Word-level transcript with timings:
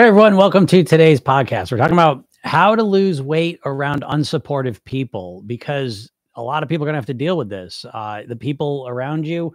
Hey, 0.00 0.06
everyone. 0.06 0.38
Welcome 0.38 0.64
to 0.68 0.82
today's 0.82 1.20
podcast. 1.20 1.70
We're 1.70 1.76
talking 1.76 1.92
about 1.92 2.24
how 2.42 2.74
to 2.74 2.82
lose 2.82 3.20
weight 3.20 3.60
around 3.66 4.00
unsupportive 4.00 4.82
people 4.86 5.42
because 5.44 6.10
a 6.36 6.42
lot 6.42 6.62
of 6.62 6.70
people 6.70 6.86
are 6.86 6.88
going 6.88 6.94
to 6.94 7.00
have 7.00 7.04
to 7.04 7.12
deal 7.12 7.36
with 7.36 7.50
this. 7.50 7.84
Uh, 7.92 8.22
the 8.26 8.34
people 8.34 8.86
around 8.88 9.26
you, 9.26 9.52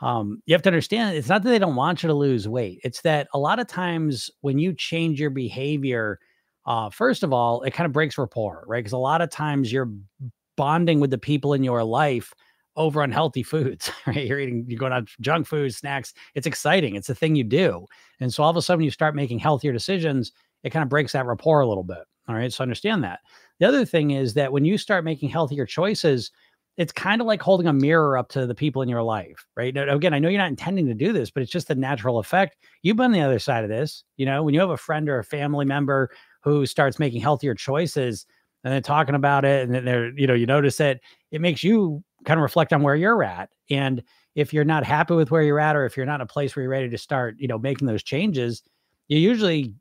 um, 0.00 0.42
you 0.46 0.52
have 0.52 0.62
to 0.62 0.68
understand 0.68 1.16
it's 1.16 1.28
not 1.28 1.44
that 1.44 1.48
they 1.48 1.60
don't 1.60 1.76
want 1.76 2.02
you 2.02 2.08
to 2.08 2.12
lose 2.12 2.48
weight, 2.48 2.80
it's 2.82 3.02
that 3.02 3.28
a 3.34 3.38
lot 3.38 3.60
of 3.60 3.68
times 3.68 4.32
when 4.40 4.58
you 4.58 4.74
change 4.74 5.20
your 5.20 5.30
behavior, 5.30 6.18
uh, 6.66 6.90
first 6.90 7.22
of 7.22 7.32
all, 7.32 7.62
it 7.62 7.70
kind 7.70 7.86
of 7.86 7.92
breaks 7.92 8.18
rapport, 8.18 8.64
right? 8.66 8.80
Because 8.80 8.94
a 8.94 8.98
lot 8.98 9.22
of 9.22 9.30
times 9.30 9.70
you're 9.70 9.92
bonding 10.56 10.98
with 10.98 11.12
the 11.12 11.18
people 11.18 11.54
in 11.54 11.62
your 11.62 11.84
life 11.84 12.34
over 12.76 13.02
unhealthy 13.02 13.42
foods, 13.42 13.90
right? 14.06 14.26
You're 14.26 14.40
eating, 14.40 14.64
you're 14.68 14.78
going 14.78 14.92
on 14.92 15.06
junk 15.20 15.46
food, 15.46 15.74
snacks. 15.74 16.14
It's 16.34 16.46
exciting. 16.46 16.96
It's 16.96 17.08
a 17.08 17.14
thing 17.14 17.36
you 17.36 17.44
do. 17.44 17.86
And 18.20 18.32
so 18.32 18.42
all 18.42 18.50
of 18.50 18.56
a 18.56 18.62
sudden 18.62 18.84
you 18.84 18.90
start 18.90 19.14
making 19.14 19.38
healthier 19.38 19.72
decisions, 19.72 20.32
it 20.62 20.70
kind 20.70 20.82
of 20.82 20.88
breaks 20.88 21.12
that 21.12 21.26
rapport 21.26 21.60
a 21.60 21.66
little 21.68 21.84
bit. 21.84 22.04
All 22.28 22.34
right. 22.34 22.52
So 22.52 22.62
understand 22.62 23.04
that. 23.04 23.20
The 23.60 23.66
other 23.66 23.84
thing 23.84 24.12
is 24.12 24.34
that 24.34 24.52
when 24.52 24.64
you 24.64 24.78
start 24.78 25.04
making 25.04 25.28
healthier 25.28 25.66
choices, 25.66 26.30
it's 26.76 26.92
kind 26.92 27.20
of 27.20 27.26
like 27.26 27.40
holding 27.40 27.68
a 27.68 27.72
mirror 27.72 28.18
up 28.18 28.28
to 28.30 28.46
the 28.46 28.54
people 28.54 28.82
in 28.82 28.88
your 28.88 29.02
life, 29.02 29.46
right? 29.56 29.72
Now, 29.72 29.94
again, 29.94 30.12
I 30.12 30.18
know 30.18 30.28
you're 30.28 30.40
not 30.40 30.48
intending 30.48 30.86
to 30.86 30.94
do 30.94 31.12
this, 31.12 31.30
but 31.30 31.42
it's 31.42 31.52
just 31.52 31.70
a 31.70 31.74
natural 31.74 32.18
effect. 32.18 32.56
You've 32.82 32.96
been 32.96 33.12
the 33.12 33.20
other 33.20 33.38
side 33.38 33.62
of 33.62 33.70
this. 33.70 34.02
You 34.16 34.26
know, 34.26 34.42
when 34.42 34.54
you 34.54 34.60
have 34.60 34.70
a 34.70 34.76
friend 34.76 35.08
or 35.08 35.18
a 35.18 35.24
family 35.24 35.64
member 35.66 36.10
who 36.42 36.66
starts 36.66 36.98
making 36.98 37.20
healthier 37.20 37.54
choices 37.54 38.26
and 38.64 38.72
they're 38.72 38.80
talking 38.80 39.14
about 39.14 39.44
it 39.44 39.62
and 39.62 39.74
then 39.74 39.84
they're, 39.84 40.18
you 40.18 40.26
know, 40.26 40.34
you 40.34 40.46
notice 40.46 40.80
it, 40.80 41.00
it 41.30 41.40
makes 41.40 41.62
you 41.62 42.02
kind 42.24 42.38
of 42.38 42.42
reflect 42.42 42.72
on 42.72 42.82
where 42.82 42.96
you're 42.96 43.22
at. 43.22 43.50
And 43.70 44.02
if 44.34 44.52
you're 44.52 44.64
not 44.64 44.84
happy 44.84 45.14
with 45.14 45.30
where 45.30 45.42
you're 45.42 45.60
at, 45.60 45.76
or 45.76 45.84
if 45.84 45.96
you're 45.96 46.06
not 46.06 46.16
in 46.16 46.22
a 46.22 46.26
place 46.26 46.54
where 46.54 46.62
you're 46.62 46.70
ready 46.70 46.90
to 46.90 46.98
start, 46.98 47.36
you 47.38 47.48
know, 47.48 47.58
making 47.58 47.86
those 47.86 48.02
changes, 48.02 48.62
you 49.08 49.18
usually 49.18 49.74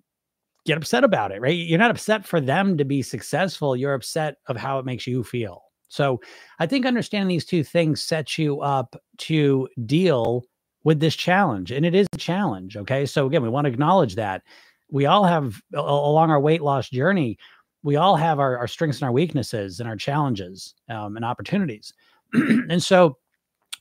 get 0.66 0.78
upset 0.78 1.04
about 1.04 1.32
it, 1.32 1.42
right? 1.42 1.56
You're 1.56 1.80
not 1.80 1.92
upset 1.92 2.26
for 2.26 2.40
them 2.40 2.78
to 2.78 2.86
be 2.86 3.02
successful. 3.02 3.76
You're 3.76 3.94
upset 3.94 4.38
of 4.48 4.58
how 4.58 4.80
it 4.80 4.86
makes 4.86 5.08
you 5.08 5.24
feel. 5.24 5.64
So 5.90 6.22
I 6.60 6.66
think 6.66 6.86
understanding 6.86 7.28
these 7.28 7.46
two 7.46 7.64
things 7.64 8.02
sets 8.02 8.38
you 8.38 8.62
up 8.62 8.96
to 9.20 9.68
deal 9.86 10.44
with 10.84 11.00
this 11.00 11.16
challenge. 11.16 11.72
And 11.72 11.86
it 11.86 11.96
is 11.96 12.08
a 12.14 12.18
challenge. 12.18 12.78
Okay. 12.78 13.06
So 13.06 13.26
again, 13.28 13.44
we 13.44 13.50
want 13.50 13.66
to 13.66 13.72
acknowledge 13.72 14.16
that 14.16 14.44
we 14.92 15.06
all 15.06 15.24
have 15.24 15.62
along 15.74 16.30
our 16.30 16.40
weight 16.40 16.62
loss 16.62 16.90
journey, 16.90 17.38
we 17.84 17.96
all 17.96 18.16
have 18.16 18.40
our, 18.40 18.58
our 18.58 18.68
strengths 18.68 19.00
and 19.00 19.08
our 19.08 19.12
weaknesses 19.12 19.80
and 19.80 19.90
our 19.90 19.96
challenges 19.96 20.74
um, 20.90 21.16
and 21.16 21.26
opportunities. 21.26 21.94
and 22.70 22.82
so 22.82 23.18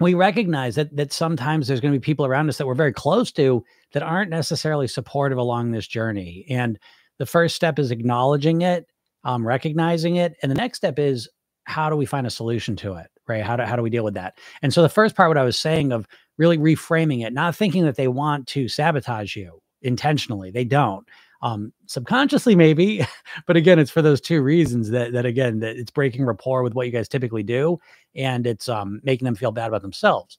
we 0.01 0.15
recognize 0.15 0.75
that 0.75 0.95
that 0.97 1.13
sometimes 1.13 1.69
there's 1.69 1.81
going 1.81 1.93
to 1.93 1.99
be 1.99 2.05
people 2.05 2.27
around 2.27 2.49
us 2.49 2.59
that 2.59 2.67
we're 2.67 2.75
very 2.75 2.93
close 2.93 3.31
to 3.33 3.65
that 3.93 4.03
aren't 4.03 4.31
necessarily 4.31 4.89
supportive 4.89 5.39
along 5.39 5.71
this 5.71 5.87
journey. 5.87 6.45
And 6.49 6.79
the 7.19 7.27
first 7.27 7.55
step 7.55 7.79
is 7.79 7.91
acknowledging 7.91 8.63
it, 8.63 8.87
um, 9.25 9.47
recognizing 9.47 10.17
it, 10.17 10.35
and 10.43 10.51
the 10.51 10.57
next 10.57 10.79
step 10.79 10.99
is 10.99 11.29
how 11.65 11.89
do 11.89 11.97
we 11.97 12.07
find 12.07 12.27
a 12.27 12.31
solution 12.31 12.75
to 12.77 12.95
it, 12.95 13.07
right? 13.29 13.45
How 13.45 13.57
do 13.57 13.63
how 13.63 13.77
do 13.77 13.83
we 13.83 13.91
deal 13.91 14.05
with 14.05 14.15
that? 14.15 14.39
And 14.63 14.75
so 14.75 14.83
the 14.83 14.89
first 14.89 15.15
part, 15.15 15.29
what 15.31 15.39
I 15.39 15.45
was 15.45 15.59
saying 15.59 15.93
of 15.93 16.09
really 16.39 16.59
reframing 16.59 17.25
it, 17.25 17.33
not 17.33 17.55
thinking 17.55 17.85
that 17.85 17.97
they 17.97 18.09
want 18.09 18.47
to 18.49 18.69
sabotage 18.69 19.37
you 19.37 19.61
intentionally, 19.83 20.51
they 20.51 20.65
don't 20.65 21.07
um, 21.43 21.73
subconsciously 21.87 22.55
maybe 22.55 23.05
but 23.47 23.57
again 23.57 23.79
it's 23.79 23.91
for 23.91 24.03
those 24.03 24.21
two 24.21 24.43
reasons 24.43 24.91
that 24.91 25.13
that 25.13 25.27
again 25.27 25.59
that 25.61 25.77
it's 25.77 25.91
breaking 25.91 26.25
rapport 26.25 26.63
with 26.63 26.75
what 26.75 26.87
you 26.87 26.93
guys 26.93 27.09
typically 27.09 27.43
do 27.43 27.79
and 28.15 28.47
it's 28.47 28.69
um, 28.69 29.01
making 29.03 29.25
them 29.25 29.35
feel 29.35 29.53
bad 29.53 29.69
about 29.69 29.83
themselves. 29.83 30.39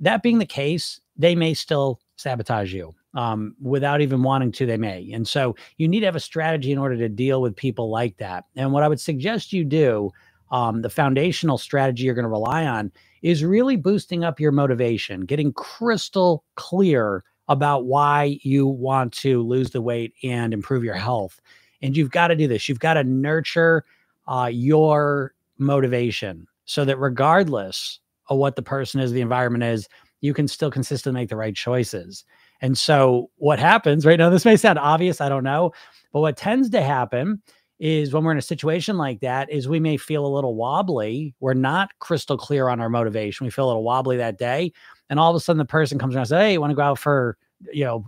That 0.00 0.22
being 0.22 0.38
the 0.38 0.46
case 0.46 1.00
they 1.16 1.34
may 1.34 1.54
still 1.54 2.00
sabotage 2.16 2.72
you 2.72 2.94
um, 3.14 3.54
without 3.60 4.00
even 4.00 4.22
wanting 4.22 4.50
to 4.52 4.66
they 4.66 4.78
may. 4.78 5.10
And 5.12 5.28
so 5.28 5.54
you 5.76 5.86
need 5.86 6.00
to 6.00 6.06
have 6.06 6.16
a 6.16 6.20
strategy 6.20 6.72
in 6.72 6.78
order 6.78 6.96
to 6.96 7.08
deal 7.08 7.42
with 7.42 7.54
people 7.54 7.90
like 7.90 8.16
that. 8.18 8.44
And 8.56 8.72
what 8.72 8.82
i 8.82 8.88
would 8.88 9.00
suggest 9.00 9.52
you 9.52 9.64
do 9.64 10.10
um, 10.50 10.82
the 10.82 10.90
foundational 10.90 11.56
strategy 11.56 12.04
you're 12.04 12.14
going 12.14 12.24
to 12.24 12.28
rely 12.28 12.66
on 12.66 12.92
is 13.22 13.44
really 13.44 13.76
boosting 13.76 14.24
up 14.24 14.40
your 14.40 14.52
motivation 14.52 15.22
getting 15.22 15.52
crystal 15.52 16.44
clear 16.56 17.24
about 17.52 17.86
why 17.86 18.38
you 18.42 18.66
want 18.66 19.12
to 19.12 19.42
lose 19.42 19.70
the 19.70 19.80
weight 19.80 20.14
and 20.22 20.52
improve 20.52 20.84
your 20.84 20.94
health. 20.94 21.40
And 21.80 21.96
you've 21.96 22.10
got 22.10 22.28
to 22.28 22.36
do 22.36 22.48
this. 22.48 22.68
You've 22.68 22.78
got 22.80 22.94
to 22.94 23.04
nurture 23.04 23.84
uh, 24.26 24.50
your 24.52 25.34
motivation 25.58 26.46
so 26.64 26.84
that 26.84 26.98
regardless 26.98 28.00
of 28.28 28.38
what 28.38 28.56
the 28.56 28.62
person 28.62 29.00
is, 29.00 29.12
the 29.12 29.20
environment 29.20 29.64
is, 29.64 29.88
you 30.20 30.32
can 30.32 30.48
still 30.48 30.70
consistently 30.70 31.20
make 31.20 31.28
the 31.28 31.36
right 31.36 31.54
choices. 31.54 32.24
And 32.60 32.78
so, 32.78 33.30
what 33.36 33.58
happens 33.58 34.06
right 34.06 34.18
now, 34.18 34.30
this 34.30 34.44
may 34.44 34.56
sound 34.56 34.78
obvious, 34.78 35.20
I 35.20 35.28
don't 35.28 35.42
know, 35.42 35.72
but 36.12 36.20
what 36.20 36.36
tends 36.36 36.70
to 36.70 36.82
happen 36.82 37.42
is 37.82 38.12
when 38.12 38.22
we're 38.22 38.30
in 38.30 38.38
a 38.38 38.42
situation 38.42 38.96
like 38.96 39.18
that 39.20 39.50
is 39.50 39.68
we 39.68 39.80
may 39.80 39.96
feel 39.96 40.24
a 40.24 40.32
little 40.32 40.54
wobbly 40.54 41.34
we're 41.40 41.52
not 41.52 41.90
crystal 41.98 42.36
clear 42.36 42.68
on 42.68 42.80
our 42.80 42.88
motivation 42.88 43.44
we 43.44 43.50
feel 43.50 43.64
a 43.64 43.66
little 43.66 43.82
wobbly 43.82 44.16
that 44.16 44.38
day 44.38 44.72
and 45.10 45.18
all 45.18 45.30
of 45.30 45.36
a 45.36 45.40
sudden 45.40 45.58
the 45.58 45.64
person 45.64 45.98
comes 45.98 46.14
around 46.14 46.22
and 46.22 46.28
says, 46.28 46.40
Hey, 46.40 46.52
you 46.54 46.60
want 46.60 46.70
to 46.70 46.76
go 46.76 46.82
out 46.82 46.98
for, 46.98 47.36
you 47.72 47.84
know, 47.84 48.06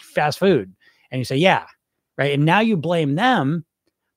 fast 0.00 0.38
food? 0.38 0.74
And 1.10 1.18
you 1.18 1.24
say, 1.24 1.36
Yeah. 1.36 1.66
Right. 2.18 2.34
And 2.34 2.44
now 2.44 2.60
you 2.60 2.76
blame 2.76 3.14
them. 3.14 3.64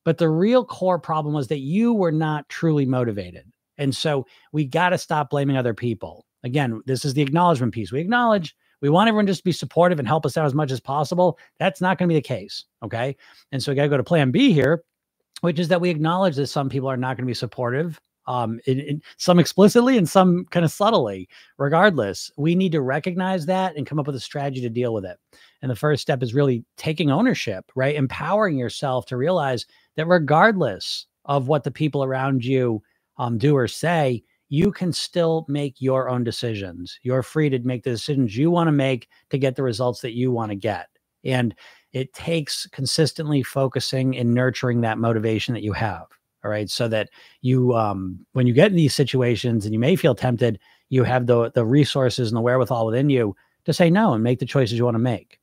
But 0.04 0.18
the 0.18 0.28
real 0.28 0.64
core 0.64 0.98
problem 0.98 1.34
was 1.34 1.48
that 1.48 1.58
you 1.58 1.92
were 1.92 2.12
not 2.12 2.48
truly 2.48 2.86
motivated. 2.86 3.50
And 3.78 3.94
so 3.94 4.26
we 4.52 4.64
got 4.64 4.90
to 4.90 4.98
stop 4.98 5.30
blaming 5.30 5.56
other 5.56 5.74
people. 5.74 6.24
Again, 6.44 6.80
this 6.86 7.04
is 7.04 7.14
the 7.14 7.22
acknowledgement 7.22 7.74
piece. 7.74 7.90
We 7.90 8.00
acknowledge 8.00 8.54
we 8.80 8.88
want 8.90 9.08
everyone 9.08 9.26
just 9.26 9.40
to 9.40 9.44
be 9.44 9.52
supportive 9.52 9.98
and 9.98 10.06
help 10.06 10.26
us 10.26 10.36
out 10.36 10.46
as 10.46 10.54
much 10.54 10.70
as 10.70 10.80
possible. 10.80 11.38
That's 11.58 11.80
not 11.80 11.98
going 11.98 12.08
to 12.08 12.12
be 12.12 12.18
the 12.18 12.22
case. 12.22 12.64
Okay. 12.82 13.16
And 13.50 13.62
so 13.62 13.72
we 13.72 13.76
got 13.76 13.82
to 13.84 13.88
go 13.88 13.96
to 13.96 14.04
plan 14.04 14.30
B 14.30 14.52
here, 14.52 14.84
which 15.40 15.58
is 15.58 15.68
that 15.68 15.80
we 15.80 15.90
acknowledge 15.90 16.36
that 16.36 16.46
some 16.48 16.68
people 16.68 16.88
are 16.88 16.96
not 16.96 17.16
going 17.16 17.24
to 17.24 17.30
be 17.30 17.34
supportive 17.34 18.00
um, 18.26 18.60
in, 18.66 18.80
in 18.80 19.02
some 19.16 19.38
explicitly 19.38 19.96
and 19.96 20.08
some 20.08 20.44
kind 20.46 20.64
of 20.64 20.72
subtly. 20.72 21.28
Regardless, 21.58 22.30
we 22.36 22.54
need 22.54 22.72
to 22.72 22.80
recognize 22.80 23.46
that 23.46 23.76
and 23.76 23.86
come 23.86 23.98
up 23.98 24.06
with 24.06 24.16
a 24.16 24.20
strategy 24.20 24.60
to 24.62 24.70
deal 24.70 24.92
with 24.94 25.04
it. 25.04 25.18
And 25.62 25.70
the 25.70 25.76
first 25.76 26.02
step 26.02 26.22
is 26.22 26.34
really 26.34 26.64
taking 26.76 27.10
ownership, 27.10 27.70
right? 27.74 27.96
Empowering 27.96 28.58
yourself 28.58 29.06
to 29.06 29.16
realize 29.16 29.66
that 29.96 30.06
regardless 30.06 31.06
of 31.24 31.48
what 31.48 31.64
the 31.64 31.70
people 31.70 32.04
around 32.04 32.44
you 32.44 32.82
um, 33.18 33.38
do 33.38 33.56
or 33.56 33.68
say, 33.68 34.22
you 34.48 34.70
can 34.70 34.92
still 34.92 35.44
make 35.48 35.80
your 35.80 36.08
own 36.08 36.22
decisions. 36.22 36.98
You're 37.02 37.22
free 37.22 37.50
to 37.50 37.58
make 37.60 37.82
the 37.82 37.90
decisions 37.90 38.36
you 38.36 38.50
want 38.50 38.68
to 38.68 38.72
make 38.72 39.08
to 39.30 39.38
get 39.38 39.56
the 39.56 39.62
results 39.62 40.00
that 40.02 40.14
you 40.14 40.30
want 40.30 40.50
to 40.50 40.56
get. 40.56 40.86
And 41.24 41.54
it 41.92 42.12
takes 42.12 42.66
consistently 42.68 43.42
focusing 43.42 44.16
and 44.16 44.34
nurturing 44.34 44.82
that 44.82 44.98
motivation 44.98 45.54
that 45.54 45.62
you 45.64 45.72
have. 45.72 46.06
All 46.46 46.50
right. 46.50 46.70
So 46.70 46.86
that 46.86 47.10
you, 47.42 47.74
um, 47.74 48.24
when 48.34 48.46
you 48.46 48.52
get 48.52 48.70
in 48.70 48.76
these 48.76 48.94
situations 48.94 49.64
and 49.64 49.74
you 49.74 49.80
may 49.80 49.96
feel 49.96 50.14
tempted, 50.14 50.60
you 50.90 51.02
have 51.02 51.26
the, 51.26 51.50
the 51.50 51.66
resources 51.66 52.28
and 52.28 52.36
the 52.36 52.40
wherewithal 52.40 52.86
within 52.86 53.10
you 53.10 53.34
to 53.64 53.72
say 53.72 53.90
no 53.90 54.12
and 54.12 54.22
make 54.22 54.38
the 54.38 54.46
choices 54.46 54.78
you 54.78 54.84
want 54.84 54.94
to 54.94 55.00
make. 55.00 55.40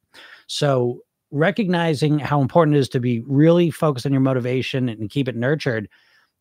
So 0.47 1.02
recognizing 1.30 2.19
how 2.19 2.41
important 2.41 2.78
it 2.78 2.80
is 2.80 2.88
to 2.90 3.02
be 3.02 3.19
really 3.28 3.69
focused 3.69 4.06
on 4.06 4.14
your 4.14 4.22
motivation 4.22 4.88
and 4.88 5.09
keep 5.09 5.28
it 5.28 5.36
nurtured. 5.36 5.90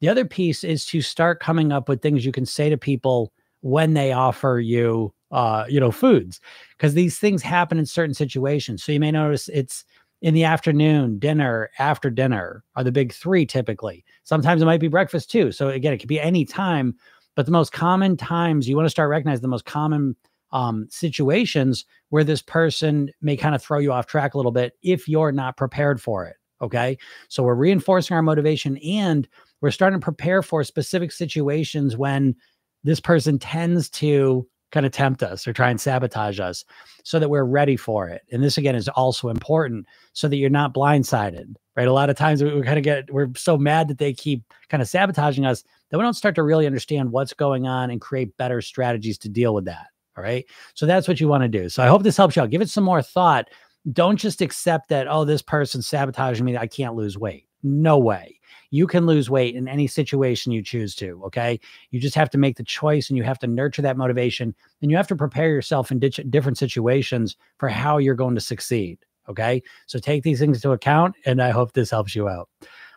The 0.00 0.08
other 0.08 0.24
piece 0.24 0.62
is 0.62 0.86
to 0.86 1.02
start 1.02 1.40
coming 1.40 1.72
up 1.72 1.88
with 1.88 2.00
things 2.00 2.24
you 2.24 2.30
can 2.30 2.46
say 2.46 2.70
to 2.70 2.78
people 2.78 3.32
when 3.62 3.94
they 3.94 4.12
offer 4.12 4.60
you 4.60 5.12
uh, 5.32 5.64
you 5.68 5.80
know, 5.80 5.90
foods, 5.90 6.40
because 6.76 6.94
these 6.94 7.18
things 7.18 7.42
happen 7.42 7.78
in 7.78 7.86
certain 7.86 8.14
situations. 8.14 8.84
So 8.84 8.92
you 8.92 9.00
may 9.00 9.10
notice 9.10 9.48
it's 9.48 9.84
in 10.22 10.34
the 10.34 10.44
afternoon, 10.44 11.18
dinner, 11.18 11.70
after 11.78 12.08
dinner 12.08 12.64
are 12.76 12.84
the 12.84 12.92
big 12.92 13.12
three 13.12 13.44
typically. 13.44 14.04
Sometimes 14.22 14.62
it 14.62 14.66
might 14.66 14.80
be 14.80 14.88
breakfast 14.88 15.30
too. 15.30 15.50
So 15.50 15.68
again, 15.68 15.92
it 15.92 15.98
could 15.98 16.08
be 16.08 16.20
any 16.20 16.44
time, 16.44 16.94
but 17.34 17.44
the 17.44 17.52
most 17.52 17.72
common 17.72 18.16
times 18.16 18.68
you 18.68 18.76
want 18.76 18.86
to 18.86 18.90
start 18.90 19.10
recognizing 19.10 19.42
the 19.42 19.48
most 19.48 19.64
common 19.64 20.16
um, 20.52 20.86
situations 20.90 21.84
where 22.10 22.22
this 22.22 22.40
person 22.40 23.10
may 23.20 23.36
kind 23.36 23.54
of 23.54 23.62
throw 23.62 23.78
you 23.78 23.92
off 23.92 24.06
track 24.06 24.34
a 24.34 24.36
little 24.36 24.52
bit 24.52 24.74
if 24.82 25.08
you're 25.08 25.32
not 25.32 25.56
prepared 25.56 26.00
for 26.00 26.24
it. 26.24 26.36
Okay. 26.60 26.96
So 27.28 27.42
we're 27.42 27.56
reinforcing 27.56 28.14
our 28.14 28.22
motivation 28.22 28.76
and 28.78 29.26
we're 29.60 29.72
starting 29.72 29.98
to 29.98 30.04
prepare 30.04 30.42
for 30.42 30.62
specific 30.62 31.10
situations 31.10 31.96
when 31.96 32.36
this 32.84 33.00
person 33.00 33.40
tends 33.40 33.88
to 33.90 34.46
kind 34.72 34.84
of 34.84 34.92
tempt 34.92 35.22
us 35.22 35.46
or 35.46 35.52
try 35.52 35.70
and 35.70 35.80
sabotage 35.80 36.40
us 36.40 36.64
so 37.04 37.18
that 37.18 37.28
we're 37.28 37.44
ready 37.44 37.76
for 37.76 38.08
it. 38.08 38.22
And 38.32 38.42
this 38.42 38.58
again 38.58 38.74
is 38.74 38.88
also 38.88 39.28
important 39.28 39.86
so 40.14 40.26
that 40.28 40.36
you're 40.36 40.50
not 40.50 40.74
blindsided, 40.74 41.54
right? 41.76 41.86
A 41.86 41.92
lot 41.92 42.10
of 42.10 42.16
times 42.16 42.42
we, 42.42 42.52
we 42.54 42.62
kind 42.62 42.78
of 42.78 42.84
get, 42.84 43.12
we're 43.12 43.28
so 43.36 43.56
mad 43.56 43.88
that 43.88 43.98
they 43.98 44.12
keep 44.12 44.42
kind 44.68 44.82
of 44.82 44.88
sabotaging 44.88 45.46
us 45.46 45.62
that 45.90 45.98
we 45.98 46.02
don't 46.02 46.14
start 46.14 46.34
to 46.34 46.42
really 46.42 46.66
understand 46.66 47.12
what's 47.12 47.34
going 47.34 47.66
on 47.66 47.90
and 47.90 48.00
create 48.00 48.36
better 48.38 48.60
strategies 48.60 49.18
to 49.18 49.28
deal 49.28 49.54
with 49.54 49.66
that. 49.66 49.86
All 50.16 50.24
right. 50.24 50.44
So 50.74 50.86
that's 50.86 51.06
what 51.06 51.20
you 51.20 51.28
want 51.28 51.42
to 51.42 51.48
do. 51.48 51.68
So 51.68 51.82
I 51.82 51.88
hope 51.88 52.02
this 52.02 52.16
helps 52.16 52.36
you 52.36 52.42
out. 52.42 52.50
Give 52.50 52.62
it 52.62 52.70
some 52.70 52.84
more 52.84 53.02
thought. 53.02 53.48
Don't 53.92 54.16
just 54.16 54.40
accept 54.40 54.88
that, 54.88 55.06
oh, 55.08 55.24
this 55.24 55.42
person's 55.42 55.86
sabotaging 55.86 56.44
me. 56.44 56.56
I 56.56 56.66
can't 56.66 56.94
lose 56.94 57.18
weight. 57.18 57.46
No 57.62 57.98
way. 57.98 58.38
You 58.70 58.86
can 58.86 59.04
lose 59.04 59.28
weight 59.28 59.54
in 59.54 59.68
any 59.68 59.86
situation 59.86 60.50
you 60.50 60.62
choose 60.62 60.94
to. 60.96 61.20
Okay. 61.26 61.60
You 61.90 62.00
just 62.00 62.14
have 62.14 62.30
to 62.30 62.38
make 62.38 62.56
the 62.56 62.64
choice 62.64 63.10
and 63.10 63.16
you 63.16 63.22
have 63.22 63.38
to 63.40 63.46
nurture 63.46 63.82
that 63.82 63.98
motivation 63.98 64.54
and 64.80 64.90
you 64.90 64.96
have 64.96 65.08
to 65.08 65.16
prepare 65.16 65.50
yourself 65.50 65.90
in 65.90 65.98
different 65.98 66.58
situations 66.58 67.36
for 67.58 67.68
how 67.68 67.98
you're 67.98 68.14
going 68.14 68.34
to 68.34 68.40
succeed. 68.40 68.98
Okay. 69.28 69.62
So 69.86 69.98
take 69.98 70.22
these 70.22 70.40
things 70.40 70.56
into 70.56 70.72
account, 70.72 71.14
and 71.26 71.42
I 71.42 71.50
hope 71.50 71.72
this 71.72 71.90
helps 71.90 72.16
you 72.16 72.28
out. 72.28 72.48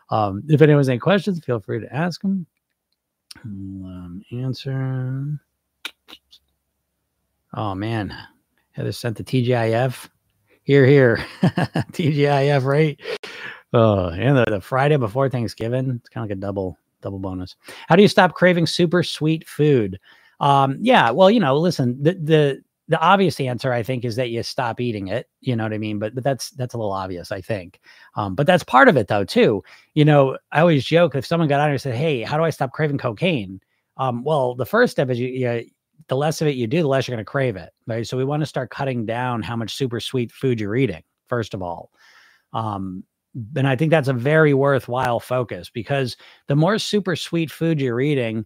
Um, 0.09 0.43
if 0.47 0.61
anyone 0.61 0.79
has 0.79 0.89
any 0.89 0.99
questions, 0.99 1.43
feel 1.43 1.59
free 1.59 1.79
to 1.79 1.93
ask 1.93 2.21
them. 2.21 2.45
Um, 3.43 4.23
answer. 4.31 5.39
Oh 7.53 7.75
man, 7.75 8.15
Heather 8.71 8.91
sent 8.91 9.17
the 9.17 9.23
TGIF. 9.23 10.09
Here, 10.63 10.85
here, 10.85 11.17
TGIF, 11.43 12.63
right? 12.63 12.99
Oh, 13.75 14.07
and 14.07 14.37
the, 14.37 14.45
the 14.45 14.61
Friday 14.61 14.95
before 14.95 15.29
Thanksgiving, 15.29 15.99
it's 15.99 16.07
kind 16.07 16.23
of 16.23 16.29
like 16.29 16.37
a 16.37 16.39
double 16.39 16.77
double 17.01 17.19
bonus. 17.19 17.57
How 17.89 17.97
do 17.97 18.01
you 18.01 18.07
stop 18.07 18.33
craving 18.33 18.67
super 18.67 19.03
sweet 19.03 19.45
food? 19.49 19.99
Um, 20.39 20.77
yeah, 20.79 21.11
well, 21.11 21.29
you 21.29 21.41
know, 21.41 21.57
listen, 21.57 22.01
the 22.01 22.13
the 22.13 22.63
the 22.87 22.97
obvious 23.01 23.37
answer 23.41 23.73
I 23.73 23.83
think 23.83 24.05
is 24.05 24.15
that 24.15 24.29
you 24.29 24.43
stop 24.43 24.79
eating 24.79 25.09
it. 25.09 25.27
You 25.41 25.57
know 25.57 25.63
what 25.63 25.73
I 25.73 25.77
mean? 25.77 25.99
But 25.99 26.15
but 26.15 26.23
that's 26.23 26.51
that's 26.51 26.73
a 26.73 26.77
little 26.77 26.93
obvious, 26.93 27.33
I 27.33 27.41
think. 27.41 27.81
Um, 28.15 28.33
but 28.33 28.47
that's 28.47 28.63
part 28.63 28.87
of 28.87 28.95
it 28.95 29.09
though 29.09 29.25
too. 29.25 29.61
You 29.93 30.05
know, 30.05 30.37
I 30.53 30.61
always 30.61 30.85
joke 30.85 31.13
if 31.13 31.25
someone 31.25 31.49
got 31.49 31.59
on 31.59 31.71
and 31.71 31.81
said, 31.81 31.95
"Hey, 31.95 32.21
how 32.21 32.37
do 32.37 32.43
I 32.45 32.51
stop 32.51 32.71
craving 32.71 32.97
cocaine?" 32.97 33.59
Um, 33.97 34.23
well, 34.23 34.55
the 34.55 34.65
first 34.65 34.91
step 34.91 35.09
is 35.09 35.19
you, 35.19 35.27
you 35.27 35.65
the 36.07 36.15
less 36.15 36.39
of 36.41 36.47
it 36.47 36.55
you 36.55 36.67
do, 36.67 36.81
the 36.81 36.87
less 36.87 37.09
you're 37.09 37.15
going 37.17 37.25
to 37.25 37.29
crave 37.29 37.57
it, 37.57 37.73
right? 37.87 38.07
So 38.07 38.15
we 38.15 38.23
want 38.23 38.41
to 38.41 38.45
start 38.45 38.69
cutting 38.69 39.05
down 39.05 39.41
how 39.41 39.57
much 39.57 39.73
super 39.75 39.99
sweet 39.99 40.31
food 40.31 40.61
you're 40.61 40.75
eating. 40.77 41.03
First 41.27 41.53
of 41.53 41.61
all, 41.61 41.91
um, 42.53 43.03
and 43.55 43.67
I 43.67 43.75
think 43.75 43.91
that's 43.91 44.07
a 44.07 44.13
very 44.13 44.53
worthwhile 44.53 45.19
focus 45.19 45.69
because 45.69 46.15
the 46.47 46.55
more 46.55 46.79
super 46.79 47.15
sweet 47.15 47.51
food 47.51 47.81
you're 47.81 48.01
eating, 48.01 48.45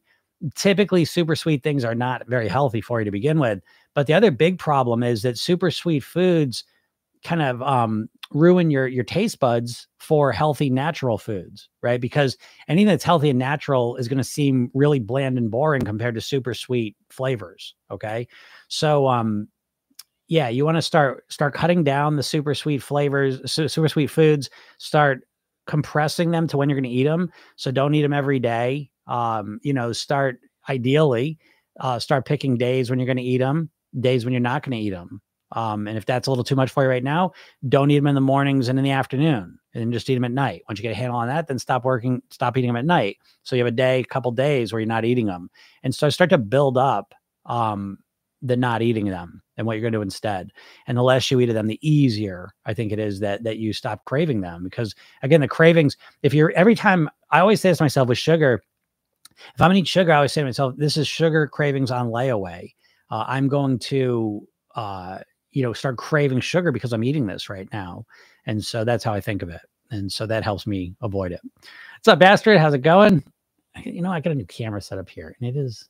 typically 0.55 1.05
super 1.05 1.35
sweet 1.35 1.63
things 1.63 1.83
are 1.85 1.95
not 1.95 2.27
very 2.27 2.47
healthy 2.47 2.81
for 2.81 2.99
you 2.99 3.05
to 3.05 3.11
begin 3.11 3.39
with. 3.39 3.59
But 3.93 4.07
the 4.07 4.13
other 4.13 4.31
big 4.31 4.57
problem 4.57 5.03
is 5.03 5.21
that 5.21 5.37
super 5.37 5.71
sweet 5.71 6.03
foods 6.03 6.63
kind 7.23 7.41
of 7.41 7.61
um, 7.61 8.09
ruin 8.31 8.71
your 8.71 8.87
your 8.87 9.03
taste 9.03 9.39
buds 9.39 9.87
for 9.99 10.31
healthy 10.31 10.69
natural 10.69 11.17
foods, 11.17 11.69
right? 11.81 11.99
Because 11.99 12.37
anything 12.67 12.87
that's 12.87 13.03
healthy 13.03 13.29
and 13.29 13.39
natural 13.39 13.95
is 13.97 14.07
going 14.07 14.17
to 14.17 14.23
seem 14.23 14.71
really 14.73 14.99
bland 14.99 15.37
and 15.37 15.51
boring 15.51 15.81
compared 15.81 16.15
to 16.15 16.21
super 16.21 16.53
sweet 16.53 16.95
flavors. 17.09 17.75
Okay, 17.91 18.27
so 18.69 19.07
um, 19.07 19.47
yeah, 20.29 20.47
you 20.47 20.63
want 20.63 20.77
to 20.77 20.81
start 20.81 21.25
start 21.31 21.53
cutting 21.53 21.83
down 21.83 22.15
the 22.15 22.23
super 22.23 22.55
sweet 22.55 22.81
flavors, 22.81 23.51
super 23.51 23.89
sweet 23.89 24.07
foods. 24.07 24.49
Start 24.77 25.27
compressing 25.67 26.31
them 26.31 26.47
to 26.47 26.57
when 26.57 26.69
you're 26.69 26.79
going 26.79 26.89
to 26.89 26.97
eat 26.97 27.03
them. 27.03 27.29
So 27.57 27.71
don't 27.71 27.93
eat 27.93 28.01
them 28.01 28.13
every 28.13 28.39
day. 28.39 28.89
Um, 29.07 29.59
you 29.63 29.73
know, 29.73 29.91
start 29.91 30.39
ideally 30.69 31.37
uh, 31.79 31.99
start 31.99 32.25
picking 32.25 32.57
days 32.57 32.89
when 32.89 32.99
you're 32.99 33.05
going 33.05 33.17
to 33.17 33.23
eat 33.23 33.39
them 33.39 33.69
days 33.99 34.23
when 34.23 34.33
you're 34.33 34.41
not 34.41 34.63
going 34.63 34.77
to 34.77 34.83
eat 34.83 34.91
them. 34.91 35.21
Um, 35.53 35.87
and 35.87 35.97
if 35.97 36.05
that's 36.05 36.27
a 36.27 36.31
little 36.31 36.43
too 36.43 36.55
much 36.55 36.69
for 36.69 36.83
you 36.83 36.89
right 36.89 37.03
now, 37.03 37.31
don't 37.67 37.89
eat 37.89 37.97
them 37.97 38.05
in 38.05 38.13
the 38.13 38.21
mornings 38.21 38.69
and 38.69 38.77
in 38.77 38.85
the 38.85 38.91
afternoon, 38.91 39.57
and 39.73 39.91
just 39.91 40.07
eat 40.07 40.13
them 40.13 40.25
at 40.25 40.31
night. 40.31 40.61
Once 40.69 40.77
you 40.77 40.83
get 40.83 40.91
a 40.91 40.95
handle 40.95 41.17
on 41.17 41.27
that, 41.27 41.47
then 41.47 41.57
stop 41.57 41.83
working, 41.83 42.21
stop 42.29 42.55
eating 42.55 42.67
them 42.67 42.75
at 42.75 42.85
night. 42.85 43.17
So 43.41 43.55
you 43.55 43.63
have 43.63 43.73
a 43.73 43.75
day, 43.75 44.01
a 44.01 44.03
couple 44.03 44.31
days 44.31 44.71
where 44.71 44.79
you're 44.79 44.87
not 44.87 45.05
eating 45.05 45.25
them, 45.25 45.49
and 45.81 45.95
so 45.95 46.07
start 46.11 46.29
to 46.29 46.37
build 46.37 46.77
up 46.77 47.15
um, 47.47 47.97
the 48.41 48.55
not 48.55 48.81
eating 48.81 49.05
them 49.05 49.41
and 49.57 49.67
what 49.67 49.73
you're 49.73 49.81
going 49.81 49.93
to 49.93 49.97
do 49.97 50.03
instead. 50.03 50.51
And 50.87 50.97
the 50.97 51.03
less 51.03 51.29
you 51.29 51.39
eat 51.39 51.49
of 51.49 51.55
them, 51.55 51.67
the 51.67 51.79
easier 51.87 52.53
I 52.65 52.73
think 52.73 52.91
it 52.91 52.99
is 52.99 53.19
that 53.19 53.43
that 53.43 53.57
you 53.57 53.73
stop 53.73 54.05
craving 54.05 54.41
them. 54.41 54.63
Because 54.63 54.95
again, 55.23 55.41
the 55.41 55.47
cravings, 55.47 55.97
if 56.23 56.33
you're 56.33 56.51
every 56.51 56.75
time 56.75 57.09
I 57.31 57.39
always 57.39 57.61
say 57.61 57.69
this 57.69 57.79
to 57.79 57.83
myself 57.83 58.07
with 58.07 58.17
sugar, 58.17 58.63
if 59.37 59.61
I'm 59.61 59.69
gonna 59.69 59.79
eat 59.79 59.87
sugar, 59.87 60.11
I 60.11 60.17
always 60.17 60.33
say 60.33 60.41
to 60.41 60.45
myself, 60.45 60.75
this 60.77 60.97
is 60.97 61.07
sugar 61.07 61.47
cravings 61.47 61.91
on 61.91 62.07
layaway 62.09 62.71
uh, 63.11 63.25
I'm 63.27 63.47
going 63.47 63.79
to, 63.79 64.47
uh, 64.75 65.19
you 65.51 65.63
know, 65.63 65.73
start 65.73 65.97
craving 65.97 66.41
sugar 66.41 66.71
because 66.71 66.93
I'm 66.93 67.03
eating 67.03 67.25
this 67.25 67.49
right 67.49 67.67
now. 67.73 68.05
And 68.45 68.63
so 68.63 68.83
that's 68.83 69.03
how 69.03 69.13
I 69.13 69.21
think 69.21 69.41
of 69.41 69.49
it. 69.49 69.61
And 69.91 70.11
so 70.11 70.25
that 70.27 70.43
helps 70.43 70.67
me 70.67 70.95
avoid 71.01 71.31
it. 71.31 71.41
What's 71.43 72.07
up, 72.07 72.19
bastard? 72.19 72.59
How's 72.59 72.73
it 72.73 72.79
going? 72.79 73.23
You 73.83 74.01
know, 74.01 74.11
I 74.11 74.19
got 74.19 74.31
a 74.31 74.35
new 74.35 74.45
camera 74.45 74.81
set 74.81 74.97
up 74.97 75.09
here 75.09 75.35
and 75.39 75.49
it 75.49 75.57
is 75.57 75.87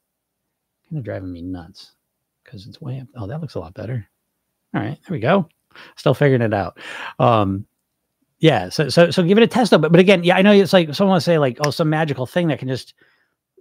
kind 0.89 0.99
of 0.99 1.03
driving 1.03 1.31
me 1.31 1.41
nuts 1.41 1.93
because 2.49 2.67
it's 2.67 2.81
way 2.81 2.99
up. 2.99 3.07
Oh, 3.15 3.27
that 3.27 3.41
looks 3.41 3.55
a 3.55 3.59
lot 3.59 3.73
better. 3.73 4.07
All 4.73 4.81
right, 4.81 4.97
there 5.07 5.15
we 5.15 5.19
go. 5.19 5.47
Still 5.95 6.13
figuring 6.13 6.41
it 6.41 6.53
out. 6.53 6.79
Um, 7.19 7.65
yeah, 8.39 8.69
so 8.69 8.89
so 8.89 9.11
so 9.11 9.23
give 9.23 9.37
it 9.37 9.43
a 9.43 9.47
test 9.47 9.71
though. 9.71 9.77
But 9.77 9.91
but 9.91 9.99
again, 9.99 10.23
yeah, 10.23 10.37
I 10.37 10.41
know 10.41 10.51
it's 10.51 10.73
like 10.73 10.93
someone 10.93 11.15
will 11.15 11.21
say 11.21 11.37
like, 11.37 11.57
oh, 11.61 11.71
some 11.71 11.89
magical 11.89 12.25
thing 12.25 12.47
that 12.47 12.59
can 12.59 12.67
just 12.67 12.93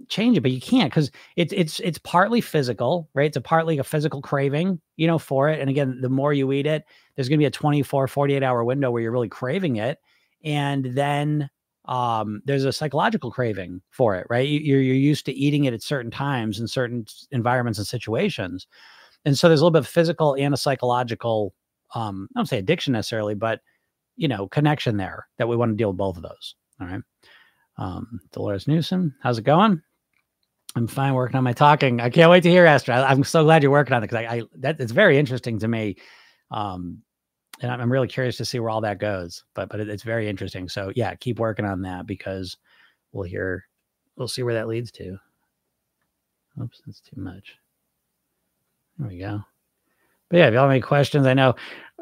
change 0.08 0.36
it, 0.36 0.40
but 0.40 0.52
you 0.52 0.60
can't 0.60 0.90
because 0.90 1.10
it's 1.36 1.52
it's 1.52 1.80
it's 1.80 1.98
partly 1.98 2.40
physical, 2.40 3.08
right? 3.14 3.26
It's 3.26 3.36
a 3.36 3.40
partly 3.40 3.78
a 3.78 3.84
physical 3.84 4.22
craving, 4.22 4.80
you 4.96 5.06
know, 5.06 5.18
for 5.18 5.48
it. 5.48 5.60
And 5.60 5.68
again, 5.68 6.00
the 6.00 6.08
more 6.08 6.32
you 6.32 6.52
eat 6.52 6.66
it, 6.66 6.84
there's 7.14 7.28
gonna 7.28 7.38
be 7.38 7.44
a 7.46 7.50
24, 7.50 8.08
48 8.08 8.42
hour 8.42 8.64
window 8.64 8.90
where 8.90 9.02
you're 9.02 9.12
really 9.12 9.28
craving 9.28 9.76
it. 9.76 9.98
And 10.44 10.84
then 10.84 11.50
um, 11.88 12.42
there's 12.44 12.64
a 12.64 12.72
psychological 12.72 13.30
craving 13.30 13.80
for 13.90 14.14
it, 14.14 14.26
right? 14.28 14.46
You're 14.46 14.82
you're 14.82 14.94
used 14.94 15.24
to 15.26 15.32
eating 15.32 15.64
it 15.64 15.74
at 15.74 15.82
certain 15.82 16.10
times 16.10 16.60
in 16.60 16.68
certain 16.68 17.06
environments 17.30 17.78
and 17.78 17.88
situations. 17.88 18.66
And 19.24 19.36
so 19.36 19.48
there's 19.48 19.60
a 19.60 19.64
little 19.64 19.72
bit 19.72 19.80
of 19.80 19.88
physical 19.88 20.34
and 20.34 20.54
a 20.54 20.56
psychological, 20.56 21.54
um, 21.94 22.28
I 22.36 22.40
don't 22.40 22.46
say 22.46 22.58
addiction 22.58 22.92
necessarily, 22.92 23.34
but 23.34 23.60
you 24.16 24.28
know, 24.28 24.48
connection 24.48 24.96
there 24.98 25.26
that 25.38 25.48
we 25.48 25.56
want 25.56 25.72
to 25.72 25.76
deal 25.76 25.88
with 25.88 25.96
both 25.96 26.16
of 26.16 26.22
those. 26.22 26.54
All 26.80 26.86
right. 26.86 27.00
Um, 27.78 28.20
Dolores 28.32 28.68
Newsom, 28.68 29.14
how's 29.22 29.38
it 29.38 29.44
going? 29.44 29.80
I'm 30.76 30.88
fine 30.88 31.14
working 31.14 31.36
on 31.36 31.44
my 31.44 31.52
talking. 31.54 32.00
I 32.00 32.10
can't 32.10 32.30
wait 32.30 32.42
to 32.42 32.50
hear 32.50 32.66
Esther. 32.66 32.92
I, 32.92 33.10
am 33.10 33.24
so 33.24 33.44
glad 33.44 33.62
you're 33.62 33.72
working 33.72 33.94
on 33.94 34.02
it 34.02 34.10
because 34.10 34.24
I, 34.24 34.34
I 34.36 34.42
that 34.58 34.80
it's 34.80 34.92
very 34.92 35.18
interesting 35.18 35.58
to 35.60 35.68
me. 35.68 35.96
Um, 36.50 37.02
and 37.60 37.70
I'm 37.70 37.90
really 37.92 38.08
curious 38.08 38.36
to 38.38 38.44
see 38.44 38.60
where 38.60 38.70
all 38.70 38.80
that 38.82 38.98
goes. 38.98 39.44
But 39.54 39.68
but 39.68 39.80
it's 39.80 40.02
very 40.02 40.28
interesting. 40.28 40.68
So 40.68 40.92
yeah, 40.94 41.14
keep 41.14 41.38
working 41.38 41.64
on 41.64 41.82
that 41.82 42.06
because 42.06 42.56
we'll 43.12 43.24
hear 43.24 43.64
we'll 44.16 44.28
see 44.28 44.42
where 44.42 44.54
that 44.54 44.68
leads 44.68 44.90
to. 44.92 45.18
Oops, 46.62 46.82
that's 46.86 47.00
too 47.00 47.20
much. 47.20 47.54
There 48.98 49.08
we 49.08 49.18
go. 49.18 49.42
But 50.30 50.38
yeah, 50.38 50.48
if 50.48 50.54
y'all 50.54 50.62
have 50.62 50.70
any 50.70 50.80
questions, 50.80 51.26
I 51.26 51.34
know 51.34 51.54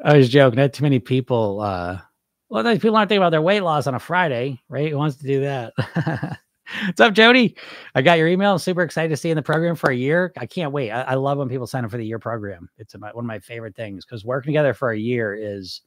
I 0.04 0.16
was 0.16 0.28
joking. 0.28 0.58
Not 0.58 0.72
too 0.72 0.82
many 0.82 0.98
people. 0.98 1.60
uh 1.60 2.00
Well, 2.48 2.62
those 2.62 2.78
people 2.78 2.96
aren't 2.96 3.08
thinking 3.08 3.22
about 3.22 3.30
their 3.30 3.42
weight 3.42 3.60
loss 3.62 3.86
on 3.86 3.94
a 3.94 4.00
Friday, 4.00 4.60
right? 4.68 4.90
Who 4.90 4.98
wants 4.98 5.16
to 5.16 5.26
do 5.26 5.40
that? 5.42 6.38
What's 6.84 7.00
up, 7.00 7.14
Jody? 7.14 7.56
I 7.94 8.02
got 8.02 8.18
your 8.18 8.28
email. 8.28 8.52
I'm 8.52 8.58
super 8.58 8.82
excited 8.82 9.10
to 9.10 9.16
see 9.16 9.28
you 9.28 9.32
in 9.32 9.36
the 9.36 9.42
program 9.42 9.76
for 9.76 9.90
a 9.90 9.96
year. 9.96 10.32
I 10.36 10.46
can't 10.46 10.72
wait. 10.72 10.90
I, 10.90 11.02
I 11.02 11.14
love 11.14 11.38
when 11.38 11.48
people 11.48 11.66
sign 11.66 11.84
up 11.84 11.90
for 11.90 11.96
the 11.96 12.06
year 12.06 12.18
program. 12.18 12.68
It's 12.76 12.94
a, 12.94 12.98
one 12.98 13.16
of 13.16 13.24
my 13.24 13.38
favorite 13.38 13.76
things 13.76 14.04
because 14.04 14.24
working 14.24 14.52
together 14.52 14.74
for 14.74 14.90
a 14.90 14.98
year 14.98 15.34
is, 15.34 15.82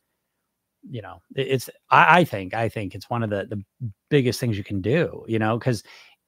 you 0.89 1.01
know, 1.01 1.21
it, 1.35 1.47
it's. 1.47 1.69
I, 1.89 2.19
I, 2.19 2.23
think 2.23 2.53
I 2.53 2.69
think 2.69 2.95
it's 2.95 3.09
one 3.09 3.23
of 3.23 3.29
the 3.29 3.45
the 3.49 3.91
biggest 4.09 4.39
things 4.39 4.57
you 4.57 4.63
can 4.63 4.79
do. 4.81 5.25
You 5.27 5.39
know, 5.39 5.57
because 5.57 5.83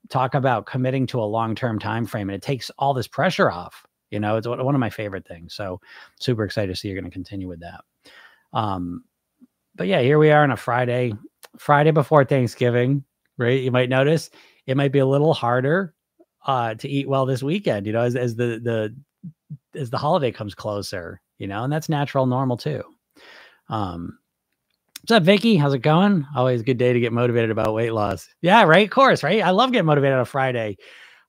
talk 0.10 0.36
about 0.36 0.66
committing 0.66 1.08
to 1.08 1.20
a 1.20 1.24
long 1.24 1.56
term 1.56 1.80
time 1.80 2.06
frame 2.06 2.30
and 2.30 2.36
it 2.36 2.42
takes 2.42 2.70
all 2.78 2.94
this 2.94 3.08
pressure 3.08 3.50
off. 3.50 3.86
You 4.10 4.20
know, 4.20 4.36
it's 4.36 4.48
one 4.48 4.60
of 4.60 4.80
my 4.80 4.90
favorite 4.90 5.26
things. 5.26 5.56
So 5.56 5.80
super 6.20 6.44
excited 6.44 6.74
to 6.74 6.80
see 6.80 6.90
you're 6.90 7.00
going 7.00 7.10
to 7.10 7.14
continue 7.14 7.48
with 7.48 7.62
that. 7.62 7.82
Um, 8.52 9.06
but 9.76 9.88
yeah, 9.88 10.02
here 10.02 10.20
we 10.20 10.32
are 10.32 10.44
on 10.44 10.52
a 10.52 10.58
Friday, 10.58 11.14
Friday 11.58 11.92
before 11.92 12.26
Thanksgiving 12.26 13.06
right? 13.38 13.62
You 13.62 13.72
might 13.72 13.90
notice 13.90 14.30
it 14.66 14.78
might 14.78 14.92
be 14.92 15.00
a 15.00 15.06
little 15.06 15.34
harder 15.34 15.94
uh, 16.46 16.76
to 16.76 16.90
eat 16.90 17.08
well 17.08 17.26
this 17.26 17.44
weekend, 17.44 17.86
you 17.86 17.94
know, 17.94 18.02
as, 18.02 18.16
as 18.16 18.36
the 18.36 18.60
the 18.60 18.96
as 19.80 19.90
the 19.90 19.98
holiday 19.98 20.32
comes 20.32 20.56
closer, 20.56 21.22
you 21.38 21.48
know, 21.48 21.64
and 21.64 21.72
that's 21.72 21.90
natural, 21.90 22.26
normal 22.26 22.58
too. 22.58 22.84
Um, 23.70 24.18
what's 25.02 25.12
up, 25.12 25.24
Vicky? 25.24 25.56
How's 25.56 25.74
it 25.74 25.80
going? 25.80 26.26
Always 26.36 26.62
a 26.62 26.64
good 26.64 26.78
day 26.78 26.94
to 26.94 27.00
get 27.00 27.14
motivated 27.14 27.52
about 27.52 27.74
weight 27.74 27.94
loss. 27.94 28.28
Yeah, 28.42 28.64
right. 28.64 28.86
Of 28.86 28.92
course, 28.92 29.24
right. 29.24 29.42
I 29.42 29.52
love 29.52 29.72
getting 29.72 29.86
motivated 29.86 30.16
on 30.16 30.22
a 30.22 30.26
Friday. 30.26 30.78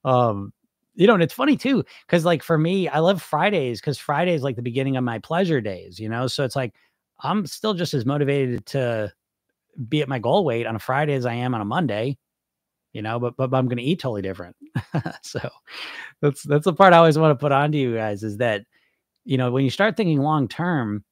Um, 0.04 0.52
you 0.94 1.06
know, 1.06 1.14
and 1.14 1.23
it's 1.23 1.32
funny 1.32 1.56
too, 1.56 1.85
because 2.06 2.25
like 2.25 2.42
for 2.42 2.59
me, 2.59 2.88
I 2.88 2.99
love 2.99 3.23
Fridays 3.23 3.80
because 3.80 3.99
Friday 3.99 4.35
is 4.35 4.42
like 4.42 4.56
the 4.56 4.62
beginning 4.62 4.97
of 4.97 5.04
my 5.04 5.18
pleasure 5.21 5.61
days, 5.61 5.99
you 5.99 6.09
know. 6.09 6.26
So 6.26 6.44
it's 6.44 6.56
like 6.56 6.75
I'm 7.21 7.47
still 7.47 7.75
just 7.75 7.94
as 7.94 8.04
motivated 8.04 8.66
to 8.66 9.12
be 9.88 10.02
at 10.02 10.09
my 10.09 10.19
goal 10.19 10.45
weight 10.45 10.67
on 10.67 10.76
a 10.76 10.81
Friday 10.81 11.14
as 11.14 11.26
I 11.26 11.35
am 11.35 11.55
on 11.55 11.61
a 11.61 11.64
Monday, 11.64 12.19
you 12.93 13.02
know, 13.02 13.19
but, 13.19 13.37
but 13.37 13.52
I'm 13.55 13.67
going 13.67 13.79
to 13.79 13.83
eat 13.83 14.00
totally 14.00 14.23
different. 14.23 14.57
so 15.23 15.49
that's, 16.21 16.43
that's 16.43 16.64
the 16.64 16.73
part 16.73 16.93
I 16.93 16.99
always 16.99 17.19
want 17.19 17.38
to 17.38 17.43
put 17.43 17.52
on 17.52 17.73
to 17.73 17.79
you 17.79 17.95
guys 17.95 18.23
is 18.23 18.38
that, 18.38 18.64
you 19.25 19.38
know, 19.38 19.50
when 19.50 19.64
you 19.64 19.71
start 19.71 19.97
thinking 19.97 20.21
long 20.21 20.49
term, 20.49 21.05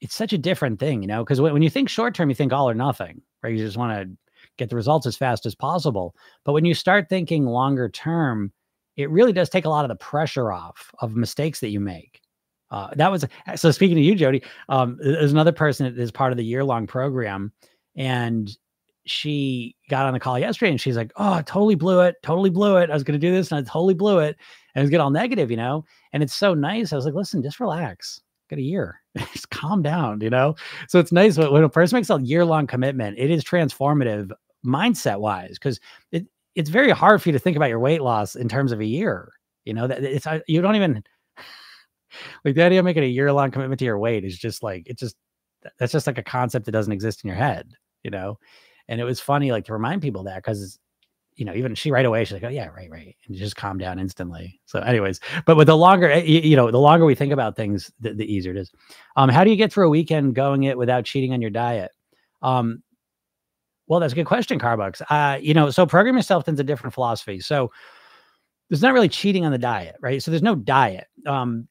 it's 0.00 0.14
such 0.14 0.32
a 0.32 0.38
different 0.38 0.78
thing, 0.78 1.02
you 1.02 1.08
know, 1.08 1.24
because 1.24 1.40
when, 1.40 1.52
when 1.52 1.62
you 1.62 1.70
think 1.70 1.88
short 1.88 2.14
term, 2.14 2.28
you 2.28 2.34
think 2.34 2.52
all 2.52 2.68
or 2.68 2.74
nothing, 2.74 3.20
right? 3.42 3.54
You 3.54 3.64
just 3.64 3.76
want 3.76 3.92
to 3.92 4.16
get 4.56 4.70
the 4.70 4.76
results 4.76 5.06
as 5.06 5.16
fast 5.16 5.46
as 5.46 5.54
possible. 5.54 6.14
But 6.44 6.52
when 6.52 6.64
you 6.64 6.74
start 6.74 7.08
thinking 7.08 7.46
longer 7.46 7.88
term, 7.88 8.52
it 8.96 9.10
really 9.10 9.32
does 9.32 9.48
take 9.48 9.64
a 9.64 9.68
lot 9.68 9.84
of 9.84 9.88
the 9.88 9.96
pressure 9.96 10.52
off 10.52 10.92
of 11.00 11.16
mistakes 11.16 11.60
that 11.60 11.70
you 11.70 11.80
make. 11.80 12.20
Uh, 12.70 12.90
that 12.96 13.10
was 13.10 13.24
so. 13.56 13.70
Speaking 13.70 13.96
to 13.96 14.02
you, 14.02 14.14
Jody, 14.14 14.42
um, 14.68 14.98
there's 15.00 15.32
another 15.32 15.52
person 15.52 15.86
that 15.86 16.00
is 16.00 16.10
part 16.10 16.32
of 16.32 16.36
the 16.36 16.44
year 16.44 16.62
long 16.62 16.86
program 16.86 17.50
and 17.98 18.56
she 19.04 19.74
got 19.90 20.06
on 20.06 20.12
the 20.12 20.20
call 20.20 20.38
yesterday 20.38 20.70
and 20.70 20.80
she's 20.80 20.96
like, 20.96 21.12
Oh, 21.16 21.32
I 21.34 21.42
totally 21.42 21.74
blew 21.74 22.00
it. 22.00 22.16
Totally 22.22 22.50
blew 22.50 22.76
it. 22.76 22.90
I 22.90 22.94
was 22.94 23.02
going 23.02 23.18
to 23.18 23.26
do 23.26 23.32
this 23.32 23.50
and 23.50 23.58
I 23.58 23.70
totally 23.70 23.94
blew 23.94 24.20
it. 24.20 24.36
And 24.74 24.80
it 24.80 24.84
was 24.84 24.90
getting 24.90 25.02
all 25.02 25.10
negative, 25.10 25.50
you 25.50 25.56
know? 25.56 25.84
And 26.12 26.22
it's 26.22 26.34
so 26.34 26.54
nice. 26.54 26.92
I 26.92 26.96
was 26.96 27.04
like, 27.04 27.14
Listen, 27.14 27.42
just 27.42 27.60
relax. 27.60 28.20
got 28.48 28.58
a 28.58 28.62
year. 28.62 29.00
Just 29.32 29.50
calm 29.50 29.82
down, 29.82 30.20
you 30.20 30.30
know? 30.30 30.54
So 30.88 31.00
it's 31.00 31.10
nice 31.10 31.36
when 31.36 31.64
a 31.64 31.68
person 31.68 31.96
makes 31.96 32.08
a 32.08 32.20
year 32.22 32.44
long 32.44 32.68
commitment, 32.68 33.18
it 33.18 33.30
is 33.30 33.42
transformative 33.42 34.30
mindset 34.64 35.18
wise 35.18 35.54
because 35.54 35.80
it, 36.12 36.26
it's 36.54 36.70
very 36.70 36.90
hard 36.90 37.20
for 37.20 37.28
you 37.28 37.32
to 37.32 37.38
think 37.38 37.56
about 37.56 37.68
your 37.68 37.80
weight 37.80 38.00
loss 38.00 38.36
in 38.36 38.48
terms 38.48 38.70
of 38.70 38.80
a 38.80 38.84
year. 38.84 39.32
You 39.64 39.74
know, 39.74 39.88
that 39.88 40.04
it's, 40.04 40.26
uh, 40.26 40.38
you 40.46 40.62
don't 40.62 40.76
even 40.76 41.02
like 42.44 42.54
the 42.54 42.62
idea 42.62 42.78
of 42.78 42.84
making 42.84 43.02
a 43.02 43.06
year 43.06 43.32
long 43.32 43.50
commitment 43.50 43.80
to 43.80 43.84
your 43.84 43.98
weight 43.98 44.24
is 44.24 44.38
just 44.38 44.62
like, 44.62 44.84
it 44.86 44.96
just, 44.98 45.16
that's 45.78 45.92
just 45.92 46.06
like 46.06 46.18
a 46.18 46.22
concept 46.22 46.66
that 46.66 46.72
doesn't 46.72 46.92
exist 46.92 47.24
in 47.24 47.28
your 47.28 47.36
head, 47.36 47.72
you 48.02 48.10
know? 48.10 48.38
And 48.88 49.00
it 49.00 49.04
was 49.04 49.20
funny, 49.20 49.52
like 49.52 49.66
to 49.66 49.72
remind 49.72 50.02
people 50.02 50.24
that 50.24 50.36
because 50.36 50.78
you 51.38 51.44
know, 51.44 51.54
even 51.54 51.72
she 51.76 51.92
right 51.92 52.04
away, 52.04 52.24
she's 52.24 52.32
like, 52.32 52.42
oh, 52.42 52.48
yeah, 52.48 52.66
right, 52.66 52.90
right. 52.90 53.16
And 53.26 53.36
just 53.36 53.54
calm 53.54 53.78
down 53.78 54.00
instantly. 54.00 54.60
So, 54.66 54.80
anyways, 54.80 55.20
but 55.46 55.56
with 55.56 55.68
the 55.68 55.76
longer, 55.76 56.10
eh, 56.10 56.22
you, 56.24 56.56
know, 56.56 56.72
the 56.72 56.80
longer 56.80 57.04
we 57.04 57.14
think 57.14 57.32
about 57.32 57.54
things, 57.54 57.92
the, 58.00 58.12
the, 58.12 58.24
easier 58.24 58.50
it 58.50 58.58
is. 58.58 58.72
Um, 59.14 59.28
how 59.28 59.44
do 59.44 59.50
you 59.50 59.56
get 59.56 59.72
through 59.72 59.86
a 59.86 59.90
weekend 59.90 60.34
going 60.34 60.64
it 60.64 60.76
without 60.76 61.04
cheating 61.04 61.32
on 61.32 61.40
your 61.40 61.52
diet? 61.52 61.92
Um, 62.42 62.82
well, 63.86 64.00
that's 64.00 64.12
a 64.12 64.16
good 64.16 64.26
question, 64.26 64.58
Carbucks. 64.58 65.00
Uh, 65.08 65.38
you 65.40 65.54
know, 65.54 65.70
so 65.70 65.86
program 65.86 66.16
yourself 66.16 66.48
into 66.48 66.64
different 66.64 66.92
philosophy. 66.92 67.38
So 67.38 67.70
there's 68.68 68.82
not 68.82 68.92
really 68.92 69.08
cheating 69.08 69.46
on 69.46 69.52
the 69.52 69.58
diet, 69.58 69.94
right? 70.00 70.20
So 70.20 70.32
there's 70.32 70.42
no 70.42 70.56
diet. 70.56 71.06
Um, 71.24 71.68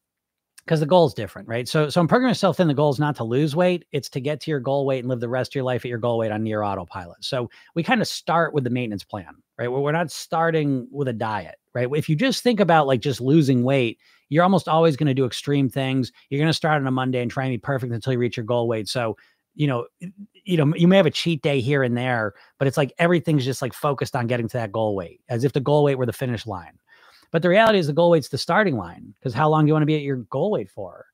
because 0.68 0.82
the 0.82 0.86
goal 0.86 1.08
is 1.08 1.14
different, 1.14 1.48
right? 1.48 1.66
So, 1.66 1.88
so 1.88 2.02
I'm 2.02 2.10
programming 2.10 2.32
myself 2.32 2.60
in 2.60 2.68
the 2.68 2.74
goal 2.74 2.92
is 2.92 3.00
not 3.00 3.16
to 3.16 3.24
lose 3.24 3.56
weight; 3.56 3.86
it's 3.94 4.10
to 4.10 4.20
get 4.20 4.42
to 4.42 4.52
your 4.52 4.60
goal 4.60 4.86
weight 4.86 5.00
and 5.00 5.08
live 5.08 5.22
the 5.22 5.30
rest 5.30 5.52
of 5.52 5.56
your 5.56 5.64
life 5.64 5.86
at 5.86 5.90
your 5.90 5.98
goal 5.98 6.18
weight 6.18 6.32
on 6.32 6.44
near 6.44 6.62
autopilot. 6.62 7.24
So 7.24 7.50
we 7.74 7.84
kind 7.84 8.02
of 8.02 8.08
start 8.08 8.54
with 8.54 8.66
the 8.66 8.70
maintenance 8.70 9.06
plan, 9.06 9.34
right? 9.58 9.70
We're 9.70 9.94
not 9.94 10.12
starting 10.12 10.88
with 10.92 11.08
a 11.08 11.14
diet, 11.14 11.56
right? 11.74 11.88
If 11.96 12.10
you 12.10 12.18
just 12.18 12.44
think 12.44 12.60
about 12.60 12.86
like 12.86 13.00
just 13.00 13.22
losing 13.22 13.64
weight, 13.64 13.98
you're 14.28 14.44
almost 14.44 14.68
always 14.68 14.98
going 14.98 15.08
to 15.08 15.14
do 15.14 15.26
extreme 15.26 15.70
things. 15.70 16.12
You're 16.30 16.40
going 16.40 16.50
to 16.50 16.54
start 16.54 16.82
on 16.82 16.88
a 16.88 16.92
Monday 16.92 17.22
and 17.22 17.32
try 17.32 17.46
and 17.46 17.54
be 17.54 17.58
perfect 17.58 17.94
until 17.94 18.12
you 18.12 18.20
reach 18.20 18.36
your 18.36 18.46
goal 18.46 18.68
weight. 18.68 18.90
So, 18.90 19.16
you 19.56 19.68
know, 19.68 19.88
you 20.44 20.58
know, 20.58 20.74
you 20.76 20.88
may 20.88 20.98
have 20.98 21.06
a 21.06 21.12
cheat 21.12 21.42
day 21.42 21.62
here 21.62 21.82
and 21.82 21.98
there, 21.98 22.34
but 22.60 22.68
it's 22.68 22.78
like 22.78 22.94
everything's 23.00 23.46
just 23.46 23.62
like 23.62 23.74
focused 23.74 24.16
on 24.18 24.28
getting 24.28 24.50
to 24.50 24.58
that 24.58 24.74
goal 24.74 24.96
weight, 24.96 25.22
as 25.30 25.46
if 25.46 25.54
the 25.54 25.62
goal 25.62 25.86
weight 25.86 25.98
were 25.98 26.06
the 26.06 26.14
finish 26.14 26.46
line. 26.46 26.78
But 27.32 27.42
the 27.42 27.50
reality 27.50 27.80
is 27.80 27.88
the 27.88 27.94
goal 27.94 28.10
weight's 28.10 28.30
the 28.30 28.38
starting 28.38 28.78
line 28.78 29.14
because 29.16 29.34
how 29.34 29.50
long 29.50 29.66
do 29.66 29.70
you 29.70 29.74
want 29.74 29.84
to 29.84 29.88
be 29.88 29.96
at 29.96 30.02
your 30.02 30.18
goal 30.18 30.52
weight 30.52 30.70
for? 30.70 31.06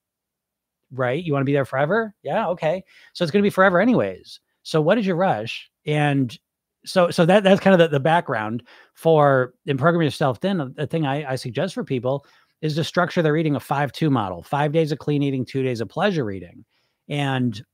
Right? 0.92 1.22
You 1.22 1.32
want 1.32 1.42
to 1.42 1.46
be 1.46 1.52
there 1.52 1.64
forever? 1.64 2.14
Yeah, 2.22 2.48
okay. 2.48 2.84
So 3.14 3.24
it's 3.24 3.32
going 3.32 3.42
to 3.42 3.46
be 3.46 3.50
forever 3.50 3.80
anyways. 3.80 4.40
So 4.62 4.80
what 4.80 4.98
is 4.98 5.06
your 5.06 5.16
rush? 5.16 5.70
And 5.86 6.36
so 6.84 7.10
so 7.10 7.24
that 7.26 7.42
that's 7.42 7.60
kind 7.60 7.74
of 7.74 7.78
the, 7.78 7.88
the 7.96 8.00
background 8.00 8.62
for 8.94 9.54
in 9.66 9.76
programming 9.76 10.06
yourself 10.06 10.38
thin 10.38 10.72
the 10.76 10.86
thing 10.86 11.06
I, 11.06 11.32
I 11.32 11.36
suggest 11.36 11.74
for 11.74 11.84
people 11.84 12.26
is 12.60 12.74
to 12.76 12.84
structure 12.84 13.22
their 13.22 13.36
eating 13.36 13.56
a 13.56 13.60
five 13.60 13.92
two 13.92 14.10
model 14.10 14.42
five 14.42 14.72
days 14.72 14.92
of 14.92 14.98
clean 14.98 15.22
eating 15.22 15.44
two 15.44 15.62
days 15.62 15.80
of 15.80 15.88
pleasure 15.88 16.30
eating 16.30 16.64
and 17.08 17.64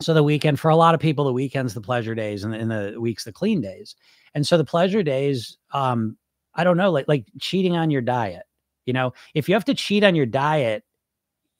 so 0.00 0.14
the 0.14 0.22
weekend 0.22 0.58
for 0.60 0.70
a 0.70 0.76
lot 0.76 0.94
of 0.94 1.00
people 1.00 1.24
the 1.24 1.32
weekends 1.32 1.74
the 1.74 1.80
pleasure 1.80 2.14
days 2.14 2.44
and 2.44 2.54
the, 2.54 2.92
the 2.92 3.00
weeks 3.00 3.24
the 3.24 3.32
clean 3.32 3.60
days 3.60 3.94
and 4.34 4.46
so 4.46 4.56
the 4.56 4.64
pleasure 4.64 5.02
days 5.02 5.58
um 5.72 6.16
I 6.58 6.64
don't 6.64 6.76
know, 6.76 6.90
like 6.90 7.08
like 7.08 7.24
cheating 7.40 7.76
on 7.76 7.90
your 7.90 8.02
diet. 8.02 8.42
You 8.84 8.92
know, 8.92 9.12
if 9.34 9.48
you 9.48 9.54
have 9.54 9.64
to 9.66 9.74
cheat 9.74 10.04
on 10.04 10.14
your 10.14 10.26
diet, 10.26 10.84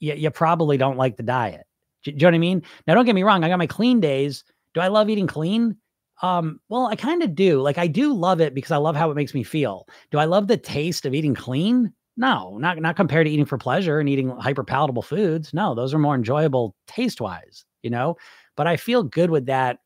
you, 0.00 0.14
you 0.14 0.30
probably 0.30 0.76
don't 0.76 0.96
like 0.96 1.16
the 1.16 1.22
diet. 1.22 1.66
Do, 2.04 2.10
you 2.10 2.18
know 2.18 2.26
what 2.26 2.34
I 2.34 2.38
mean? 2.38 2.62
Now, 2.86 2.94
don't 2.94 3.06
get 3.06 3.14
me 3.14 3.22
wrong. 3.22 3.44
I 3.44 3.48
got 3.48 3.58
my 3.58 3.66
clean 3.66 4.00
days. 4.00 4.44
Do 4.74 4.80
I 4.80 4.88
love 4.88 5.08
eating 5.08 5.26
clean? 5.26 5.76
Um, 6.22 6.60
well, 6.68 6.86
I 6.86 6.96
kind 6.96 7.22
of 7.22 7.34
do. 7.34 7.60
Like 7.60 7.78
I 7.78 7.86
do 7.86 8.12
love 8.12 8.40
it 8.40 8.54
because 8.54 8.72
I 8.72 8.76
love 8.76 8.96
how 8.96 9.10
it 9.10 9.14
makes 9.14 9.34
me 9.34 9.44
feel. 9.44 9.86
Do 10.10 10.18
I 10.18 10.24
love 10.24 10.48
the 10.48 10.56
taste 10.56 11.06
of 11.06 11.14
eating 11.14 11.34
clean? 11.34 11.92
No, 12.16 12.58
not 12.58 12.78
not 12.78 12.96
compared 12.96 13.26
to 13.26 13.32
eating 13.32 13.46
for 13.46 13.58
pleasure 13.58 14.00
and 14.00 14.08
eating 14.08 14.30
hyper 14.30 14.64
palatable 14.64 15.02
foods. 15.02 15.54
No, 15.54 15.74
those 15.76 15.94
are 15.94 15.98
more 15.98 16.16
enjoyable 16.16 16.74
taste 16.88 17.20
wise, 17.20 17.64
you 17.82 17.90
know. 17.90 18.16
But 18.56 18.66
I 18.66 18.76
feel 18.76 19.04
good 19.04 19.30
with 19.30 19.46
that 19.46 19.78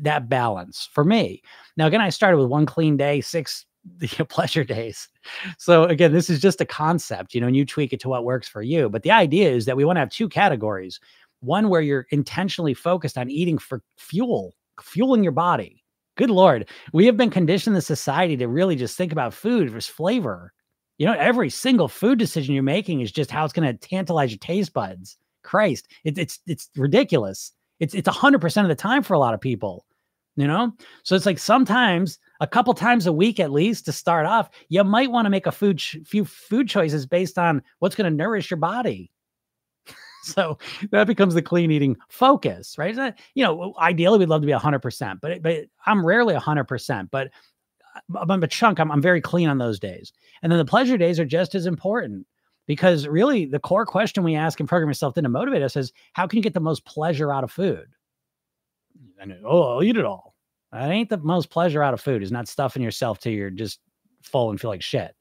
that 0.00 0.28
balance 0.28 0.88
for 0.92 1.04
me. 1.04 1.42
Now, 1.76 1.86
again, 1.86 2.00
I 2.00 2.08
started 2.08 2.38
with 2.38 2.48
one 2.48 2.64
clean 2.64 2.96
day, 2.96 3.20
six 3.20 3.66
the 3.98 4.08
pleasure 4.28 4.64
days. 4.64 5.08
So 5.58 5.84
again, 5.84 6.12
this 6.12 6.30
is 6.30 6.40
just 6.40 6.60
a 6.60 6.66
concept, 6.66 7.34
you 7.34 7.40
know, 7.40 7.46
and 7.46 7.56
you 7.56 7.64
tweak 7.64 7.92
it 7.92 8.00
to 8.00 8.08
what 8.08 8.24
works 8.24 8.48
for 8.48 8.62
you. 8.62 8.88
But 8.88 9.02
the 9.02 9.10
idea 9.10 9.50
is 9.50 9.64
that 9.66 9.76
we 9.76 9.84
want 9.84 9.96
to 9.96 10.00
have 10.00 10.10
two 10.10 10.28
categories. 10.28 11.00
One 11.40 11.68
where 11.68 11.80
you're 11.80 12.06
intentionally 12.10 12.74
focused 12.74 13.18
on 13.18 13.30
eating 13.30 13.58
for 13.58 13.82
fuel, 13.96 14.54
fueling 14.80 15.22
your 15.22 15.32
body. 15.32 15.82
Good 16.16 16.30
Lord. 16.30 16.68
We 16.92 17.06
have 17.06 17.16
been 17.16 17.30
conditioned 17.30 17.74
in 17.74 17.82
society 17.82 18.36
to 18.36 18.46
really 18.46 18.76
just 18.76 18.96
think 18.96 19.12
about 19.12 19.34
food 19.34 19.74
as 19.74 19.86
flavor. 19.86 20.52
You 20.98 21.06
know, 21.06 21.14
every 21.14 21.50
single 21.50 21.88
food 21.88 22.18
decision 22.18 22.54
you're 22.54 22.62
making 22.62 23.00
is 23.00 23.10
just 23.10 23.30
how 23.30 23.44
it's 23.44 23.52
going 23.52 23.66
to 23.66 23.88
tantalize 23.88 24.30
your 24.30 24.38
taste 24.38 24.72
buds. 24.72 25.16
Christ, 25.42 25.88
it, 26.04 26.18
it's 26.18 26.38
it's 26.46 26.70
ridiculous. 26.76 27.52
It's 27.80 27.94
it's 27.94 28.08
hundred 28.08 28.40
percent 28.40 28.64
of 28.64 28.68
the 28.68 28.80
time 28.80 29.02
for 29.02 29.14
a 29.14 29.18
lot 29.18 29.34
of 29.34 29.40
people. 29.40 29.86
You 30.36 30.46
know, 30.46 30.72
so 31.02 31.14
it's 31.14 31.26
like 31.26 31.38
sometimes 31.38 32.18
a 32.42 32.46
couple 32.46 32.74
times 32.74 33.06
a 33.06 33.12
week 33.12 33.38
at 33.38 33.52
least 33.52 33.84
to 33.84 33.92
start 33.92 34.26
off, 34.26 34.50
you 34.68 34.82
might 34.82 35.12
want 35.12 35.26
to 35.26 35.30
make 35.30 35.46
a 35.46 35.52
food 35.52 35.80
few 35.80 36.24
food 36.24 36.68
choices 36.68 37.06
based 37.06 37.38
on 37.38 37.62
what's 37.78 37.94
going 37.94 38.10
to 38.10 38.16
nourish 38.16 38.50
your 38.50 38.58
body. 38.58 39.12
so 40.24 40.58
that 40.90 41.06
becomes 41.06 41.34
the 41.34 41.40
clean 41.40 41.70
eating 41.70 41.96
focus, 42.08 42.76
right? 42.76 42.96
That, 42.96 43.20
you 43.34 43.44
know, 43.44 43.74
ideally 43.78 44.18
we'd 44.18 44.28
love 44.28 44.42
to 44.42 44.46
be 44.46 44.52
100%, 44.52 45.20
but 45.20 45.40
but 45.40 45.66
I'm 45.86 46.04
rarely 46.04 46.34
100%, 46.34 47.08
but 47.12 47.28
uh, 48.12 48.18
I'm 48.28 48.42
a 48.42 48.48
chunk. 48.48 48.80
I'm, 48.80 48.90
I'm 48.90 49.02
very 49.02 49.20
clean 49.20 49.48
on 49.48 49.58
those 49.58 49.78
days. 49.78 50.12
And 50.42 50.50
then 50.50 50.58
the 50.58 50.64
pleasure 50.64 50.98
days 50.98 51.20
are 51.20 51.24
just 51.24 51.54
as 51.54 51.66
important 51.66 52.26
because 52.66 53.06
really 53.06 53.46
the 53.46 53.60
core 53.60 53.86
question 53.86 54.24
we 54.24 54.34
ask 54.34 54.58
and 54.58 54.68
program 54.68 54.90
yourself 54.90 55.14
to 55.14 55.28
motivate 55.28 55.62
us 55.62 55.76
is 55.76 55.92
how 56.12 56.26
can 56.26 56.38
you 56.38 56.42
get 56.42 56.54
the 56.54 56.60
most 56.60 56.84
pleasure 56.86 57.32
out 57.32 57.44
of 57.44 57.52
food? 57.52 57.86
And 59.20 59.32
oh, 59.44 59.74
I'll 59.74 59.82
eat 59.84 59.96
it 59.96 60.04
all. 60.04 60.31
That 60.72 60.90
ain't 60.90 61.10
the 61.10 61.18
most 61.18 61.50
pleasure 61.50 61.82
out 61.82 61.94
of 61.94 62.00
food, 62.00 62.22
is 62.22 62.32
not 62.32 62.48
stuffing 62.48 62.82
yourself 62.82 63.18
till 63.18 63.32
you're 63.32 63.50
just 63.50 63.80
full 64.22 64.50
and 64.50 64.60
feel 64.60 64.70
like 64.70 64.82
shit. 64.82 65.14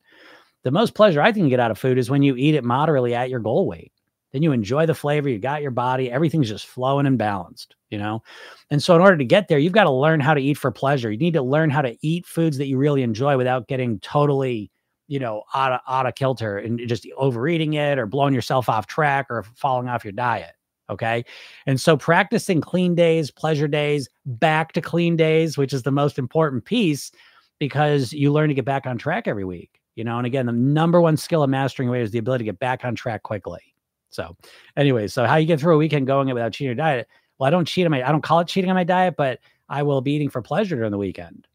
The 0.63 0.72
most 0.72 0.93
pleasure 0.93 1.22
I 1.22 1.29
you 1.29 1.50
get 1.50 1.60
out 1.60 1.72
of 1.72 1.79
food 1.79 1.98
is 1.98 2.10
when 2.10 2.24
you 2.24 2.36
eat 2.36 2.55
it 2.55 2.63
moderately 2.63 3.15
at 3.15 3.29
your 3.29 3.39
goal 3.39 3.67
weight. 3.67 3.91
Then 4.31 4.43
you 4.43 4.53
enjoy 4.53 4.86
the 4.86 4.93
flavor, 4.93 5.27
you 5.27 5.39
got 5.39 5.62
your 5.62 5.72
body, 5.72 6.10
everything's 6.10 6.48
just 6.48 6.67
flowing 6.67 7.05
and 7.05 7.17
balanced, 7.17 7.75
you 7.89 7.98
know? 7.98 8.24
And 8.70 8.81
so, 8.81 8.96
in 8.96 9.01
order 9.01 9.17
to 9.17 9.25
get 9.25 9.50
there, 9.50 9.60
you've 9.60 9.74
got 9.74 9.84
to 9.84 9.91
learn 9.91 10.22
how 10.22 10.34
to 10.34 10.41
eat 10.41 10.58
for 10.58 10.72
pleasure. 10.72 11.12
You 11.12 11.17
need 11.17 11.34
to 11.34 11.41
learn 11.41 11.70
how 11.70 11.81
to 11.81 11.98
eat 12.01 12.25
foods 12.25 12.58
that 12.58 12.67
you 12.67 12.77
really 12.77 13.03
enjoy 13.03 13.36
without 13.36 13.67
getting 13.67 14.00
totally, 14.00 14.72
you 15.08 15.20
know, 15.20 15.43
out 15.53 15.74
of, 15.74 15.79
out 15.86 16.05
of 16.05 16.15
kilter 16.15 16.58
and 16.60 16.79
just 16.88 17.05
overeating 17.17 17.74
it 17.74 18.00
or 18.00 18.05
blowing 18.05 18.34
yourself 18.34 18.70
off 18.70 18.88
track 18.88 19.27
or 19.29 19.43
falling 19.55 19.89
off 19.89 20.05
your 20.05 20.13
diet. 20.13 20.53
Okay. 20.92 21.24
And 21.66 21.80
so 21.80 21.96
practicing 21.96 22.60
clean 22.60 22.96
days, 22.96 23.32
pleasure 23.32 23.68
days, 23.68 24.10
back 24.26 24.74
to 24.74 24.82
clean 24.82 25.16
days, 25.16 25.58
which 25.58 25.72
is 25.72 25.84
the 25.84 25.92
most 25.92 26.20
important 26.20 26.66
piece 26.66 27.12
because 27.60 28.12
you 28.12 28.32
learn 28.32 28.50
to 28.50 28.54
get 28.54 28.66
back 28.66 28.86
on 28.86 28.98
track 28.98 29.28
every 29.28 29.46
week. 29.46 29.80
You 29.96 30.04
know, 30.04 30.18
and 30.18 30.28
again, 30.28 30.46
the 30.46 30.52
number 30.52 31.00
one 31.00 31.16
skill 31.16 31.44
of 31.44 31.50
mastering 31.50 31.90
weight 31.90 32.02
is 32.02 32.12
the 32.12 32.18
ability 32.18 32.44
to 32.44 32.52
get 32.52 32.60
back 32.60 32.84
on 32.84 32.96
track 32.96 33.24
quickly. 33.24 33.62
So, 34.10 34.36
anyway, 34.76 35.08
so 35.08 35.26
how 35.26 35.38
you 35.38 35.46
get 35.46 35.60
through 35.60 35.76
a 35.76 35.78
weekend 35.78 36.08
going 36.08 36.28
without 36.34 36.52
cheating 36.52 36.68
your 36.68 36.76
diet? 36.76 37.08
Well, 37.38 37.48
I 37.48 37.52
don't 37.52 37.66
cheat 37.66 37.86
on 37.86 37.92
my, 37.92 38.04
I 38.04 38.12
don't 38.12 38.24
call 38.24 38.42
it 38.42 38.48
cheating 38.48 38.70
on 38.70 38.76
my 38.76 38.84
diet, 38.84 39.16
but 39.18 39.40
I 39.70 39.84
will 39.84 40.02
be 40.02 40.12
eating 40.12 40.30
for 40.30 40.42
pleasure 40.42 40.76
during 40.76 40.92
the 40.92 40.98
weekend. 40.98 41.48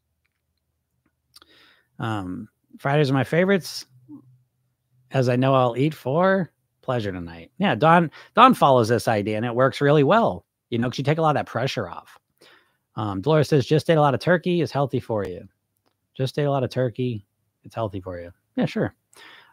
Um, 1.99 2.49
Fridays 2.79 3.09
are 3.11 3.13
my 3.13 3.23
favorites, 3.23 3.85
as 5.11 5.29
I 5.29 5.35
know 5.35 5.53
I'll 5.53 5.77
eat 5.77 5.93
for 5.93 6.51
pleasure 6.87 7.11
tonight. 7.11 7.51
Yeah, 7.57 7.75
Don 7.75 8.09
Don 8.33 8.53
follows 8.53 8.87
this 8.87 9.09
idea 9.09 9.35
and 9.35 9.45
it 9.45 9.53
works 9.53 9.81
really 9.81 10.03
well. 10.03 10.45
You 10.69 10.77
know, 10.77 10.87
because 10.87 10.97
you 10.97 11.03
take 11.03 11.17
a 11.17 11.21
lot 11.21 11.31
of 11.31 11.35
that 11.35 11.45
pressure 11.45 11.89
off. 11.89 12.17
Um, 12.95 13.21
Dolores 13.21 13.49
says, 13.49 13.65
just 13.65 13.89
ate 13.89 13.97
a 13.97 14.01
lot 14.01 14.13
of 14.13 14.21
turkey 14.21 14.61
is 14.61 14.71
healthy 14.71 14.99
for 14.99 15.25
you. 15.25 15.47
Just 16.15 16.39
ate 16.39 16.45
a 16.45 16.51
lot 16.51 16.63
of 16.63 16.69
turkey. 16.69 17.25
It's 17.63 17.75
healthy 17.75 17.99
for 18.01 18.19
you. 18.19 18.31
Yeah, 18.55 18.65
sure. 18.65 18.95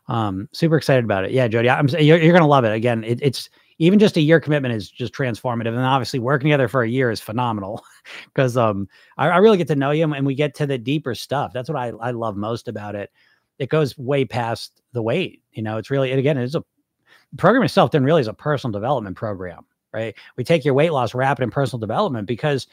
Um, 0.06 0.48
super 0.52 0.76
excited 0.76 1.04
about 1.04 1.24
it. 1.24 1.32
Yeah, 1.32 1.48
Jody, 1.48 1.68
I'm 1.68 1.88
you're, 1.88 2.18
you're 2.18 2.32
gonna 2.32 2.46
love 2.46 2.64
it. 2.64 2.72
Again, 2.72 3.02
it, 3.02 3.18
it's 3.20 3.50
even 3.78 3.98
just 3.98 4.16
a 4.16 4.20
year 4.20 4.38
commitment 4.38 4.74
is 4.74 4.88
just 4.88 5.12
transformative, 5.12 5.68
and 5.68 5.78
obviously 5.78 6.20
working 6.20 6.46
together 6.46 6.68
for 6.68 6.84
a 6.84 6.88
year 6.88 7.10
is 7.10 7.20
phenomenal 7.20 7.84
because 8.26 8.56
um, 8.56 8.88
I, 9.18 9.28
I, 9.28 9.36
really 9.38 9.58
get 9.58 9.66
to 9.68 9.76
know 9.76 9.90
you 9.90 10.12
and 10.12 10.24
we 10.24 10.36
get 10.36 10.54
to 10.56 10.66
the 10.66 10.78
deeper 10.78 11.14
stuff. 11.16 11.52
That's 11.52 11.68
what 11.68 11.78
I 11.78 11.88
I 12.00 12.12
love 12.12 12.36
most 12.36 12.68
about 12.68 12.94
it. 12.94 13.10
It 13.58 13.70
goes 13.70 13.98
way 13.98 14.24
past 14.24 14.82
the 14.92 15.02
weight. 15.02 15.42
You 15.52 15.62
know, 15.62 15.78
it's 15.78 15.90
really 15.90 16.12
again, 16.12 16.38
it's 16.38 16.54
a 16.54 16.64
program 17.36 17.64
itself 17.64 17.90
then 17.90 18.04
really 18.04 18.20
is 18.20 18.28
a 18.28 18.34
personal 18.34 18.72
development 18.72 19.16
program, 19.16 19.64
right? 19.92 20.14
We 20.36 20.44
take 20.44 20.64
your 20.64 20.74
weight 20.74 20.92
loss, 20.92 21.14
rapid 21.14 21.42
and 21.42 21.52
personal 21.52 21.80
development 21.80 22.26
because 22.26 22.66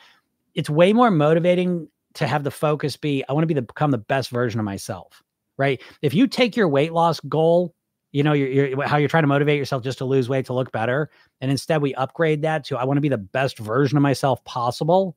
it's 0.55 0.69
way 0.69 0.93
more 0.93 1.11
motivating 1.11 1.87
to 2.15 2.27
have 2.27 2.43
the 2.43 2.51
focus 2.51 2.97
be 2.97 3.23
I 3.29 3.33
want 3.33 3.43
to 3.43 3.47
be 3.47 3.53
the 3.53 3.61
become 3.61 3.91
the 3.91 3.97
best 3.97 4.29
version 4.29 4.59
of 4.59 4.65
myself, 4.65 5.23
right? 5.57 5.81
If 6.01 6.13
you 6.13 6.27
take 6.27 6.55
your 6.55 6.67
weight 6.67 6.93
loss 6.93 7.19
goal, 7.21 7.73
you 8.11 8.23
know, 8.23 8.33
you're, 8.33 8.49
you're 8.49 8.87
how 8.87 8.97
you're 8.97 9.07
trying 9.07 9.23
to 9.23 9.27
motivate 9.27 9.57
yourself 9.57 9.83
just 9.83 9.97
to 9.99 10.05
lose 10.05 10.27
weight 10.27 10.45
to 10.47 10.53
look 10.53 10.71
better, 10.71 11.09
and 11.39 11.49
instead 11.49 11.81
we 11.81 11.95
upgrade 11.95 12.41
that 12.41 12.65
to 12.65 12.77
I 12.77 12.83
want 12.83 12.97
to 12.97 13.01
be 13.01 13.09
the 13.09 13.17
best 13.17 13.57
version 13.57 13.97
of 13.97 14.03
myself 14.03 14.43
possible. 14.43 15.15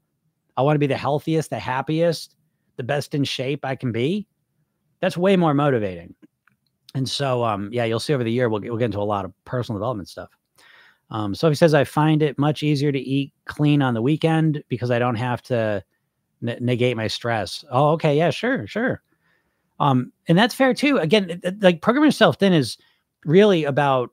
I 0.57 0.63
want 0.63 0.77
to 0.77 0.81
be 0.81 0.87
the 0.87 0.97
healthiest, 0.97 1.51
the 1.51 1.59
happiest, 1.59 2.37
the 2.77 2.85
best 2.85 3.15
in 3.15 3.25
shape 3.25 3.65
I 3.65 3.75
can 3.75 3.91
be. 3.91 4.29
That's 5.01 5.17
way 5.17 5.37
more 5.37 5.53
motivating. 5.53 6.15
And 6.95 7.09
so, 7.09 7.45
um, 7.45 7.71
yeah, 7.73 7.85
you'll 7.85 8.01
see 8.01 8.15
over 8.15 8.25
the 8.25 8.33
year 8.33 8.49
we'll, 8.49 8.61
we'll 8.61 8.77
get 8.77 8.87
into 8.87 9.01
a 9.01 9.03
lot 9.03 9.25
of 9.25 9.33
personal 9.45 9.79
development 9.79 10.09
stuff. 10.09 10.31
Um, 11.11 11.35
he 11.35 11.55
says, 11.55 11.75
I 11.75 11.85
find 11.85 12.23
it 12.23 12.39
much 12.39 12.63
easier 12.63 12.91
to 12.93 12.99
eat 12.99 13.33
clean 13.45 13.83
on 13.83 13.95
the 13.95 14.03
weekend 14.03 14.63
because 14.69 14.91
I 14.91 14.99
don't 14.99 15.17
have 15.17 15.43
to 15.45 15.83
negate 16.41 16.97
my 16.97 17.07
stress. 17.07 17.65
Oh, 17.71 17.91
okay. 17.93 18.17
Yeah, 18.17 18.31
sure, 18.31 18.67
sure. 18.67 19.03
Um, 19.81 20.13
and 20.29 20.39
that's 20.39 20.55
fair 20.55 20.73
too. 20.73 20.99
Again, 20.99 21.41
like 21.61 21.83
programming 21.83 22.09
yourself 22.09 22.37
thin 22.39 22.53
is 22.53 22.79
really 23.25 23.65
about 23.65 24.11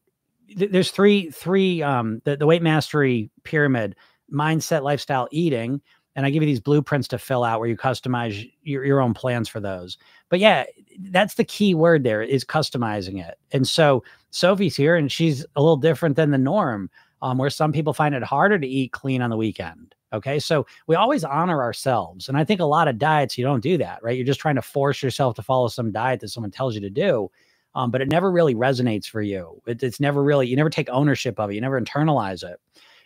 there's 0.56 0.92
three 0.92 1.30
three 1.32 1.82
um 1.82 2.22
the, 2.26 2.36
the 2.38 2.46
weight 2.46 2.62
mastery 2.62 3.30
pyramid 3.44 3.96
mindset 4.34 4.84
lifestyle 4.84 5.28
eating 5.32 5.82
and 6.16 6.26
i 6.26 6.30
give 6.30 6.42
you 6.42 6.48
these 6.48 6.60
blueprints 6.60 7.08
to 7.08 7.18
fill 7.18 7.44
out 7.44 7.60
where 7.60 7.70
you 7.70 7.78
customize 7.78 8.50
your, 8.64 8.84
your 8.84 9.02
own 9.02 9.14
plans 9.14 9.48
for 9.48 9.60
those 9.60 9.98
but 10.30 10.40
yeah 10.40 10.66
that's 11.00 11.36
the 11.36 11.44
key 11.44 11.74
word 11.74 12.04
there 12.04 12.22
is 12.22 12.44
customizing 12.44 13.26
it 13.26 13.38
and 13.52 13.68
so 13.68 14.04
sophie's 14.32 14.76
here 14.76 14.96
and 14.96 15.12
she's 15.12 15.46
a 15.56 15.62
little 15.62 15.78
different 15.78 16.16
than 16.16 16.32
the 16.32 16.38
norm 16.38 16.90
um, 17.22 17.38
where 17.38 17.50
some 17.50 17.72
people 17.72 17.94
find 17.94 18.16
it 18.16 18.24
harder 18.24 18.58
to 18.58 18.68
eat 18.68 18.92
clean 18.92 19.22
on 19.22 19.30
the 19.30 19.38
weekend 19.38 19.96
okay 20.14 20.40
so 20.40 20.66
we 20.88 20.96
always 20.96 21.24
honor 21.24 21.62
ourselves 21.62 22.28
and 22.28 22.38
i 22.38 22.44
think 22.44 22.60
a 22.60 22.66
lot 22.66 22.88
of 22.88 22.98
diets 22.98 23.38
you 23.38 23.44
don't 23.44 23.64
do 23.64 23.78
that 23.78 24.02
right 24.04 24.18
you're 24.18 24.26
just 24.26 24.40
trying 24.40 24.56
to 24.56 24.62
force 24.62 25.02
yourself 25.02 25.36
to 25.36 25.42
follow 25.42 25.68
some 25.68 25.92
diet 25.92 26.20
that 26.20 26.30
someone 26.30 26.52
tells 26.52 26.76
you 26.76 26.82
to 26.82 26.90
do 26.90 27.30
um, 27.76 27.92
but 27.92 28.02
it 28.02 28.10
never 28.10 28.32
really 28.32 28.56
resonates 28.56 29.06
for 29.06 29.22
you. 29.22 29.62
It, 29.66 29.82
it's 29.82 30.00
never 30.00 30.24
really, 30.24 30.48
you 30.48 30.56
never 30.56 30.70
take 30.70 30.90
ownership 30.90 31.40
of 31.40 31.50
it, 31.50 31.56
you 31.56 31.62
never 31.62 31.80
internalize 31.80 32.44
it. 32.44 32.60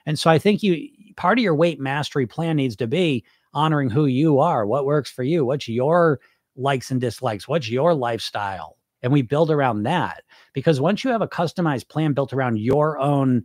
And 0.05 0.17
so 0.17 0.29
I 0.29 0.39
think 0.39 0.63
you, 0.63 0.89
part 1.17 1.37
of 1.37 1.43
your 1.43 1.55
weight 1.55 1.79
mastery 1.79 2.27
plan 2.27 2.55
needs 2.55 2.75
to 2.77 2.87
be 2.87 3.23
honoring 3.53 3.89
who 3.89 4.05
you 4.05 4.39
are, 4.39 4.65
what 4.65 4.85
works 4.85 5.09
for 5.09 5.23
you, 5.23 5.45
what's 5.45 5.67
your 5.67 6.19
likes 6.55 6.91
and 6.91 7.01
dislikes, 7.01 7.47
what's 7.47 7.69
your 7.69 7.93
lifestyle. 7.93 8.77
And 9.01 9.12
we 9.12 9.21
build 9.21 9.51
around 9.51 9.83
that 9.83 10.24
because 10.53 10.81
once 10.81 11.03
you 11.03 11.12
have 11.12 11.21
a 11.21 11.27
customized 11.27 11.89
plan 11.89 12.13
built 12.13 12.33
around 12.33 12.59
your 12.59 12.97
own, 13.00 13.43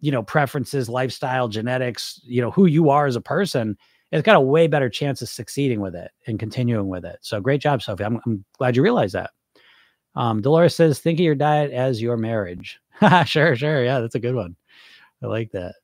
you 0.00 0.12
know, 0.12 0.22
preferences, 0.22 0.88
lifestyle, 0.88 1.48
genetics, 1.48 2.20
you 2.24 2.42
know, 2.42 2.50
who 2.50 2.66
you 2.66 2.90
are 2.90 3.06
as 3.06 3.16
a 3.16 3.20
person, 3.20 3.76
it's 4.12 4.24
got 4.24 4.36
a 4.36 4.40
way 4.40 4.66
better 4.66 4.88
chance 4.88 5.22
of 5.22 5.28
succeeding 5.28 5.80
with 5.80 5.94
it 5.94 6.10
and 6.26 6.38
continuing 6.38 6.88
with 6.88 7.04
it. 7.04 7.18
So 7.22 7.40
great 7.40 7.60
job, 7.60 7.82
Sophie. 7.82 8.04
I'm, 8.04 8.20
I'm 8.26 8.44
glad 8.58 8.76
you 8.76 8.82
realized 8.82 9.14
that. 9.14 9.30
Um, 10.14 10.42
Dolores 10.42 10.74
says, 10.74 10.98
think 10.98 11.18
of 11.20 11.24
your 11.24 11.34
diet 11.34 11.70
as 11.72 12.02
your 12.02 12.16
marriage. 12.16 12.80
sure, 13.26 13.54
sure. 13.56 13.84
Yeah, 13.84 14.00
that's 14.00 14.14
a 14.14 14.20
good 14.20 14.34
one. 14.34 14.56
I 15.22 15.26
like 15.26 15.52
that. 15.52 15.74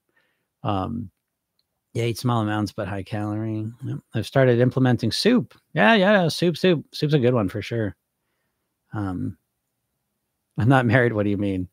Um, 0.62 1.10
yeah, 1.94 2.04
eat 2.04 2.18
small 2.18 2.42
amounts 2.42 2.72
but 2.72 2.88
high 2.88 3.04
calorie. 3.04 3.70
Yep. 3.84 3.98
I've 4.14 4.26
started 4.26 4.58
implementing 4.58 5.12
soup. 5.12 5.54
Yeah, 5.72 5.94
yeah, 5.94 6.28
soup, 6.28 6.56
soup. 6.56 6.84
Soup's 6.92 7.14
a 7.14 7.20
good 7.20 7.34
one 7.34 7.48
for 7.48 7.62
sure. 7.62 7.94
Um, 8.92 9.38
I'm 10.58 10.68
not 10.68 10.86
married. 10.94 11.12
What 11.12 11.22
do 11.22 11.30
you 11.30 11.36
mean? 11.36 11.68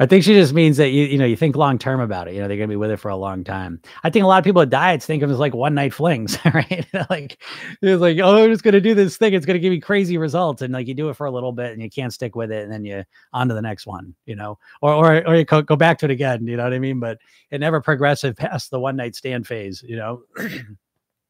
I 0.00 0.06
think 0.06 0.22
she 0.22 0.32
just 0.32 0.52
means 0.52 0.76
that 0.76 0.90
you 0.90 1.04
you 1.04 1.18
know 1.18 1.24
you 1.24 1.36
think 1.36 1.56
long 1.56 1.76
term 1.76 1.98
about 2.00 2.28
it. 2.28 2.34
You 2.34 2.40
know 2.40 2.46
they're 2.46 2.56
gonna 2.56 2.68
be 2.68 2.76
with 2.76 2.90
it 2.90 2.98
for 2.98 3.08
a 3.08 3.16
long 3.16 3.42
time. 3.42 3.80
I 4.04 4.10
think 4.10 4.22
a 4.22 4.26
lot 4.26 4.38
of 4.38 4.44
people 4.44 4.60
with 4.60 4.70
diets 4.70 5.04
think 5.04 5.24
of 5.24 5.30
it 5.30 5.32
as 5.32 5.40
like 5.40 5.54
one 5.54 5.74
night 5.74 5.92
flings, 5.92 6.38
right? 6.54 6.86
like 7.10 7.42
it's 7.82 8.00
like 8.00 8.18
oh 8.18 8.44
I'm 8.44 8.50
just 8.50 8.62
gonna 8.62 8.80
do 8.80 8.94
this 8.94 9.16
thing. 9.16 9.34
It's 9.34 9.44
gonna 9.44 9.58
give 9.58 9.72
me 9.72 9.80
crazy 9.80 10.16
results, 10.16 10.62
and 10.62 10.72
like 10.72 10.86
you 10.86 10.94
do 10.94 11.08
it 11.08 11.14
for 11.14 11.26
a 11.26 11.30
little 11.32 11.52
bit 11.52 11.72
and 11.72 11.82
you 11.82 11.90
can't 11.90 12.12
stick 12.12 12.36
with 12.36 12.52
it, 12.52 12.62
and 12.62 12.72
then 12.72 12.84
you 12.84 13.02
on 13.32 13.48
to 13.48 13.54
the 13.54 13.62
next 13.62 13.86
one, 13.86 14.14
you 14.24 14.36
know, 14.36 14.58
or 14.82 14.94
or 14.94 15.26
or 15.26 15.34
you 15.34 15.44
go, 15.44 15.62
go 15.62 15.74
back 15.74 15.98
to 15.98 16.04
it 16.04 16.12
again. 16.12 16.46
You 16.46 16.56
know 16.56 16.64
what 16.64 16.74
I 16.74 16.78
mean? 16.78 17.00
But 17.00 17.18
it 17.50 17.58
never 17.58 17.80
progressive 17.80 18.36
past 18.36 18.70
the 18.70 18.78
one 18.78 18.96
night 18.96 19.16
stand 19.16 19.46
phase. 19.46 19.82
You 19.86 19.96
know. 19.96 20.22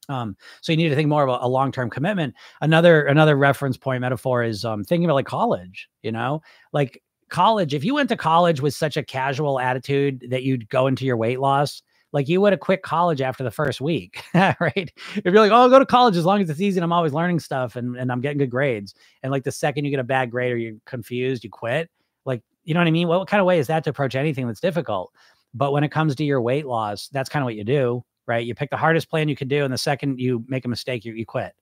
Um, 0.07 0.35
so 0.61 0.71
you 0.71 0.77
need 0.77 0.89
to 0.89 0.95
think 0.95 1.07
more 1.07 1.21
of 1.21 1.29
a, 1.29 1.45
a 1.45 1.47
long-term 1.47 1.91
commitment. 1.91 2.33
Another 2.61 3.03
another 3.03 3.35
reference 3.35 3.77
point 3.77 4.01
metaphor 4.01 4.41
is 4.41 4.65
um, 4.65 4.83
thinking 4.83 5.05
about 5.05 5.13
like 5.13 5.27
college. 5.27 5.87
You 6.01 6.11
know, 6.11 6.41
like 6.73 6.99
college, 7.29 7.73
if 7.73 7.83
you 7.83 7.93
went 7.93 8.09
to 8.09 8.17
college 8.17 8.61
with 8.61 8.73
such 8.73 8.97
a 8.97 9.03
casual 9.03 9.59
attitude 9.59 10.27
that 10.29 10.43
you'd 10.43 10.69
go 10.69 10.87
into 10.87 11.05
your 11.05 11.17
weight 11.17 11.39
loss, 11.39 11.81
like 12.11 12.27
you 12.27 12.41
would 12.41 12.53
have 12.53 12.59
quit 12.59 12.81
college 12.81 13.21
after 13.21 13.43
the 13.43 13.51
first 13.51 13.81
week, 13.81 14.23
right? 14.33 14.91
If 15.15 15.21
you're 15.23 15.33
like, 15.33 15.51
oh, 15.51 15.55
I'll 15.55 15.69
go 15.69 15.79
to 15.79 15.85
college 15.85 16.17
as 16.17 16.25
long 16.25 16.41
as 16.41 16.49
it's 16.49 16.61
easy 16.61 16.79
and 16.79 16.83
I'm 16.83 16.91
always 16.91 17.13
learning 17.13 17.39
stuff 17.39 17.75
and, 17.75 17.95
and 17.95 18.11
I'm 18.11 18.21
getting 18.21 18.39
good 18.39 18.49
grades. 18.49 18.95
And 19.21 19.31
like 19.31 19.43
the 19.43 19.51
second 19.51 19.85
you 19.85 19.91
get 19.91 19.99
a 19.99 20.03
bad 20.03 20.31
grade 20.31 20.51
or 20.51 20.57
you're 20.57 20.77
confused, 20.85 21.43
you 21.43 21.49
quit. 21.49 21.89
Like, 22.25 22.41
you 22.63 22.73
know 22.73 22.79
what 22.79 22.87
I 22.87 22.91
mean? 22.91 23.07
What, 23.07 23.19
what 23.19 23.27
kind 23.27 23.41
of 23.41 23.45
way 23.45 23.59
is 23.59 23.67
that 23.67 23.83
to 23.83 23.89
approach 23.91 24.15
anything 24.15 24.47
that's 24.47 24.59
difficult? 24.59 25.13
But 25.53 25.71
when 25.71 25.83
it 25.83 25.91
comes 25.91 26.15
to 26.15 26.23
your 26.23 26.41
weight 26.41 26.65
loss, 26.65 27.09
that's 27.09 27.29
kind 27.29 27.43
of 27.43 27.45
what 27.45 27.55
you 27.55 27.63
do, 27.63 28.03
right? 28.27 28.45
You 28.45 28.55
pick 28.55 28.69
the 28.69 28.77
hardest 28.77 29.09
plan 29.09 29.29
you 29.29 29.35
can 29.35 29.47
do. 29.47 29.63
And 29.63 29.73
the 29.73 29.77
second 29.77 30.19
you 30.19 30.43
make 30.47 30.65
a 30.65 30.69
mistake, 30.69 31.05
you, 31.05 31.13
you 31.13 31.25
quit 31.25 31.53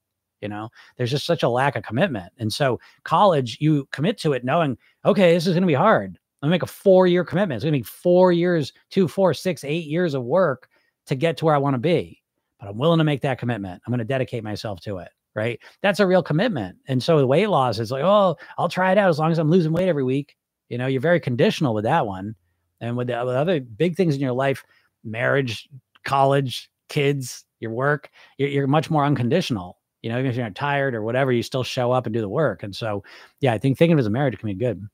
you 0.41 0.47
know? 0.49 0.69
There's 0.97 1.11
just 1.11 1.25
such 1.25 1.43
a 1.43 1.49
lack 1.49 1.75
of 1.75 1.83
commitment. 1.83 2.33
And 2.37 2.51
so 2.51 2.79
college 3.03 3.57
you 3.59 3.87
commit 3.91 4.17
to 4.19 4.33
it 4.33 4.45
knowing 4.45 4.77
okay 5.05 5.33
this 5.33 5.47
is 5.47 5.53
going 5.53 5.63
to 5.63 5.67
be 5.67 5.73
hard. 5.73 6.17
I'm 6.41 6.49
going 6.49 6.51
to 6.51 6.55
make 6.55 6.63
a 6.63 6.73
four 6.73 7.07
year 7.07 7.23
commitment. 7.23 7.57
It's 7.57 7.63
going 7.63 7.73
to 7.73 7.79
be 7.79 7.83
four 7.83 8.31
years 8.31 8.73
two 8.89 9.07
four 9.07 9.33
six 9.33 9.63
eight 9.63 9.85
years 9.87 10.13
of 10.13 10.23
work 10.23 10.69
to 11.07 11.15
get 11.15 11.37
to 11.37 11.45
where 11.45 11.55
i 11.55 11.59
want 11.59 11.73
to 11.75 11.79
be 11.79 12.21
but 12.59 12.67
i'm 12.69 12.77
willing 12.77 12.97
to 12.99 13.03
make 13.03 13.21
that 13.21 13.39
commitment. 13.39 13.81
I'm 13.85 13.91
going 13.91 13.99
to 13.99 14.05
dedicate 14.05 14.43
myself 14.43 14.81
to 14.81 14.99
it 14.99 15.09
right? 15.35 15.59
That's 15.83 15.99
a 15.99 16.07
real 16.07 16.23
commitment. 16.23 16.77
And 16.87 17.01
so 17.03 17.19
the 17.19 17.27
weight 17.27 17.47
loss 17.47 17.79
is 17.79 17.91
like 17.91 18.03
oh 18.03 18.37
i'll 18.57 18.69
try 18.69 18.91
it 18.91 18.97
out 18.97 19.09
as 19.09 19.19
long 19.19 19.31
as 19.31 19.39
i'm 19.39 19.49
losing 19.49 19.73
weight 19.73 19.89
every 19.89 20.03
week. 20.03 20.35
You 20.69 20.77
know 20.77 20.87
you're 20.87 21.01
very 21.01 21.19
conditional 21.19 21.73
with 21.73 21.85
that 21.85 22.05
one. 22.07 22.35
And 22.81 22.97
with 22.97 23.07
the 23.07 23.23
with 23.25 23.35
other 23.35 23.59
big 23.59 23.95
things 23.95 24.15
in 24.15 24.21
your 24.21 24.33
life 24.33 24.63
marriage 25.03 25.69
college 26.03 26.69
kids 26.89 27.45
your 27.59 27.71
work 27.71 28.09
you're, 28.37 28.49
you're 28.49 28.67
much 28.67 28.89
more 28.89 29.05
unconditional 29.05 29.77
you 30.07 30.13
know, 30.13 30.19
even 30.19 30.31
if 30.31 30.37
you're 30.37 30.45
not 30.45 30.55
tired 30.55 30.95
or 30.95 31.03
whatever, 31.03 31.33
you 31.33 31.43
still 31.43 31.65
show 31.65 31.91
up 31.91 32.05
and 32.05 32.13
do 32.13 32.21
the 32.21 32.29
work. 32.29 32.63
And 32.63 32.73
so, 32.73 33.03
yeah, 33.41 33.51
I 33.51 33.57
think 33.57 33.77
thinking 33.77 33.91
of 33.91 33.99
it 33.99 34.03
as 34.03 34.07
a 34.07 34.09
marriage 34.09 34.39
can 34.39 34.47
be 34.47 34.53
good. 34.53 34.87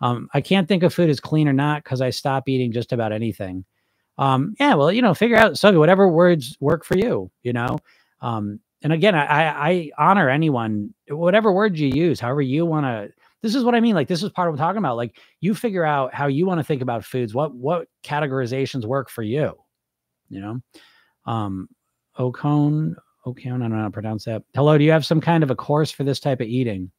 Um, 0.00 0.28
I 0.34 0.40
can't 0.40 0.66
think 0.66 0.82
of 0.82 0.92
food 0.92 1.08
as 1.08 1.20
clean 1.20 1.46
or 1.46 1.52
not 1.52 1.84
because 1.84 2.00
I 2.00 2.10
stop 2.10 2.48
eating 2.48 2.72
just 2.72 2.92
about 2.92 3.12
anything. 3.12 3.64
Um, 4.18 4.56
yeah, 4.58 4.74
well, 4.74 4.90
you 4.90 5.02
know, 5.02 5.14
figure 5.14 5.36
out 5.36 5.56
so 5.56 5.78
whatever 5.78 6.08
words 6.08 6.56
work 6.58 6.84
for 6.84 6.98
you, 6.98 7.30
you 7.44 7.52
know. 7.52 7.78
Um, 8.20 8.58
and 8.82 8.92
again, 8.92 9.14
I, 9.14 9.68
I 9.68 9.90
honor 9.98 10.28
anyone, 10.28 10.92
whatever 11.08 11.52
words 11.52 11.80
you 11.80 11.86
use, 11.86 12.18
however 12.18 12.42
you 12.42 12.66
want 12.66 12.86
to. 12.86 13.12
This 13.42 13.54
is 13.54 13.62
what 13.62 13.76
I 13.76 13.80
mean. 13.80 13.94
Like 13.94 14.08
this 14.08 14.24
is 14.24 14.30
part 14.30 14.48
of 14.48 14.54
what 14.54 14.60
I'm 14.60 14.66
talking 14.66 14.78
about. 14.78 14.96
Like 14.96 15.16
you 15.40 15.54
figure 15.54 15.84
out 15.84 16.12
how 16.12 16.26
you 16.26 16.44
want 16.44 16.58
to 16.58 16.64
think 16.64 16.82
about 16.82 17.04
foods. 17.04 17.34
What 17.34 17.54
what 17.54 17.86
categorizations 18.02 18.84
work 18.84 19.10
for 19.10 19.22
you? 19.22 19.54
You 20.28 20.40
know, 20.40 20.60
um, 21.24 21.68
Ocone 22.18 22.96
Okay, 23.26 23.48
I 23.48 23.58
don't 23.58 23.70
know 23.70 23.76
how 23.76 23.84
to 23.84 23.90
pronounce 23.90 24.24
that. 24.26 24.44
Hello, 24.54 24.78
do 24.78 24.84
you 24.84 24.92
have 24.92 25.04
some 25.04 25.20
kind 25.20 25.42
of 25.42 25.50
a 25.50 25.56
course 25.56 25.90
for 25.90 26.04
this 26.04 26.20
type 26.20 26.40
of 26.40 26.46
eating? 26.46 26.92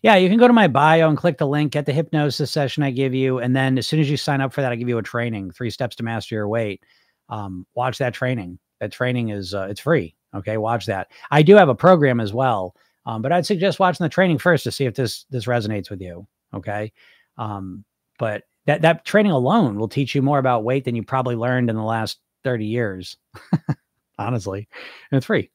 Yeah, 0.00 0.14
you 0.14 0.28
can 0.28 0.38
go 0.38 0.46
to 0.46 0.54
my 0.54 0.68
bio 0.68 1.08
and 1.08 1.18
click 1.18 1.38
the 1.38 1.46
link, 1.46 1.72
get 1.72 1.86
the 1.86 1.92
hypnosis 1.92 2.52
session 2.52 2.84
I 2.84 2.92
give 2.92 3.14
you. 3.14 3.40
And 3.40 3.54
then 3.54 3.78
as 3.78 3.88
soon 3.88 3.98
as 3.98 4.08
you 4.08 4.16
sign 4.16 4.40
up 4.40 4.52
for 4.52 4.60
that, 4.60 4.70
I 4.70 4.76
give 4.76 4.88
you 4.88 4.98
a 4.98 5.02
training, 5.02 5.50
three 5.50 5.70
steps 5.70 5.96
to 5.96 6.04
master 6.04 6.36
your 6.36 6.46
weight. 6.46 6.84
Um, 7.28 7.66
watch 7.74 7.98
that 7.98 8.14
training. 8.14 8.60
That 8.78 8.92
training 8.92 9.30
is, 9.30 9.54
uh, 9.54 9.66
it's 9.68 9.80
free. 9.80 10.14
Okay. 10.36 10.56
Watch 10.56 10.86
that. 10.86 11.08
I 11.32 11.42
do 11.42 11.56
have 11.56 11.68
a 11.68 11.74
program 11.74 12.20
as 12.20 12.32
well. 12.32 12.76
Um, 13.04 13.20
but 13.20 13.32
I'd 13.32 13.46
suggest 13.46 13.80
watching 13.80 14.04
the 14.04 14.08
training 14.08 14.38
first 14.38 14.64
to 14.64 14.72
see 14.72 14.84
if 14.84 14.94
this, 14.94 15.24
this 15.30 15.46
resonates 15.46 15.90
with 15.90 16.00
you. 16.00 16.28
Okay. 16.54 16.92
Um, 17.38 17.84
but 18.20 18.44
that, 18.66 18.82
that 18.82 19.04
training 19.04 19.32
alone 19.32 19.78
will 19.78 19.88
teach 19.88 20.14
you 20.14 20.22
more 20.22 20.38
about 20.38 20.62
weight 20.62 20.84
than 20.84 20.94
you 20.94 21.02
probably 21.02 21.34
learned 21.34 21.70
in 21.70 21.76
the 21.76 21.82
last 21.82 22.18
30 22.44 22.66
years. 22.66 23.16
honestly, 24.18 24.68
and 25.10 25.16
it's 25.16 25.26
free. 25.26 25.50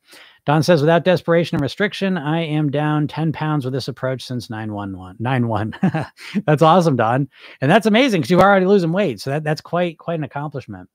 Don 0.46 0.62
says, 0.62 0.82
without 0.82 1.06
desperation 1.06 1.56
and 1.56 1.62
restriction, 1.62 2.18
I 2.18 2.42
am 2.42 2.70
down 2.70 3.08
10 3.08 3.32
pounds 3.32 3.64
with 3.64 3.74
this 3.74 3.88
approach 3.88 4.26
since 4.26 4.50
911. 4.50 5.16
91. 5.20 5.76
that's 6.46 6.62
awesome, 6.62 6.98
Don. 6.98 7.30
And 7.62 7.72
that's 7.72 7.86
amazing 7.86 8.22
because 8.22 8.32
you're 8.32 8.42
already 8.42 8.66
losing 8.66 8.92
weight. 8.92 9.22
So 9.22 9.30
that, 9.30 9.44
that's 9.44 9.62
quite 9.62 9.98
quite 9.98 10.20
an 10.20 10.26
accomplishment. 10.26 10.90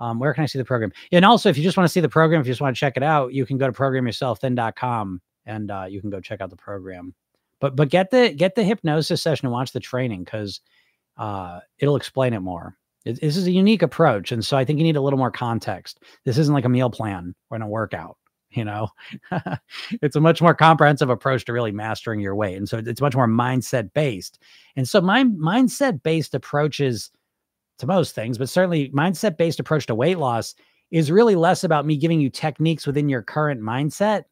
Um, 0.00 0.18
where 0.18 0.32
can 0.34 0.42
I 0.42 0.46
see 0.46 0.58
the 0.58 0.64
program? 0.64 0.92
And 1.12 1.24
also, 1.24 1.48
if 1.48 1.56
you 1.56 1.62
just 1.62 1.76
want 1.76 1.86
to 1.86 1.92
see 1.92 2.00
the 2.00 2.08
program, 2.08 2.40
if 2.40 2.46
you 2.46 2.52
just 2.52 2.60
want 2.60 2.74
to 2.74 2.80
check 2.80 2.96
it 2.96 3.02
out, 3.02 3.32
you 3.32 3.44
can 3.46 3.58
go 3.58 3.66
to 3.66 3.72
programyourselfthin.com 3.72 5.20
and 5.46 5.70
uh, 5.70 5.86
you 5.88 6.00
can 6.00 6.10
go 6.10 6.20
check 6.20 6.40
out 6.40 6.50
the 6.50 6.56
program. 6.56 7.14
But 7.60 7.76
but 7.76 7.88
get 7.88 8.10
the 8.10 8.32
get 8.32 8.54
the 8.54 8.64
hypnosis 8.64 9.22
session 9.22 9.46
and 9.46 9.52
watch 9.52 9.72
the 9.72 9.80
training 9.80 10.24
because 10.24 10.60
uh, 11.16 11.60
it'll 11.78 11.96
explain 11.96 12.32
it 12.32 12.40
more. 12.40 12.77
It, 13.04 13.20
this 13.20 13.36
is 13.36 13.46
a 13.46 13.52
unique 13.52 13.82
approach. 13.82 14.32
And 14.32 14.44
so 14.44 14.56
I 14.56 14.64
think 14.64 14.78
you 14.78 14.84
need 14.84 14.96
a 14.96 15.00
little 15.00 15.18
more 15.18 15.30
context. 15.30 16.02
This 16.24 16.38
isn't 16.38 16.54
like 16.54 16.64
a 16.64 16.70
meal 16.70 16.90
plan 16.90 17.34
or 17.50 17.60
a 17.60 17.66
workout. 17.66 18.16
You 18.50 18.64
know, 18.64 18.88
it's 20.02 20.16
a 20.16 20.20
much 20.20 20.40
more 20.40 20.54
comprehensive 20.54 21.10
approach 21.10 21.44
to 21.44 21.52
really 21.52 21.72
mastering 21.72 22.20
your 22.20 22.34
weight. 22.34 22.56
And 22.56 22.68
so 22.68 22.78
it's 22.78 23.00
much 23.00 23.14
more 23.14 23.28
mindset 23.28 23.92
based. 23.92 24.42
And 24.74 24.88
so 24.88 25.00
my 25.02 25.24
mindset 25.24 26.02
based 26.02 26.34
approaches 26.34 27.10
to 27.78 27.86
most 27.86 28.14
things, 28.14 28.38
but 28.38 28.48
certainly 28.48 28.90
mindset 28.90 29.36
based 29.36 29.60
approach 29.60 29.86
to 29.86 29.94
weight 29.94 30.18
loss 30.18 30.54
is 30.90 31.10
really 31.10 31.36
less 31.36 31.62
about 31.62 31.84
me 31.84 31.96
giving 31.96 32.20
you 32.20 32.30
techniques 32.30 32.86
within 32.86 33.08
your 33.08 33.22
current 33.22 33.60
mindset. 33.60 34.24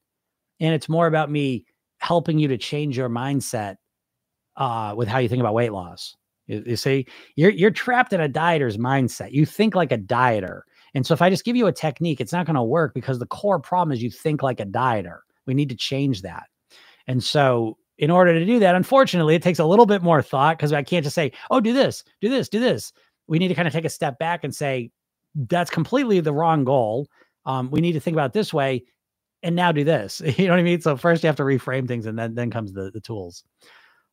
And 0.60 0.74
it's 0.74 0.88
more 0.88 1.06
about 1.06 1.30
me 1.30 1.66
helping 1.98 2.38
you 2.38 2.48
to 2.48 2.56
change 2.56 2.96
your 2.96 3.10
mindset 3.10 3.76
uh, 4.56 4.94
with 4.96 5.08
how 5.08 5.18
you 5.18 5.28
think 5.28 5.40
about 5.40 5.54
weight 5.54 5.72
loss. 5.72 6.16
You, 6.46 6.76
see, 6.76 7.06
you're 7.34 7.50
you're 7.50 7.70
trapped 7.70 8.12
in 8.12 8.20
a 8.20 8.28
dieter's 8.28 8.76
mindset. 8.76 9.32
You 9.32 9.46
think 9.46 9.74
like 9.74 9.92
a 9.92 9.98
dieter. 9.98 10.60
And 10.94 11.06
so 11.06 11.12
if 11.12 11.20
I 11.20 11.28
just 11.28 11.44
give 11.44 11.56
you 11.56 11.66
a 11.66 11.72
technique, 11.72 12.20
it's 12.20 12.32
not 12.32 12.46
going 12.46 12.56
to 12.56 12.62
work 12.62 12.94
because 12.94 13.18
the 13.18 13.26
core 13.26 13.60
problem 13.60 13.92
is 13.92 14.02
you 14.02 14.10
think 14.10 14.42
like 14.42 14.60
a 14.60 14.66
dieter. 14.66 15.18
We 15.46 15.54
need 15.54 15.68
to 15.68 15.76
change 15.76 16.22
that. 16.22 16.44
And 17.06 17.22
so 17.22 17.76
in 17.98 18.10
order 18.10 18.32
to 18.32 18.44
do 18.46 18.58
that, 18.60 18.74
unfortunately, 18.74 19.34
it 19.34 19.42
takes 19.42 19.58
a 19.58 19.64
little 19.64 19.86
bit 19.86 20.02
more 20.02 20.22
thought 20.22 20.56
because 20.56 20.72
I 20.72 20.82
can't 20.82 21.04
just 21.04 21.14
say, 21.14 21.32
oh, 21.50 21.60
do 21.60 21.72
this, 21.72 22.04
do 22.20 22.28
this, 22.28 22.48
do 22.48 22.60
this. 22.60 22.92
we 23.26 23.38
need 23.38 23.48
to 23.48 23.54
kind 23.54 23.68
of 23.68 23.74
take 23.74 23.84
a 23.84 23.90
step 23.90 24.18
back 24.18 24.44
and 24.44 24.54
say, 24.54 24.90
that's 25.34 25.70
completely 25.70 26.20
the 26.20 26.32
wrong 26.32 26.64
goal. 26.64 27.08
Um, 27.44 27.70
we 27.70 27.80
need 27.80 27.92
to 27.92 28.00
think 28.00 28.14
about 28.14 28.32
this 28.32 28.52
way 28.54 28.84
and 29.42 29.54
now 29.54 29.72
do 29.72 29.84
this. 29.84 30.20
You 30.38 30.46
know 30.46 30.52
what 30.52 30.60
I 30.60 30.62
mean? 30.62 30.80
So 30.80 30.96
first 30.96 31.22
you 31.22 31.26
have 31.28 31.36
to 31.36 31.42
reframe 31.42 31.86
things 31.86 32.06
and 32.06 32.18
then 32.18 32.34
then 32.34 32.50
comes 32.50 32.72
the 32.72 32.90
the 32.90 33.00
tools. 33.00 33.44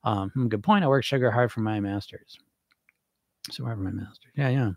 Um, 0.04 0.32
hmm, 0.32 0.48
good 0.48 0.63
point. 0.63 0.84
I 0.84 0.88
work 0.88 1.04
sugar 1.04 1.32
hard 1.32 1.52
for 1.52 1.62
my 1.62 1.80
masters. 1.80 2.38
So 3.52 3.63
wherever 3.63 3.82
my 3.82 3.92
master. 3.92 4.30
Yeah, 4.36 4.50
yeah. 4.50 4.72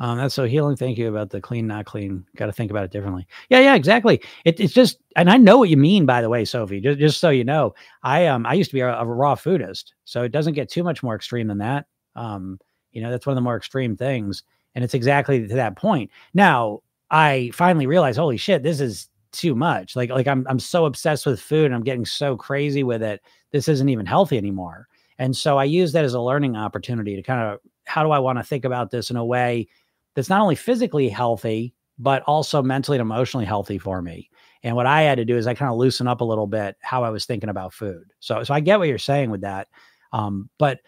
Um, 0.00 0.16
that's 0.16 0.34
so 0.34 0.44
healing. 0.44 0.76
Thank 0.76 0.96
you 0.96 1.08
about 1.08 1.28
the 1.28 1.42
clean, 1.42 1.66
not 1.66 1.84
clean. 1.84 2.24
Got 2.36 2.46
to 2.46 2.52
think 2.52 2.70
about 2.70 2.84
it 2.84 2.90
differently. 2.90 3.26
Yeah, 3.50 3.60
yeah, 3.60 3.74
exactly. 3.74 4.22
It, 4.46 4.58
it's 4.60 4.72
just, 4.72 4.98
and 5.14 5.28
I 5.28 5.36
know 5.36 5.58
what 5.58 5.68
you 5.68 5.76
mean, 5.76 6.06
by 6.06 6.22
the 6.22 6.30
way, 6.30 6.46
Sophie. 6.46 6.80
Just, 6.80 6.98
just 6.98 7.20
so 7.20 7.28
you 7.28 7.44
know, 7.44 7.74
I 8.02 8.26
um, 8.26 8.46
I 8.46 8.54
used 8.54 8.70
to 8.70 8.74
be 8.74 8.80
a, 8.80 8.98
a 8.98 9.04
raw 9.04 9.34
foodist, 9.34 9.92
so 10.04 10.22
it 10.22 10.32
doesn't 10.32 10.54
get 10.54 10.70
too 10.70 10.82
much 10.82 11.02
more 11.02 11.14
extreme 11.14 11.48
than 11.48 11.58
that. 11.58 11.84
Um, 12.16 12.58
you 12.92 13.02
know, 13.02 13.10
that's 13.10 13.26
one 13.26 13.32
of 13.32 13.36
the 13.36 13.42
more 13.42 13.58
extreme 13.58 13.94
things, 13.94 14.42
and 14.74 14.82
it's 14.82 14.94
exactly 14.94 15.46
to 15.46 15.54
that 15.56 15.76
point. 15.76 16.10
Now, 16.32 16.80
I 17.10 17.50
finally 17.52 17.86
realized, 17.86 18.18
holy 18.18 18.38
shit, 18.38 18.62
this 18.62 18.80
is 18.80 19.10
too 19.32 19.54
much. 19.54 19.96
Like, 19.96 20.10
like 20.10 20.26
I'm, 20.26 20.46
I'm 20.48 20.58
so 20.58 20.84
obsessed 20.86 21.26
with 21.26 21.40
food, 21.40 21.66
and 21.66 21.74
I'm 21.74 21.84
getting 21.84 22.06
so 22.06 22.36
crazy 22.36 22.82
with 22.82 23.02
it. 23.02 23.20
This 23.52 23.68
isn't 23.68 23.88
even 23.88 24.06
healthy 24.06 24.36
anymore. 24.36 24.88
And 25.18 25.36
so 25.36 25.58
I 25.58 25.64
use 25.64 25.92
that 25.92 26.04
as 26.04 26.14
a 26.14 26.20
learning 26.20 26.56
opportunity 26.56 27.16
to 27.16 27.22
kind 27.22 27.40
of 27.40 27.58
how 27.86 28.02
do 28.02 28.10
I 28.10 28.18
want 28.18 28.38
to 28.38 28.44
think 28.44 28.64
about 28.64 28.90
this 28.90 29.10
in 29.10 29.16
a 29.16 29.24
way 29.24 29.66
that's 30.14 30.28
not 30.28 30.40
only 30.40 30.54
physically 30.54 31.08
healthy, 31.08 31.74
but 31.98 32.22
also 32.24 32.62
mentally 32.62 32.98
and 32.98 33.02
emotionally 33.02 33.46
healthy 33.46 33.78
for 33.78 34.00
me. 34.00 34.30
And 34.62 34.76
what 34.76 34.86
I 34.86 35.02
had 35.02 35.16
to 35.16 35.24
do 35.24 35.36
is 35.36 35.46
I 35.46 35.54
kind 35.54 35.70
of 35.70 35.78
loosen 35.78 36.06
up 36.06 36.20
a 36.20 36.24
little 36.24 36.46
bit 36.46 36.76
how 36.80 37.04
I 37.04 37.10
was 37.10 37.26
thinking 37.26 37.48
about 37.48 37.72
food. 37.72 38.04
So, 38.20 38.42
so 38.44 38.54
I 38.54 38.60
get 38.60 38.78
what 38.78 38.88
you're 38.88 38.98
saying 38.98 39.30
with 39.30 39.40
that. 39.42 39.68
Um, 40.12 40.48
but 40.58 40.80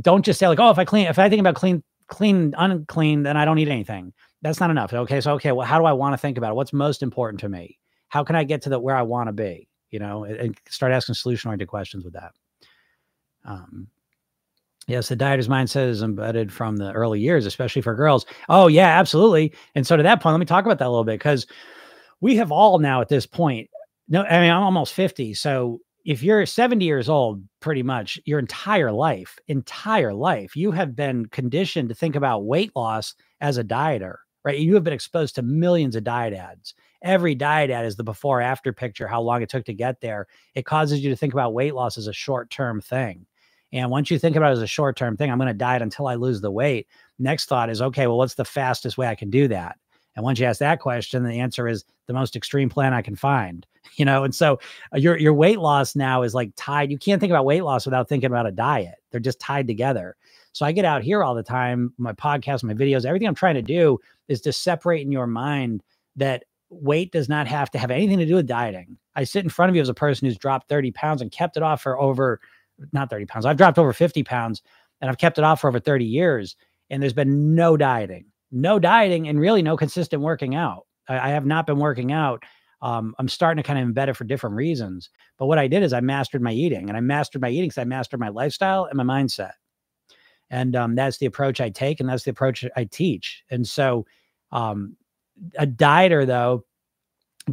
don't 0.00 0.24
just 0.24 0.38
say 0.38 0.48
like, 0.48 0.60
oh, 0.60 0.70
if 0.70 0.78
I 0.78 0.84
clean, 0.84 1.06
if 1.06 1.18
I 1.18 1.28
think 1.28 1.40
about 1.40 1.54
clean, 1.54 1.82
clean, 2.08 2.54
unclean, 2.56 3.22
then 3.22 3.36
I 3.36 3.44
don't 3.44 3.58
eat 3.58 3.68
anything. 3.68 4.12
That's 4.44 4.60
not 4.60 4.70
enough. 4.70 4.92
Okay. 4.92 5.20
So, 5.20 5.34
okay, 5.34 5.50
well, 5.50 5.66
how 5.66 5.80
do 5.80 5.86
I 5.86 5.92
want 5.92 6.12
to 6.12 6.18
think 6.18 6.38
about 6.38 6.52
it? 6.52 6.54
What's 6.54 6.72
most 6.72 7.02
important 7.02 7.40
to 7.40 7.48
me? 7.48 7.80
How 8.08 8.22
can 8.22 8.36
I 8.36 8.44
get 8.44 8.62
to 8.62 8.68
the 8.68 8.78
where 8.78 8.94
I 8.94 9.02
want 9.02 9.28
to 9.28 9.32
be? 9.32 9.68
You 9.90 9.98
know, 9.98 10.22
and, 10.22 10.36
and 10.36 10.58
start 10.68 10.92
asking 10.92 11.16
solution 11.16 11.48
oriented 11.48 11.68
questions 11.68 12.04
with 12.04 12.14
that. 12.14 12.32
Um, 13.44 13.88
Yes, 14.86 15.08
the 15.08 15.16
dieter's 15.16 15.48
mindset 15.48 15.88
is 15.88 16.02
embedded 16.02 16.52
from 16.52 16.76
the 16.76 16.92
early 16.92 17.20
years, 17.20 17.46
especially 17.46 17.80
for 17.80 17.94
girls. 17.94 18.26
Oh, 18.48 18.66
yeah, 18.66 18.98
absolutely. 18.98 19.54
And 19.74 19.86
so 19.86 19.96
to 19.96 20.02
that 20.02 20.20
point, 20.20 20.34
let 20.34 20.40
me 20.40 20.46
talk 20.46 20.66
about 20.66 20.78
that 20.78 20.86
a 20.86 20.90
little 20.90 21.04
bit 21.04 21.18
because 21.18 21.46
we 22.20 22.36
have 22.36 22.52
all 22.52 22.78
now 22.78 23.00
at 23.00 23.08
this 23.08 23.26
point. 23.26 23.70
No, 24.08 24.22
I 24.24 24.40
mean, 24.40 24.50
I'm 24.50 24.62
almost 24.62 24.92
50. 24.92 25.34
So 25.34 25.80
if 26.04 26.22
you're 26.22 26.44
70 26.44 26.84
years 26.84 27.08
old, 27.08 27.42
pretty 27.60 27.82
much 27.82 28.20
your 28.26 28.38
entire 28.38 28.92
life, 28.92 29.38
entire 29.48 30.12
life, 30.12 30.54
you 30.54 30.70
have 30.72 30.94
been 30.94 31.26
conditioned 31.26 31.88
to 31.88 31.94
think 31.94 32.14
about 32.14 32.44
weight 32.44 32.72
loss 32.76 33.14
as 33.40 33.56
a 33.56 33.64
dieter, 33.64 34.16
right? 34.44 34.58
You 34.58 34.74
have 34.74 34.84
been 34.84 34.92
exposed 34.92 35.34
to 35.36 35.42
millions 35.42 35.96
of 35.96 36.04
diet 36.04 36.34
ads. 36.34 36.74
Every 37.02 37.34
diet 37.34 37.70
ad 37.70 37.84
is 37.84 37.96
the 37.96 38.04
before 38.04 38.40
after 38.40 38.72
picture, 38.72 39.06
how 39.06 39.20
long 39.20 39.42
it 39.42 39.48
took 39.48 39.64
to 39.66 39.74
get 39.74 40.00
there. 40.00 40.26
It 40.54 40.64
causes 40.64 41.02
you 41.02 41.10
to 41.10 41.16
think 41.16 41.32
about 41.32 41.54
weight 41.54 41.74
loss 41.74 41.98
as 41.98 42.06
a 42.06 42.12
short 42.12 42.50
term 42.50 42.80
thing. 42.80 43.26
And 43.72 43.90
once 43.90 44.10
you 44.10 44.18
think 44.18 44.36
about 44.36 44.50
it 44.50 44.54
as 44.54 44.62
a 44.62 44.66
short 44.66 44.96
term 44.96 45.16
thing, 45.16 45.30
I'm 45.30 45.38
going 45.38 45.48
to 45.48 45.54
diet 45.54 45.82
until 45.82 46.06
I 46.06 46.14
lose 46.14 46.40
the 46.40 46.50
weight. 46.50 46.86
Next 47.18 47.46
thought 47.46 47.70
is, 47.70 47.82
okay, 47.82 48.06
well, 48.06 48.18
what's 48.18 48.34
the 48.34 48.44
fastest 48.44 48.96
way 48.96 49.08
I 49.08 49.16
can 49.16 49.30
do 49.30 49.48
that? 49.48 49.76
And 50.16 50.22
once 50.22 50.38
you 50.38 50.46
ask 50.46 50.60
that 50.60 50.80
question, 50.80 51.24
the 51.24 51.40
answer 51.40 51.66
is 51.66 51.84
the 52.06 52.12
most 52.12 52.36
extreme 52.36 52.68
plan 52.68 52.94
I 52.94 53.02
can 53.02 53.16
find. 53.16 53.66
You 53.96 54.06
know, 54.06 54.24
and 54.24 54.34
so 54.34 54.58
uh, 54.92 54.96
your 54.96 55.16
your 55.18 55.34
weight 55.34 55.60
loss 55.60 55.94
now 55.94 56.22
is 56.22 56.34
like 56.34 56.50
tied. 56.56 56.90
You 56.90 56.98
can't 56.98 57.20
think 57.20 57.30
about 57.30 57.44
weight 57.44 57.62
loss 57.62 57.84
without 57.84 58.08
thinking 58.08 58.26
about 58.26 58.46
a 58.46 58.50
diet. 58.50 58.94
They're 59.10 59.20
just 59.20 59.38
tied 59.38 59.68
together. 59.68 60.16
So 60.52 60.64
I 60.64 60.72
get 60.72 60.84
out 60.84 61.02
here 61.02 61.22
all 61.22 61.34
the 61.34 61.44
time, 61.44 61.92
my 61.98 62.12
podcast, 62.12 62.64
my 62.64 62.74
videos, 62.74 63.04
everything 63.04 63.28
I'm 63.28 63.34
trying 63.36 63.54
to 63.56 63.62
do 63.62 64.00
is 64.28 64.40
to 64.42 64.52
separate 64.52 65.02
in 65.02 65.12
your 65.12 65.26
mind 65.26 65.82
that 66.16 66.44
weight 66.70 67.12
does 67.12 67.28
not 67.28 67.46
have 67.46 67.70
to 67.70 67.78
have 67.78 67.90
anything 67.90 68.18
to 68.18 68.26
do 68.26 68.34
with 68.34 68.46
dieting. 68.46 68.96
I 69.14 69.24
sit 69.24 69.44
in 69.44 69.50
front 69.50 69.70
of 69.70 69.76
you 69.76 69.82
as 69.82 69.88
a 69.88 69.94
person 69.94 70.26
who's 70.26 70.38
dropped 70.38 70.68
30 70.68 70.90
pounds 70.92 71.22
and 71.22 71.30
kept 71.30 71.56
it 71.56 71.62
off 71.62 71.82
for 71.82 71.98
over 71.98 72.40
not 72.92 73.10
30 73.10 73.26
pounds. 73.26 73.46
I've 73.46 73.56
dropped 73.56 73.78
over 73.78 73.92
50 73.92 74.22
pounds 74.24 74.62
and 75.00 75.10
I've 75.10 75.18
kept 75.18 75.38
it 75.38 75.44
off 75.44 75.60
for 75.60 75.68
over 75.68 75.80
30 75.80 76.04
years. 76.04 76.56
And 76.90 77.02
there's 77.02 77.12
been 77.12 77.54
no 77.54 77.76
dieting, 77.76 78.26
no 78.50 78.78
dieting, 78.78 79.28
and 79.28 79.40
really 79.40 79.62
no 79.62 79.76
consistent 79.76 80.22
working 80.22 80.54
out. 80.54 80.86
I, 81.08 81.18
I 81.18 81.28
have 81.30 81.46
not 81.46 81.66
been 81.66 81.78
working 81.78 82.12
out. 82.12 82.42
Um, 82.82 83.14
I'm 83.18 83.28
starting 83.28 83.62
to 83.62 83.66
kind 83.66 83.78
of 83.78 83.88
embed 83.88 84.08
it 84.08 84.16
for 84.16 84.24
different 84.24 84.56
reasons. 84.56 85.08
But 85.38 85.46
what 85.46 85.58
I 85.58 85.68
did 85.68 85.82
is 85.82 85.92
I 85.92 86.00
mastered 86.00 86.42
my 86.42 86.52
eating 86.52 86.88
and 86.88 86.96
I 86.96 87.00
mastered 87.00 87.40
my 87.40 87.48
eating 87.48 87.68
because 87.70 87.78
I 87.78 87.84
mastered 87.84 88.20
my 88.20 88.28
lifestyle 88.28 88.84
and 88.84 88.96
my 88.96 89.04
mindset. 89.04 89.52
And 90.50 90.76
um, 90.76 90.94
that's 90.94 91.18
the 91.18 91.26
approach 91.26 91.60
I 91.60 91.70
take 91.70 92.00
and 92.00 92.08
that's 92.08 92.24
the 92.24 92.30
approach 92.30 92.64
I 92.76 92.84
teach. 92.84 93.42
And 93.50 93.66
so 93.66 94.06
um, 94.52 94.96
a 95.58 95.66
dieter, 95.66 96.26
though, 96.26 96.64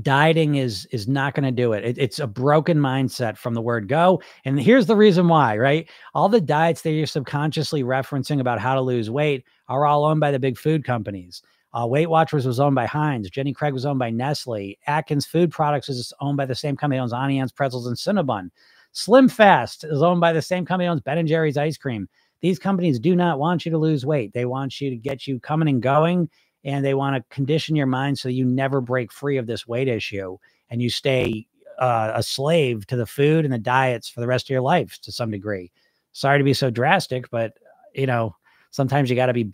dieting 0.02 0.56
is 0.56 0.86
is 0.92 1.08
not 1.08 1.34
going 1.34 1.44
to 1.44 1.52
do 1.52 1.74
it. 1.74 1.84
it. 1.84 1.98
It's 1.98 2.20
a 2.20 2.28
broken 2.28 2.78
mindset 2.78 3.38
from 3.38 3.54
the 3.54 3.62
word 3.62 3.88
go. 3.88 4.22
And 4.46 4.60
here's 4.60 4.86
the 4.86 4.96
reason 4.96 5.28
why, 5.28 5.58
right? 5.58 5.90
All 6.14 6.30
the 6.30 6.42
diets 6.42 6.82
that 6.84 6.92
you're 6.92 7.08
subconsciously 7.08 7.84
referencing 7.84 8.40
about 8.40 8.60
how 8.60 8.76
to 8.76 8.82
lose 8.82 9.10
weight 9.10 9.44
are 9.68 9.86
all 9.86 10.06
owned 10.06 10.20
by 10.20 10.32
the 10.32 10.40
big 10.40 10.58
food 10.58 10.86
companies. 10.86 11.42
Uh, 11.74 11.88
Weight 11.88 12.10
Watchers 12.10 12.46
was 12.46 12.60
owned 12.60 12.76
by 12.76 12.86
Heinz. 12.86 13.30
Jenny 13.30 13.54
Craig 13.54 13.74
was 13.74 13.86
owned 13.86 14.00
by 14.00 14.10
Nestle. 14.10 14.78
Atkins 14.88 15.26
Food 15.26 15.52
Products 15.52 15.88
is 15.88 16.12
owned 16.20 16.36
by 16.36 16.46
the 16.46 16.56
same 16.56 16.76
company 16.76 16.98
that 16.98 17.04
owns 17.04 17.14
Anne's 17.14 17.54
Pretzels 17.54 17.88
and 17.88 17.96
Cinnabon. 17.96 18.50
Slim 18.92 19.30
Fast 19.30 19.86
is 19.86 20.02
owned 20.02 20.20
by 20.20 20.34
the 20.34 20.42
same 20.42 20.66
company 20.66 20.88
that 20.88 20.92
owns 20.92 21.02
Ben 21.02 21.18
and 21.18 21.28
Jerry's 21.28 21.58
ice 21.58 21.78
cream. 21.78 22.10
These 22.42 22.60
companies 22.60 23.00
do 23.00 23.16
not 23.16 23.40
want 23.40 23.66
you 23.66 23.72
to 23.72 23.78
lose 23.78 24.06
weight. 24.06 24.34
They 24.34 24.46
want 24.46 24.82
you 24.82 24.90
to 24.90 24.96
get 24.96 25.28
you 25.28 25.40
coming 25.40 25.70
and 25.70 25.82
going 25.82 26.30
and 26.64 26.86
they 26.86 26.94
want 26.94 27.16
to 27.16 27.36
condition 27.36 27.76
your 27.76 27.88
mind 27.88 28.20
so 28.20 28.30
you 28.30 28.46
never 28.46 28.82
break 28.82 29.12
free 29.12 29.38
of 29.38 29.48
this 29.48 29.68
weight 29.68 29.88
issue 29.88 30.38
and 30.70 30.82
you 30.82 30.90
stay 30.90 31.48
uh, 31.80 32.12
a 32.16 32.24
slave 32.24 32.86
to 32.88 32.96
the 32.96 33.06
food 33.06 33.46
and 33.46 33.54
the 33.54 33.60
diets 33.60 34.08
for 34.08 34.20
the 34.22 34.28
rest 34.28 34.46
of 34.46 34.50
your 34.52 34.62
life 34.62 35.00
to 35.02 35.12
some 35.12 35.32
degree. 35.32 35.72
Sorry 36.14 36.38
to 36.38 36.44
be 36.44 36.54
so 36.54 36.70
drastic, 36.70 37.30
but 37.30 37.54
you 37.94 38.06
know, 38.06 38.36
sometimes 38.72 39.10
you 39.10 39.16
got 39.16 39.28
to 39.28 39.34
be 39.34 39.52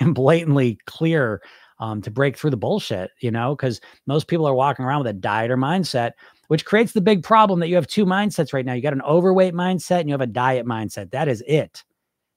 blatantly 0.00 0.78
clear 0.86 1.42
um, 1.78 2.02
to 2.02 2.10
break 2.10 2.36
through 2.36 2.50
the 2.50 2.56
bullshit, 2.56 3.10
you 3.20 3.30
know, 3.30 3.54
because 3.54 3.80
most 4.06 4.28
people 4.28 4.46
are 4.46 4.54
walking 4.54 4.84
around 4.84 5.04
with 5.04 5.16
a 5.16 5.18
dieter 5.18 5.58
mindset, 5.58 6.12
which 6.48 6.64
creates 6.64 6.92
the 6.92 7.00
big 7.00 7.22
problem 7.22 7.60
that 7.60 7.68
you 7.68 7.74
have 7.74 7.86
two 7.86 8.04
mindsets 8.06 8.52
right 8.52 8.64
now. 8.64 8.72
You 8.72 8.82
got 8.82 8.92
an 8.92 9.02
overweight 9.02 9.54
mindset 9.54 10.00
and 10.00 10.08
you 10.08 10.12
have 10.12 10.20
a 10.20 10.26
diet 10.26 10.66
mindset. 10.66 11.10
That 11.10 11.28
is 11.28 11.42
it 11.46 11.84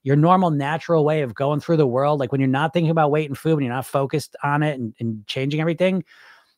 your 0.07 0.15
normal 0.15 0.51
natural 0.51 1.03
way 1.03 1.21
of 1.21 1.35
going 1.35 1.59
through 1.59 1.75
the 1.75 1.85
world, 1.85 2.17
like 2.17 2.31
when 2.31 2.39
you're 2.39 2.47
not 2.47 2.71
thinking 2.71 2.91
about 2.91 3.11
weight 3.11 3.29
and 3.29 3.37
food, 3.37 3.55
when 3.55 3.65
you're 3.65 3.73
not 3.73 3.85
focused 3.85 4.37
on 4.41 4.63
it 4.63 4.79
and, 4.79 4.95
and 5.01 5.27
changing 5.27 5.59
everything, 5.59 6.01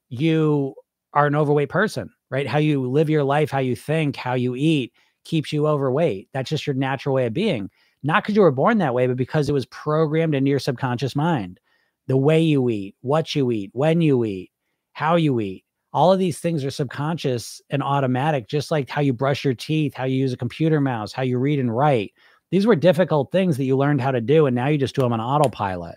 you 0.10 0.76
are 1.14 1.26
an 1.26 1.36
overweight 1.36 1.70
person, 1.70 2.12
right? 2.30 2.46
How 2.46 2.60
you 2.60 2.88
live 2.88 3.10
your 3.10 3.24
life, 3.24 3.50
how 3.50 3.58
you 3.58 3.76
think, 3.76 4.16
how 4.16 4.36
you 4.36 4.56
eat 4.56 4.94
keeps 5.24 5.52
you 5.52 5.66
overweight. 5.66 6.30
That's 6.32 6.52
just 6.52 6.68
your 6.68 6.76
natural 6.76 7.16
way 7.16 7.26
of 7.26 7.34
being. 7.34 7.72
Not 8.04 8.22
because 8.22 8.36
you 8.36 8.44
were 8.44 8.52
born 8.52 8.78
that 8.78 8.94
way, 8.94 9.08
but 9.08 9.18
because 9.18 9.50
it 9.50 9.54
was 9.54 9.66
programmed 9.66 10.36
into 10.36 10.52
your 10.52 10.60
subconscious 10.60 11.16
mind. 11.16 11.60
The 12.06 12.18
way 12.18 12.42
you 12.42 12.70
eat, 12.70 12.98
what 13.02 13.34
you 13.34 13.50
eat, 13.50 13.72
when 13.74 14.00
you 14.00 14.24
eat, 14.26 14.52
how 14.94 15.16
you 15.16 15.40
eat. 15.40 15.66
All 15.92 16.14
of 16.14 16.20
these 16.20 16.40
things 16.40 16.64
are 16.64 16.72
subconscious 16.72 17.62
and 17.70 17.82
automatic, 17.82 18.48
just 18.48 18.70
like 18.70 18.90
how 18.90 19.02
you 19.02 19.14
brush 19.14 19.44
your 19.44 19.56
teeth, 19.56 19.94
how 19.96 20.06
you 20.06 20.18
use 20.18 20.34
a 20.34 20.38
computer 20.38 20.80
mouse, 20.80 21.12
how 21.12 21.24
you 21.24 21.40
read 21.40 21.60
and 21.60 21.76
write. 21.76 22.14
These 22.52 22.68
were 22.68 22.76
difficult 22.76 23.32
things 23.32 23.58
that 23.58 23.66
you 23.66 23.78
learned 23.78 24.02
how 24.02 24.12
to 24.12 24.22
do, 24.22 24.46
and 24.46 24.56
now 24.56 24.68
you 24.68 24.78
just 24.78 24.96
do 24.96 25.02
them 25.02 25.14
on 25.14 25.22
autopilot. 25.22 25.96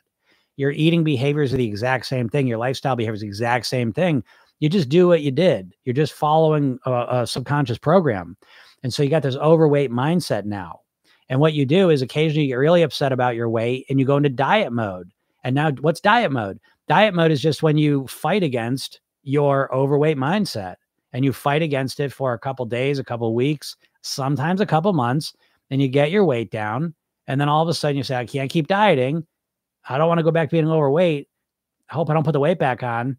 Your 0.57 0.71
eating 0.71 1.05
behaviors 1.05 1.53
are 1.53 1.57
the 1.57 1.67
exact 1.67 2.07
same 2.07 2.29
thing. 2.29 2.47
Your 2.47 2.59
lifestyle 2.59 2.97
behaviors 2.97 3.21
the 3.21 3.27
exact 3.27 3.67
same 3.67 3.93
thing. 3.93 4.23
You 4.61 4.69
just 4.69 4.89
do 4.89 5.09
what 5.09 5.23
you 5.23 5.31
did. 5.31 5.75
You're 5.85 5.95
just 5.95 6.13
following 6.13 6.79
a, 6.87 7.07
a 7.11 7.27
subconscious 7.27 7.79
program. 7.79 8.37
And 8.83 8.93
so 8.93 9.03
you 9.03 9.11
got 9.11 9.23
this 9.23 9.37
overweight 9.37 9.91
mindset 9.91 10.45
now. 10.45 10.81
And 11.29 11.41
what 11.41 11.55
you 11.55 11.67
do 11.67 11.91
is 11.91 12.03
occasionally 12.03 12.45
you 12.45 12.53
get 12.53 12.59
really 12.59 12.83
upset 12.83 13.13
about 13.13 13.35
your 13.35 13.49
weight 13.49 13.87
and 13.89 13.99
you 13.99 14.07
go 14.07 14.17
into 14.17 14.29
diet 14.29 14.73
mode. 14.73 15.11
And 15.45 15.55
now 15.55 15.73
what's 15.81 16.01
diet 16.01 16.31
mode? 16.31 16.61
Diet 16.89 17.15
mode 17.15 17.31
is 17.31 17.41
just 17.41 17.63
when 17.63 17.79
you 17.79 18.07
fight 18.07 18.43
against 18.43 19.01
your 19.23 19.73
overweight 19.75 20.17
mindset 20.17 20.77
and 21.13 21.25
you 21.25 21.33
fight 21.33 21.63
against 21.63 22.01
it 22.01 22.13
for 22.13 22.33
a 22.33 22.39
couple 22.39 22.65
days, 22.67 22.99
a 22.99 23.05
couple 23.05 23.35
weeks, 23.35 23.77
sometimes 24.03 24.61
a 24.61 24.67
couple 24.67 24.93
months 24.93 25.33
and 25.71 25.81
you 25.81 25.89
get 25.89 26.11
your 26.11 26.25
weight 26.25 26.51
down. 26.51 26.95
And 27.27 27.41
then 27.41 27.49
all 27.49 27.63
of 27.63 27.69
a 27.69 27.75
sudden 27.75 27.97
you 27.97 28.03
say, 28.03 28.17
I 28.17 28.27
can't 28.27 28.51
keep 28.51 28.67
dieting. 28.67 29.27
I 29.89 29.99
don't 29.99 30.09
want 30.09 30.19
to 30.19 30.25
go 30.25 30.31
back 30.31 30.51
to 30.51 30.55
being 30.55 30.69
overweight. 30.69 31.29
I 31.91 31.95
hope 31.95 32.11
I 32.11 32.15
don't 32.15 32.25
put 32.25 32.33
the 32.33 32.41
weight 32.41 32.59
back 32.59 32.83
on. 32.83 33.19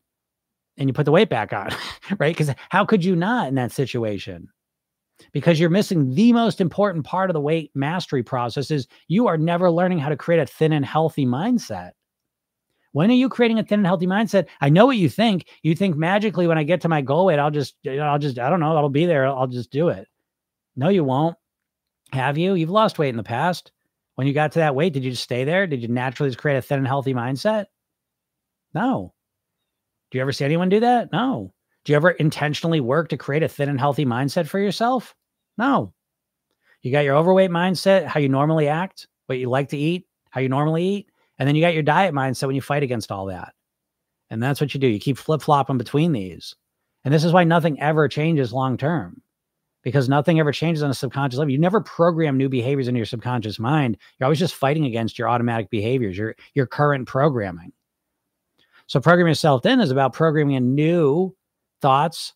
And 0.78 0.90
you 0.90 0.94
put 0.94 1.06
the 1.06 1.12
weight 1.12 1.30
back 1.30 1.54
on, 1.54 1.70
right? 2.18 2.36
Because 2.36 2.54
how 2.70 2.86
could 2.86 3.06
you 3.06 3.16
not 3.16 3.48
in 3.48 3.56
that 3.56 3.72
situation? 3.72 4.50
Because 5.32 5.60
you're 5.60 5.70
missing 5.70 6.14
the 6.16 6.34
most 6.34 6.60
important 6.60 7.06
part 7.06 7.30
of 7.30 7.36
the 7.36 7.42
weight 7.42 7.72
mastery 7.76 8.24
process 8.24 8.72
is 8.72 8.88
you 9.08 9.28
are 9.28 9.38
never 9.38 9.70
learning 9.70 10.00
how 10.00 10.10
to 10.10 10.18
create 10.18 10.42
a 10.42 10.46
thin 10.46 10.74
and 10.74 10.86
healthy 10.86 11.26
mindset. 11.26 11.92
When 12.94 13.10
are 13.10 13.16
you 13.16 13.28
creating 13.28 13.60
a 13.60 13.64
thin 13.64 13.80
and 13.80 13.88
healthy 13.88 14.08
mindset? 14.08 14.48
I 14.62 14.70
know 14.70 14.86
what 14.86 14.98
you 14.98 15.10
think. 15.10 15.48
You 15.64 15.76
think 15.76 15.96
magically 15.96 16.48
when 16.48 16.60
I 16.60 16.64
get 16.64 16.82
to 16.82 16.90
my 16.90 17.02
goal 17.02 17.26
weight, 17.26 17.40
I'll 17.40 17.52
just, 17.52 17.76
I'll 17.88 18.20
just, 18.20 18.40
I 18.40 18.50
don't 18.50 18.60
know, 18.60 18.78
I'll 18.78 18.88
be 18.88 19.08
there. 19.08 19.26
I'll 19.26 19.48
just 19.48 19.72
do 19.72 19.90
it. 19.90 20.08
No, 20.76 20.90
you 20.90 21.04
won't. 21.04 21.36
Have 22.12 22.38
you? 22.38 22.54
You've 22.54 22.70
lost 22.70 23.00
weight 23.00 23.10
in 23.10 23.18
the 23.18 23.24
past. 23.24 23.72
When 24.16 24.28
you 24.28 24.34
got 24.34 24.52
to 24.54 24.60
that 24.60 24.76
weight, 24.76 24.94
did 24.94 25.04
you 25.04 25.10
just 25.10 25.24
stay 25.24 25.44
there? 25.44 25.66
Did 25.66 25.82
you 25.82 25.88
naturally 25.88 26.30
just 26.30 26.40
create 26.40 26.58
a 26.58 26.62
thin 26.62 26.78
and 26.78 26.88
healthy 26.88 27.16
mindset? 27.16 27.66
No. 28.76 29.14
Do 30.12 30.20
you 30.20 30.22
ever 30.22 30.32
see 30.32 30.46
anyone 30.46 30.70
do 30.70 30.82
that? 30.82 31.12
No. 31.12 31.52
Do 31.86 31.92
you 31.92 31.96
ever 31.96 32.12
intentionally 32.12 32.80
work 32.80 33.10
to 33.10 33.18
create 33.18 33.42
a 33.42 33.48
thin 33.48 33.70
and 33.70 33.80
healthy 33.80 34.06
mindset 34.06 34.48
for 34.48 34.60
yourself? 34.60 35.16
No. 35.58 35.94
You 36.84 36.92
got 36.92 37.06
your 37.06 37.16
overweight 37.16 37.50
mindset, 37.50 38.06
how 38.06 38.20
you 38.20 38.30
normally 38.30 38.68
act, 38.68 39.08
what 39.26 39.40
you 39.40 39.50
like 39.50 39.70
to 39.70 39.78
eat, 39.78 40.06
how 40.30 40.42
you 40.42 40.50
normally 40.50 40.84
eat. 40.84 41.10
And 41.40 41.48
then 41.48 41.56
you 41.56 41.62
got 41.62 41.74
your 41.74 41.84
diet 41.84 42.14
mindset 42.14 42.48
when 42.48 42.56
you 42.56 42.62
fight 42.62 42.84
against 42.84 43.12
all 43.12 43.26
that. 43.28 43.54
And 44.30 44.42
that's 44.42 44.62
what 44.62 44.74
you 44.74 44.80
do. 44.80 44.88
You 44.88 45.00
keep 45.00 45.18
flip 45.18 45.42
flopping 45.42 45.78
between 45.78 46.12
these. 46.12 46.56
And 47.04 47.14
this 47.14 47.24
is 47.24 47.34
why 47.34 47.44
nothing 47.44 47.80
ever 47.80 48.08
changes 48.08 48.54
long 48.54 48.78
term 48.78 49.22
because 49.84 50.08
nothing 50.08 50.40
ever 50.40 50.52
changes 50.52 50.82
on 50.82 50.90
a 50.90 50.94
subconscious 50.94 51.38
level. 51.38 51.52
You 51.52 51.60
never 51.60 51.82
program 51.82 52.38
new 52.38 52.50
behaviors 52.50 52.88
into 52.88 52.98
your 52.98 53.06
subconscious 53.06 53.60
mind. 53.60 53.98
You're 54.18 54.26
always 54.26 54.40
just 54.40 54.56
fighting 54.56 54.86
against 54.86 55.20
your 55.20 55.30
automatic 55.30 55.70
behaviors, 55.70 56.18
your, 56.18 56.36
your 56.56 56.66
current 56.66 57.08
programming. 57.08 57.74
So 58.88 59.00
programming 59.00 59.32
yourself 59.32 59.64
thin 59.64 59.82
is 59.82 59.92
about 59.92 60.14
programming 60.14 60.56
in 60.56 60.74
new 60.74 61.36
thoughts, 61.82 62.34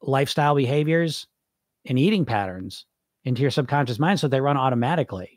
lifestyle 0.00 0.54
behaviors, 0.54 1.26
and 1.84 1.98
eating 1.98 2.24
patterns 2.24 2.86
into 3.24 3.42
your 3.42 3.50
subconscious 3.50 3.98
mind 3.98 4.20
so 4.20 4.28
they 4.28 4.40
run 4.40 4.56
automatically. 4.56 5.35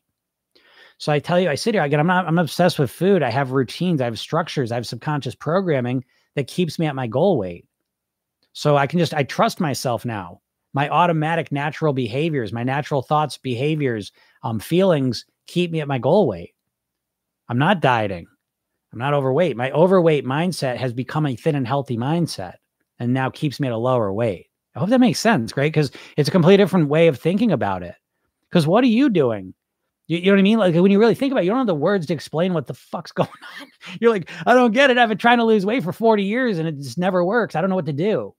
So 1.00 1.14
I 1.14 1.20
tell 1.20 1.40
you, 1.40 1.50
I 1.50 1.56
sit 1.56 1.74
here 1.74 1.84
again, 1.84 2.02
I'm 2.02 2.08
not, 2.08 2.28
I'm 2.28 2.38
obsessed 2.38 2.78
with 2.78 2.92
food. 2.92 3.24
I 3.24 3.30
have 3.30 3.52
routines, 3.52 4.02
I 4.02 4.06
have 4.06 4.20
structures, 4.20 4.72
I 4.72 4.76
have 4.76 4.86
subconscious 4.86 5.34
programming 5.34 6.04
that 6.36 6.48
keeps 6.48 6.78
me 6.78 6.88
at 6.88 6.96
my 6.96 7.08
goal 7.08 7.38
weight. 7.38 7.66
So 8.52 8.76
I 8.76 8.86
can 8.86 9.00
just, 9.00 9.14
I 9.14 9.24
trust 9.24 9.62
myself 9.62 10.04
now. 10.04 10.42
My 10.74 10.90
automatic 10.90 11.54
natural 11.54 11.94
behaviors, 11.94 12.52
my 12.52 12.64
natural 12.64 13.02
thoughts, 13.02 13.38
behaviors, 13.38 14.12
um, 14.44 14.60
feelings 14.60 15.26
keep 15.48 15.72
me 15.72 15.80
at 15.80 15.88
my 15.88 16.00
goal 16.00 16.28
weight. 16.28 16.54
I'm 17.48 17.58
not 17.58 17.80
dieting. 17.80 18.28
I'm 18.92 19.00
not 19.00 19.14
overweight. 19.14 19.56
My 19.56 19.72
overweight 19.72 20.26
mindset 20.26 20.76
has 20.78 20.92
become 20.92 21.26
a 21.26 21.36
thin 21.36 21.56
and 21.56 21.66
healthy 21.66 21.96
mindset 21.96 22.56
and 23.00 23.14
now 23.14 23.30
keeps 23.30 23.60
me 23.60 23.68
at 23.68 23.74
a 23.74 23.78
lower 23.78 24.12
weight. 24.12 24.48
I 24.76 24.80
hope 24.80 24.90
that 24.90 25.00
makes 25.00 25.20
sense, 25.20 25.54
great? 25.54 25.72
Because 25.72 25.92
it's 26.18 26.28
a 26.28 26.32
completely 26.34 26.58
different 26.58 26.90
way 26.90 27.08
of 27.08 27.18
thinking 27.18 27.54
about 27.54 27.84
it. 27.84 27.96
Because 28.50 28.68
what 28.68 28.84
are 28.84 28.88
you 28.88 29.10
doing? 29.10 29.54
You, 30.10 30.17
you, 30.17 30.26
know 30.26 30.34
what 30.34 30.39
I 30.39 30.43
mean? 30.43 30.58
Like 30.58 30.76
when 30.76 30.91
you 30.91 31.00
really 31.00 31.15
think 31.15 31.32
about 31.32 31.43
it, 31.43 31.45
you 31.45 31.52
don't 31.52 31.60
have 31.60 31.67
the 31.67 31.76
words 31.76 32.08
to 32.08 32.13
explain 32.13 32.54
what 32.54 32.67
the 32.67 32.74
fuck's 32.74 33.12
going 33.13 33.30
on. 33.30 33.67
You're 34.02 34.12
like, 34.12 34.30
I 34.45 34.54
don't 34.54 34.74
get 34.74 34.89
it. 34.89 34.98
I've 34.98 35.08
been 35.08 35.17
trying 35.17 35.38
to 35.38 35.45
lose 35.45 35.65
weight 35.65 35.84
for 35.84 35.93
40 35.93 36.24
years 36.24 36.58
and 36.58 36.67
it 36.67 36.78
just 36.78 36.98
never 36.98 37.24
works. 37.24 37.56
I 37.56 37.62
don't 37.62 37.69
know 37.69 37.76
what 37.76 37.86
to 37.86 37.93
do. 37.93 38.36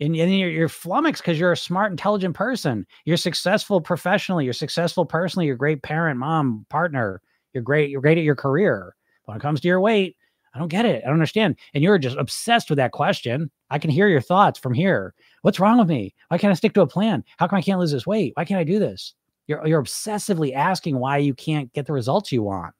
And, 0.00 0.16
and 0.16 0.38
you're, 0.38 0.50
you're 0.50 0.68
flummoxed 0.68 1.22
because 1.22 1.38
you're 1.38 1.52
a 1.52 1.56
smart, 1.56 1.90
intelligent 1.90 2.34
person. 2.34 2.86
You're 3.04 3.18
successful 3.18 3.82
professionally. 3.82 4.44
You're 4.44 4.54
successful 4.54 5.04
personally. 5.04 5.44
You're 5.46 5.56
a 5.56 5.58
great 5.58 5.82
parent, 5.82 6.18
mom, 6.18 6.64
partner. 6.70 7.20
You're 7.52 7.62
great. 7.62 7.90
You're 7.90 8.00
great 8.00 8.16
at 8.16 8.24
your 8.24 8.36
career. 8.36 8.96
When 9.26 9.36
it 9.36 9.40
comes 9.40 9.60
to 9.60 9.68
your 9.68 9.80
weight, 9.80 10.16
I 10.54 10.58
don't 10.58 10.68
get 10.68 10.86
it. 10.86 11.02
I 11.04 11.06
don't 11.06 11.14
understand. 11.14 11.56
And 11.74 11.84
you're 11.84 11.98
just 11.98 12.16
obsessed 12.16 12.70
with 12.70 12.78
that 12.78 12.92
question. 12.92 13.50
I 13.68 13.78
can 13.78 13.90
hear 13.90 14.08
your 14.08 14.22
thoughts 14.22 14.58
from 14.58 14.72
here. 14.72 15.14
What's 15.42 15.60
wrong 15.60 15.78
with 15.78 15.88
me? 15.88 16.14
Why 16.28 16.38
can't 16.38 16.50
I 16.50 16.54
stick 16.54 16.72
to 16.74 16.80
a 16.80 16.86
plan? 16.86 17.22
How 17.36 17.46
come 17.46 17.58
I 17.58 17.62
can't 17.62 17.78
lose 17.78 17.92
this 17.92 18.06
weight? 18.06 18.32
Why 18.34 18.46
can't 18.46 18.58
I 18.58 18.64
do 18.64 18.78
this? 18.78 19.14
You're, 19.50 19.66
you're 19.66 19.82
obsessively 19.82 20.54
asking 20.54 20.98
why 20.98 21.18
you 21.18 21.34
can't 21.34 21.70
get 21.72 21.86
the 21.86 21.92
results 21.92 22.32
you 22.32 22.42
want, 22.42 22.74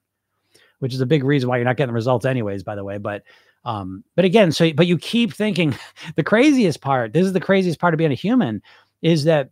which 0.79 0.93
is 0.93 1.01
a 1.01 1.05
big 1.05 1.23
reason 1.23 1.47
why 1.47 1.57
you're 1.57 1.65
not 1.65 1.77
getting 1.77 1.91
the 1.91 1.95
results 1.95 2.25
anyways, 2.25 2.63
by 2.63 2.75
the 2.75 2.83
way. 2.83 2.97
But, 2.97 3.23
um, 3.65 4.03
but 4.15 4.25
again, 4.25 4.51
so, 4.51 4.73
but 4.73 4.87
you 4.87 4.97
keep 4.97 5.33
thinking 5.33 5.75
the 6.15 6.23
craziest 6.23 6.81
part, 6.81 7.13
this 7.13 7.27
is 7.27 7.33
the 7.33 7.39
craziest 7.39 7.79
part 7.79 7.93
of 7.93 7.99
being 7.99 8.11
a 8.11 8.15
human 8.15 8.63
is 9.03 9.25
that 9.25 9.51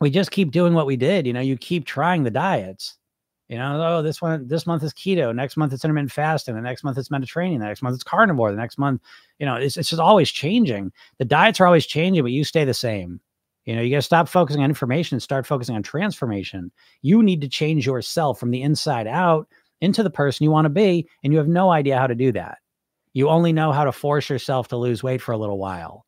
we 0.00 0.10
just 0.10 0.30
keep 0.30 0.50
doing 0.50 0.74
what 0.74 0.86
we 0.86 0.96
did. 0.96 1.26
You 1.26 1.32
know, 1.32 1.40
you 1.40 1.56
keep 1.56 1.86
trying 1.86 2.24
the 2.24 2.30
diets 2.30 2.98
you 3.48 3.56
know, 3.56 3.82
oh, 3.82 4.02
this 4.02 4.20
one, 4.20 4.46
this 4.46 4.66
month 4.66 4.82
is 4.82 4.92
keto. 4.92 5.34
Next 5.34 5.56
month 5.56 5.72
it's 5.72 5.84
intermittent 5.84 6.12
fasting. 6.12 6.54
The 6.54 6.60
next 6.60 6.84
month 6.84 6.98
it's 6.98 7.10
Mediterranean. 7.10 7.60
The 7.60 7.66
next 7.66 7.80
month 7.80 7.94
it's 7.94 8.04
carnivore. 8.04 8.50
The 8.50 8.58
next 8.58 8.76
month, 8.76 9.00
you 9.38 9.46
know, 9.46 9.54
it's, 9.54 9.78
it's 9.78 9.88
just 9.88 10.00
always 10.00 10.30
changing. 10.30 10.92
The 11.16 11.24
diets 11.24 11.58
are 11.58 11.66
always 11.66 11.86
changing, 11.86 12.22
but 12.22 12.32
you 12.32 12.44
stay 12.44 12.66
the 12.66 12.74
same. 12.74 13.20
You 13.68 13.76
know, 13.76 13.82
you 13.82 13.90
got 13.90 13.96
to 13.96 14.02
stop 14.02 14.30
focusing 14.30 14.62
on 14.62 14.70
information 14.70 15.16
and 15.16 15.22
start 15.22 15.46
focusing 15.46 15.76
on 15.76 15.82
transformation. 15.82 16.72
You 17.02 17.22
need 17.22 17.42
to 17.42 17.50
change 17.50 17.84
yourself 17.84 18.40
from 18.40 18.50
the 18.50 18.62
inside 18.62 19.06
out 19.06 19.46
into 19.82 20.02
the 20.02 20.08
person 20.08 20.44
you 20.44 20.50
want 20.50 20.64
to 20.64 20.70
be. 20.70 21.06
And 21.22 21.34
you 21.34 21.38
have 21.38 21.48
no 21.48 21.70
idea 21.70 21.98
how 21.98 22.06
to 22.06 22.14
do 22.14 22.32
that. 22.32 22.60
You 23.12 23.28
only 23.28 23.52
know 23.52 23.70
how 23.70 23.84
to 23.84 23.92
force 23.92 24.30
yourself 24.30 24.68
to 24.68 24.78
lose 24.78 25.02
weight 25.02 25.20
for 25.20 25.32
a 25.32 25.36
little 25.36 25.58
while. 25.58 26.06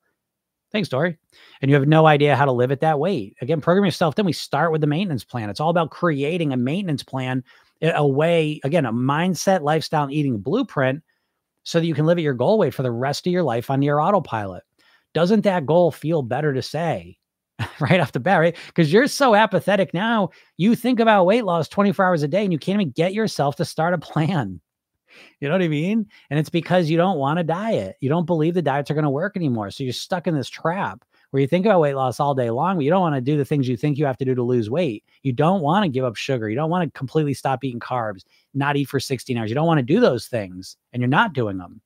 Thanks, 0.73 0.89
Dory. 0.89 1.19
And 1.61 1.71
you 1.71 1.75
have 1.75 1.87
no 1.87 2.07
idea 2.07 2.35
how 2.35 2.47
to 2.47 2.53
live 2.53 2.73
at 2.73 2.81
that 2.81 2.99
weight. 2.99 3.37
Again, 3.43 3.61
program 3.61 3.85
yourself. 3.85 4.15
Then 4.15 4.25
we 4.25 4.33
start 4.33 4.73
with 4.73 4.81
the 4.81 4.87
maintenance 4.87 5.25
plan. 5.25 5.51
It's 5.51 5.61
all 5.61 5.69
about 5.69 5.91
creating 5.91 6.55
a 6.55 6.57
maintenance 6.57 7.03
plan, 7.03 7.45
a 7.83 8.09
way, 8.09 8.59
again, 8.65 8.87
a 8.87 8.93
mindset, 8.93 9.61
lifestyle, 9.61 10.05
and 10.05 10.15
eating 10.15 10.39
blueprint 10.39 11.03
so 11.65 11.79
that 11.79 11.87
you 11.87 11.93
can 11.93 12.07
live 12.07 12.17
at 12.17 12.25
your 12.25 12.33
goal 12.33 12.57
weight 12.57 12.73
for 12.73 12.83
the 12.83 12.91
rest 12.91 13.27
of 13.27 13.35
your 13.35 13.43
life 13.43 13.69
on 13.69 13.83
your 13.83 14.01
autopilot. 14.01 14.63
Doesn't 15.13 15.43
that 15.43 15.67
goal 15.67 15.91
feel 15.91 16.23
better 16.23 16.55
to 16.55 16.63
say 16.63 17.19
right 17.81 18.01
off 18.01 18.13
the 18.13 18.21
bat, 18.21 18.41
right? 18.41 18.57
Because 18.67 18.93
you're 18.93 19.07
so 19.07 19.35
apathetic 19.35 19.95
now. 19.95 20.31
You 20.57 20.75
think 20.75 21.01
about 21.01 21.27
weight 21.27 21.45
loss 21.45 21.69
24 21.69 22.05
hours 22.05 22.23
a 22.23 22.29
day 22.29 22.45
and 22.45 22.53
you 22.53 22.59
can't 22.59 22.81
even 22.81 22.93
get 22.93 23.15
yourself 23.15 23.57
to 23.57 23.65
start 23.65 23.95
a 23.95 23.99
plan. 23.99 24.61
You 25.41 25.49
know 25.49 25.55
what 25.55 25.63
I 25.63 25.69
mean? 25.69 26.07
And 26.31 26.39
it's 26.39 26.51
because 26.51 26.89
you 26.89 26.97
don't 26.97 27.19
want 27.19 27.39
to 27.39 27.45
diet. 27.45 27.97
You 28.01 28.09
don't 28.09 28.27
believe 28.27 28.55
the 28.55 28.63
diets 28.63 28.91
are 28.91 28.95
going 28.95 29.05
to 29.05 29.11
work 29.11 29.37
anymore. 29.37 29.71
So 29.71 29.83
you're 29.83 29.93
stuck 29.93 30.27
in 30.27 30.35
this 30.35 30.49
trap 30.49 31.05
where 31.31 31.41
you 31.41 31.47
think 31.47 31.67
about 31.67 31.81
weight 31.81 31.95
loss 31.95 32.21
all 32.21 32.35
day 32.35 32.51
long, 32.51 32.77
but 32.77 32.85
you 32.85 32.91
don't 32.91 33.01
want 33.01 33.15
to 33.15 33.21
do 33.21 33.37
the 33.37 33.45
things 33.45 33.69
you 33.69 33.77
think 33.77 33.99
you 33.99 34.07
have 34.07 34.17
to 34.19 34.25
do 34.25 34.35
to 34.35 34.43
lose 34.43 34.71
weight. 34.71 35.05
You 35.23 35.33
don't 35.33 35.63
want 35.63 35.85
to 35.85 35.89
give 35.89 36.05
up 36.05 36.17
sugar. 36.17 36.49
You 36.49 36.57
don't 36.57 36.71
want 36.71 36.93
to 36.93 36.99
completely 36.99 37.35
stop 37.35 37.65
eating 37.65 37.81
carbs, 37.81 38.25
not 38.55 38.77
eat 38.77 38.89
for 38.89 39.01
16 39.01 39.37
hours. 39.37 39.49
You 39.49 39.55
don't 39.55 39.67
want 39.67 39.79
to 39.79 39.95
do 39.95 40.01
those 40.01 40.27
things 40.27 40.77
and 40.93 41.01
you're 41.01 41.09
not 41.09 41.33
doing 41.33 41.59
them. 41.59 41.81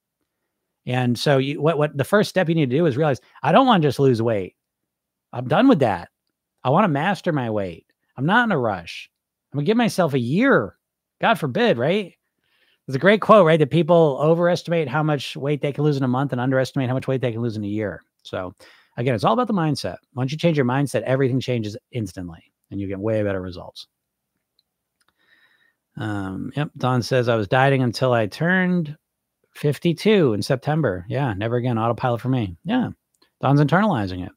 And 0.86 1.18
so 1.18 1.38
you 1.38 1.62
what 1.62 1.78
what 1.78 1.96
the 1.96 2.04
first 2.04 2.28
step 2.28 2.48
you 2.48 2.54
need 2.54 2.68
to 2.70 2.76
do 2.76 2.84
is 2.84 2.96
realize 2.96 3.20
I 3.42 3.52
don't 3.52 3.66
want 3.66 3.82
to 3.82 3.88
just 3.88 3.98
lose 3.98 4.20
weight. 4.20 4.54
I'm 5.34 5.48
done 5.48 5.68
with 5.68 5.80
that. 5.80 6.08
I 6.62 6.70
want 6.70 6.84
to 6.84 6.88
master 6.88 7.32
my 7.32 7.50
weight. 7.50 7.86
I'm 8.16 8.26
not 8.26 8.44
in 8.44 8.52
a 8.52 8.58
rush. 8.58 9.10
I'm 9.52 9.58
gonna 9.58 9.66
give 9.66 9.76
myself 9.76 10.14
a 10.14 10.18
year. 10.18 10.76
God 11.20 11.34
forbid, 11.34 11.78
right? 11.78 12.14
There's 12.86 12.96
a 12.96 13.00
great 13.00 13.20
quote, 13.20 13.46
right? 13.46 13.58
That 13.58 13.70
people 13.70 14.18
overestimate 14.20 14.88
how 14.88 15.02
much 15.02 15.36
weight 15.36 15.60
they 15.60 15.72
can 15.72 15.84
lose 15.84 15.96
in 15.96 16.02
a 16.02 16.08
month 16.08 16.32
and 16.32 16.40
underestimate 16.40 16.88
how 16.88 16.94
much 16.94 17.08
weight 17.08 17.20
they 17.20 17.32
can 17.32 17.40
lose 17.40 17.56
in 17.56 17.64
a 17.64 17.68
year. 17.68 18.02
So, 18.22 18.54
again, 18.96 19.14
it's 19.14 19.24
all 19.24 19.32
about 19.32 19.46
the 19.46 19.54
mindset. 19.54 19.96
Once 20.14 20.32
you 20.32 20.38
change 20.38 20.56
your 20.56 20.66
mindset, 20.66 21.02
everything 21.02 21.40
changes 21.40 21.76
instantly 21.92 22.52
and 22.70 22.80
you 22.80 22.86
get 22.86 22.98
way 22.98 23.22
better 23.22 23.40
results. 23.40 23.86
Um, 25.96 26.52
yep. 26.56 26.70
Don 26.76 27.02
says, 27.02 27.28
I 27.28 27.36
was 27.36 27.48
dieting 27.48 27.82
until 27.82 28.12
I 28.12 28.26
turned 28.26 28.96
52 29.54 30.34
in 30.34 30.42
September. 30.42 31.06
Yeah. 31.08 31.32
Never 31.34 31.56
again. 31.56 31.78
Autopilot 31.78 32.20
for 32.20 32.28
me. 32.28 32.56
Yeah. 32.64 32.90
Don's 33.40 33.60
internalizing 33.60 34.26
it. 34.26 34.32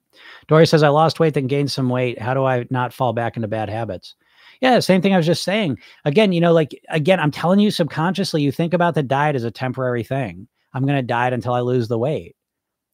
Dory 0.47 0.67
says, 0.67 0.84
I 0.84 0.89
lost 0.89 1.19
weight, 1.19 1.34
then 1.34 1.47
gained 1.47 1.71
some 1.71 1.89
weight. 1.89 2.19
How 2.19 2.34
do 2.34 2.45
I 2.45 2.65
not 2.69 2.93
fall 2.93 3.13
back 3.13 3.36
into 3.36 3.47
bad 3.47 3.69
habits? 3.69 4.15
Yeah, 4.62 4.80
same 4.80 5.01
thing 5.01 5.13
I 5.13 5.17
was 5.17 5.25
just 5.25 5.43
saying. 5.43 5.77
Again, 6.06 6.32
you 6.32 6.41
know, 6.41 6.53
like 6.53 6.80
again, 6.89 7.19
I'm 7.19 7.32
telling 7.32 7.60
you 7.60 7.69
subconsciously, 7.69 8.41
you 8.41 8.51
think 8.51 8.73
about 8.73 8.95
the 8.95 9.03
diet 9.03 9.36
as 9.36 9.43
a 9.43 9.51
temporary 9.51 10.03
thing. 10.03 10.47
I'm 10.73 10.84
going 10.86 10.97
to 10.97 11.03
diet 11.03 11.34
until 11.34 11.53
I 11.53 11.62
lose 11.62 11.88
the 11.88 11.97
weight. 11.97 12.36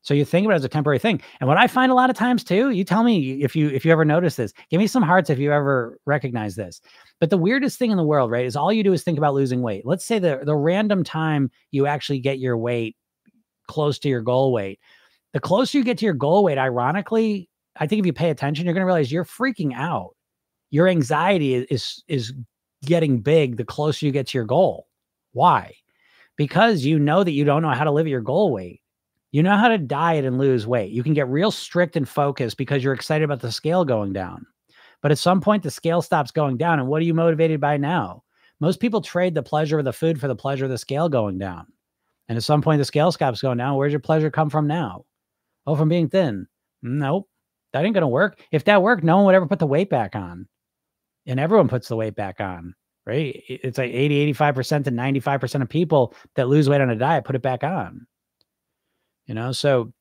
So 0.04 0.14
you 0.14 0.26
think 0.26 0.46
about 0.46 0.56
it 0.56 0.58
as 0.58 0.66
a 0.66 0.70
temporary 0.70 1.00
thing. 1.00 1.22
And 1.40 1.48
what 1.48 1.58
I 1.58 1.68
find 1.68 1.90
a 1.90 1.96
lot 1.96 2.10
of 2.10 2.18
times 2.18 2.44
too, 2.44 2.72
you 2.72 2.84
tell 2.84 3.04
me 3.04 3.42
if 3.42 3.56
you 3.56 3.70
if 3.70 3.86
you 3.86 3.92
ever 3.92 4.04
notice 4.04 4.36
this. 4.36 4.54
Give 4.70 4.80
me 4.80 4.88
some 4.88 5.02
hearts 5.02 5.30
if 5.30 5.40
you 5.40 5.54
ever 5.54 5.98
recognize 6.06 6.56
this. 6.56 6.82
But 7.22 7.30
the 7.30 7.38
weirdest 7.38 7.80
thing 7.80 7.90
in 7.90 7.98
the 7.98 8.04
world, 8.04 8.30
right, 8.30 8.46
is 8.46 8.58
all 8.58 8.74
you 8.74 8.84
do 8.84 8.92
is 8.92 9.04
think 9.04 9.18
about 9.18 9.34
losing 9.34 9.62
weight. 9.62 9.86
Let's 9.86 10.06
say 10.06 10.20
the 10.20 10.42
the 10.44 10.56
random 10.56 11.06
time 11.06 11.50
you 11.72 11.88
actually 11.88 12.20
get 12.20 12.38
your 12.38 12.58
weight 12.58 12.98
close 13.68 13.98
to 14.00 14.10
your 14.10 14.22
goal 14.22 14.52
weight. 14.52 14.80
The 15.34 15.40
closer 15.40 15.78
you 15.78 15.84
get 15.84 15.98
to 16.00 16.06
your 16.06 16.14
goal 16.14 16.44
weight, 16.44 16.58
ironically, 16.58 17.50
I 17.76 17.88
think 17.88 18.00
if 18.00 18.06
you 18.06 18.14
pay 18.14 18.30
attention, 18.30 18.66
you're 18.66 18.74
going 18.74 18.84
to 18.84 18.86
realize 18.86 19.12
you're 19.12 19.26
freaking 19.26 19.74
out 19.74 20.16
your 20.74 20.88
anxiety 20.88 21.54
is 21.54 22.04
is 22.08 22.34
getting 22.84 23.22
big 23.22 23.58
the 23.58 23.64
closer 23.64 24.08
you 24.08 24.12
get 24.12 24.26
to 24.26 24.38
your 24.40 24.46
goal. 24.46 24.88
Why? 25.32 25.76
Because 26.36 26.84
you 26.84 26.98
know 26.98 27.24
that 27.24 27.32
you 27.32 27.46
don't 27.46 27.62
know 27.62 27.70
how 27.70 27.84
to 27.84 27.92
live 27.92 28.08
at 28.08 28.10
your 28.10 28.22
goal 28.22 28.52
weight. 28.52 28.82
You 29.32 29.44
know 29.44 29.56
how 29.56 29.68
to 29.68 29.78
diet 29.78 30.26
and 30.26 30.40
lose 30.40 30.66
weight. 30.66 30.92
You 30.92 31.04
can 31.04 31.14
get 31.14 31.28
real 31.28 31.52
strict 31.52 31.96
and 31.96 32.10
focused 32.10 32.58
because 32.58 32.84
you're 32.84 32.96
excited 32.96 33.24
about 33.24 33.40
the 33.40 33.52
scale 33.52 33.86
going 33.86 34.14
down. 34.14 34.48
But 35.04 35.12
at 35.12 35.20
some 35.20 35.42
point, 35.42 35.62
the 35.62 35.70
scale 35.70 36.02
stops 36.02 36.32
going 36.32 36.58
down. 36.58 36.80
And 36.80 36.88
what 36.88 37.04
are 37.04 37.06
you 37.06 37.14
motivated 37.14 37.62
by 37.62 37.78
now? 37.78 38.24
Most 38.60 38.80
people 38.80 39.02
trade 39.02 39.36
the 39.36 39.44
pleasure 39.44 39.78
of 39.78 39.86
the 39.86 39.94
food 39.94 40.20
for 40.20 40.28
the 40.28 40.36
pleasure 40.36 40.66
of 40.66 40.72
the 40.72 40.78
scale 40.80 41.08
going 41.08 41.38
down. 41.38 41.68
And 42.30 42.36
at 42.36 42.44
some 42.44 42.64
point, 42.64 42.80
the 42.80 42.86
scale 42.86 43.12
stops 43.12 43.44
going 43.44 43.60
down. 43.60 43.78
Where's 43.78 43.94
your 43.94 44.00
pleasure 44.00 44.32
come 44.32 44.50
from 44.50 44.66
now? 44.66 45.06
Oh, 45.66 45.76
from 45.76 45.90
being 45.90 46.10
thin. 46.10 46.48
Nope. 46.82 47.30
That 47.72 47.86
ain't 47.86 47.94
going 47.94 48.02
to 48.02 48.08
work. 48.08 48.40
If 48.52 48.66
that 48.66 48.84
worked, 48.84 49.04
no 49.04 49.18
one 49.18 49.26
would 49.26 49.36
ever 49.36 49.48
put 49.48 49.60
the 49.60 49.66
weight 49.66 49.90
back 49.90 50.16
on 50.16 50.48
and 51.26 51.40
everyone 51.40 51.68
puts 51.68 51.88
the 51.88 51.96
weight 51.96 52.16
back 52.16 52.40
on, 52.40 52.76
right? 53.06 53.42
It's 53.48 53.78
like 53.78 53.92
80, 53.92 54.34
85% 54.34 54.84
to 54.86 54.92
95% 54.92 55.62
of 55.62 55.70
people 55.70 56.16
that 56.36 56.50
lose 56.50 56.70
weight 56.70 56.82
on 56.82 56.90
a 56.90 56.96
diet 56.96 57.26
put 57.26 57.36
it 57.36 57.42
back 57.42 57.64
on. 57.64 58.06
You 59.26 59.34
know, 59.34 59.52
so 59.52 59.94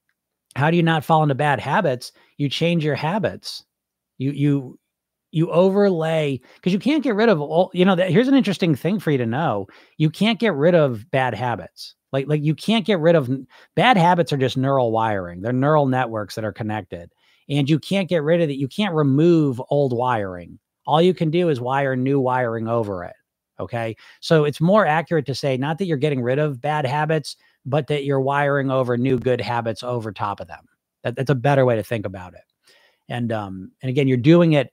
how 0.56 0.70
do 0.70 0.76
you 0.76 0.82
not 0.82 1.04
fall 1.04 1.22
into 1.22 1.34
bad 1.34 1.60
habits? 1.60 2.12
You 2.36 2.48
change 2.48 2.84
your 2.84 2.96
habits. 2.96 3.64
You 4.18 4.32
you 4.32 4.78
you 5.32 5.50
overlay 5.50 6.40
because 6.56 6.72
you 6.72 6.78
can't 6.78 7.02
get 7.02 7.14
rid 7.16 7.28
of 7.28 7.40
all 7.40 7.70
you 7.74 7.84
know 7.84 7.96
that 7.96 8.10
here's 8.10 8.28
an 8.28 8.34
interesting 8.34 8.74
thing 8.74 9.00
for 9.00 9.10
you 9.10 9.18
to 9.18 9.26
know. 9.26 9.66
You 9.98 10.10
can't 10.10 10.38
get 10.38 10.54
rid 10.54 10.74
of 10.74 11.10
bad 11.10 11.34
habits. 11.34 11.94
Like 12.12 12.28
like 12.28 12.42
you 12.42 12.54
can't 12.54 12.86
get 12.86 13.00
rid 13.00 13.16
of 13.16 13.30
bad 13.74 13.96
habits 13.96 14.32
are 14.32 14.36
just 14.38 14.56
neural 14.56 14.92
wiring. 14.92 15.42
They're 15.42 15.52
neural 15.52 15.86
networks 15.86 16.34
that 16.36 16.44
are 16.44 16.52
connected. 16.52 17.10
And 17.48 17.68
you 17.68 17.78
can't 17.78 18.08
get 18.08 18.22
rid 18.22 18.40
of 18.40 18.50
it 18.50 18.54
you 18.54 18.68
can't 18.68 18.94
remove 18.94 19.60
old 19.70 19.96
wiring. 19.96 20.58
All 20.86 21.02
you 21.02 21.14
can 21.14 21.30
do 21.30 21.48
is 21.48 21.60
wire 21.60 21.96
new 21.96 22.20
wiring 22.20 22.68
over 22.68 23.04
it 23.04 23.14
okay? 23.60 23.94
So 24.20 24.44
it's 24.44 24.60
more 24.60 24.86
accurate 24.86 25.26
to 25.26 25.34
say 25.34 25.56
not 25.56 25.78
that 25.78 25.86
you're 25.86 25.96
getting 25.96 26.22
rid 26.22 26.38
of 26.38 26.60
bad 26.60 26.86
habits 26.86 27.36
but 27.64 27.86
that 27.86 28.04
you're 28.04 28.20
wiring 28.20 28.70
over 28.72 28.96
new 28.96 29.18
good 29.18 29.40
habits 29.40 29.84
over 29.84 30.10
top 30.10 30.40
of 30.40 30.48
them. 30.48 30.64
That, 31.04 31.14
that's 31.14 31.30
a 31.30 31.34
better 31.36 31.64
way 31.64 31.76
to 31.76 31.82
think 31.84 32.06
about 32.06 32.34
it. 32.34 32.42
And 33.08 33.32
um 33.32 33.72
and 33.82 33.90
again 33.90 34.08
you're 34.08 34.16
doing 34.16 34.52
it 34.52 34.72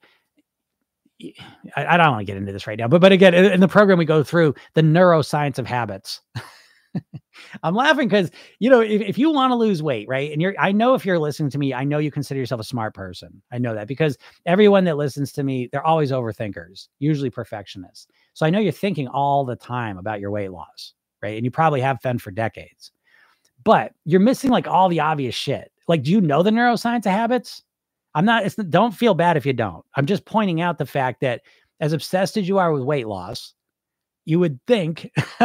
I, 1.75 1.85
I 1.85 1.97
don't 1.97 2.11
want 2.11 2.21
to 2.21 2.25
get 2.25 2.37
into 2.37 2.51
this 2.51 2.67
right 2.67 2.77
now, 2.77 2.87
but 2.87 3.01
but 3.01 3.11
again, 3.11 3.33
in, 3.33 3.59
the 3.59 3.67
program 3.67 3.97
we 3.97 4.05
go 4.05 4.23
through 4.23 4.55
the 4.73 4.81
neuroscience 4.81 5.59
of 5.59 5.67
habits. 5.67 6.21
I'm 7.63 7.75
laughing 7.75 8.07
because 8.07 8.31
you 8.59 8.69
know 8.69 8.81
if, 8.81 9.01
if 9.01 9.17
you 9.17 9.31
want 9.31 9.51
to 9.51 9.55
lose 9.55 9.83
weight, 9.83 10.07
right? 10.07 10.31
And 10.31 10.41
you're 10.41 10.55
I 10.57 10.71
know 10.71 10.93
if 10.93 11.05
you're 11.05 11.19
listening 11.19 11.49
to 11.51 11.57
me, 11.57 11.73
I 11.73 11.83
know 11.83 11.99
you 11.99 12.11
consider 12.11 12.39
yourself 12.39 12.61
a 12.61 12.65
smart 12.65 12.93
person. 12.93 13.41
I 13.51 13.57
know 13.57 13.75
that 13.75 13.87
because 13.87 14.17
everyone 14.45 14.85
that 14.85 14.97
listens 14.97 15.31
to 15.33 15.43
me, 15.43 15.69
they're 15.71 15.85
always 15.85 16.11
overthinkers, 16.11 16.87
usually 16.99 17.29
perfectionists. 17.29 18.07
So 18.33 18.45
I 18.45 18.49
know 18.49 18.59
you're 18.59 18.71
thinking 18.71 19.07
all 19.07 19.45
the 19.45 19.55
time 19.55 19.97
about 19.97 20.19
your 20.19 20.31
weight 20.31 20.51
loss, 20.51 20.93
right? 21.21 21.35
And 21.35 21.45
you 21.45 21.51
probably 21.51 21.81
have 21.81 22.01
been 22.01 22.17
for 22.17 22.31
decades. 22.31 22.91
But 23.63 23.93
you're 24.05 24.21
missing 24.21 24.51
like 24.51 24.67
all 24.67 24.87
the 24.87 25.01
obvious 25.01 25.35
shit. 25.35 25.71
Like, 25.87 26.03
do 26.03 26.11
you 26.11 26.21
know 26.21 26.43
the 26.43 26.49
neuroscience 26.49 26.99
of 26.99 27.11
habits? 27.11 27.63
I'm 28.15 28.25
not, 28.25 28.45
it's, 28.45 28.55
don't 28.55 28.93
feel 28.93 29.13
bad 29.13 29.37
if 29.37 29.45
you 29.45 29.53
don't. 29.53 29.85
I'm 29.95 30.05
just 30.05 30.25
pointing 30.25 30.61
out 30.61 30.77
the 30.77 30.85
fact 30.85 31.21
that 31.21 31.41
as 31.79 31.93
obsessed 31.93 32.37
as 32.37 32.47
you 32.47 32.57
are 32.57 32.71
with 32.71 32.83
weight 32.83 33.07
loss, 33.07 33.53
you 34.25 34.39
would 34.39 34.59
think 34.67 35.11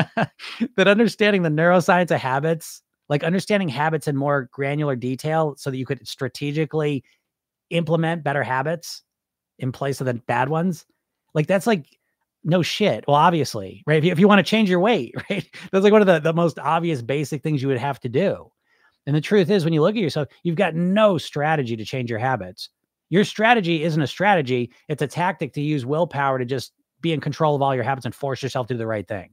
that 0.76 0.88
understanding 0.88 1.42
the 1.42 1.48
neuroscience 1.48 2.10
of 2.10 2.20
habits, 2.20 2.82
like 3.08 3.22
understanding 3.22 3.68
habits 3.68 4.08
in 4.08 4.16
more 4.16 4.48
granular 4.52 4.96
detail 4.96 5.54
so 5.56 5.70
that 5.70 5.76
you 5.76 5.86
could 5.86 6.06
strategically 6.06 7.04
implement 7.70 8.24
better 8.24 8.42
habits 8.42 9.02
in 9.58 9.72
place 9.72 10.00
of 10.00 10.06
the 10.06 10.14
bad 10.14 10.48
ones, 10.48 10.86
like 11.34 11.46
that's 11.46 11.66
like 11.66 11.86
no 12.44 12.62
shit. 12.62 13.04
Well, 13.06 13.16
obviously, 13.16 13.82
right? 13.86 13.98
If 13.98 14.04
you, 14.04 14.12
if 14.12 14.18
you 14.18 14.28
want 14.28 14.38
to 14.44 14.50
change 14.50 14.68
your 14.68 14.80
weight, 14.80 15.14
right? 15.30 15.48
That's 15.72 15.82
like 15.82 15.92
one 15.92 16.02
of 16.02 16.06
the, 16.06 16.20
the 16.20 16.34
most 16.34 16.58
obvious 16.58 17.02
basic 17.02 17.42
things 17.42 17.62
you 17.62 17.68
would 17.68 17.78
have 17.78 18.00
to 18.00 18.08
do. 18.08 18.50
And 19.06 19.14
the 19.14 19.20
truth 19.20 19.50
is, 19.50 19.64
when 19.64 19.74
you 19.74 19.82
look 19.82 19.96
at 19.96 20.02
yourself, 20.02 20.28
you've 20.42 20.56
got 20.56 20.74
no 20.74 21.18
strategy 21.18 21.76
to 21.76 21.84
change 21.84 22.10
your 22.10 22.18
habits. 22.18 22.70
Your 23.10 23.24
strategy 23.24 23.84
isn't 23.84 24.00
a 24.00 24.06
strategy, 24.06 24.72
it's 24.88 25.02
a 25.02 25.06
tactic 25.06 25.52
to 25.54 25.60
use 25.60 25.84
willpower 25.84 26.38
to 26.38 26.44
just 26.44 26.72
be 27.00 27.12
in 27.12 27.20
control 27.20 27.54
of 27.54 27.62
all 27.62 27.74
your 27.74 27.84
habits 27.84 28.06
and 28.06 28.14
force 28.14 28.42
yourself 28.42 28.66
to 28.68 28.74
do 28.74 28.78
the 28.78 28.86
right 28.86 29.06
thing. 29.06 29.30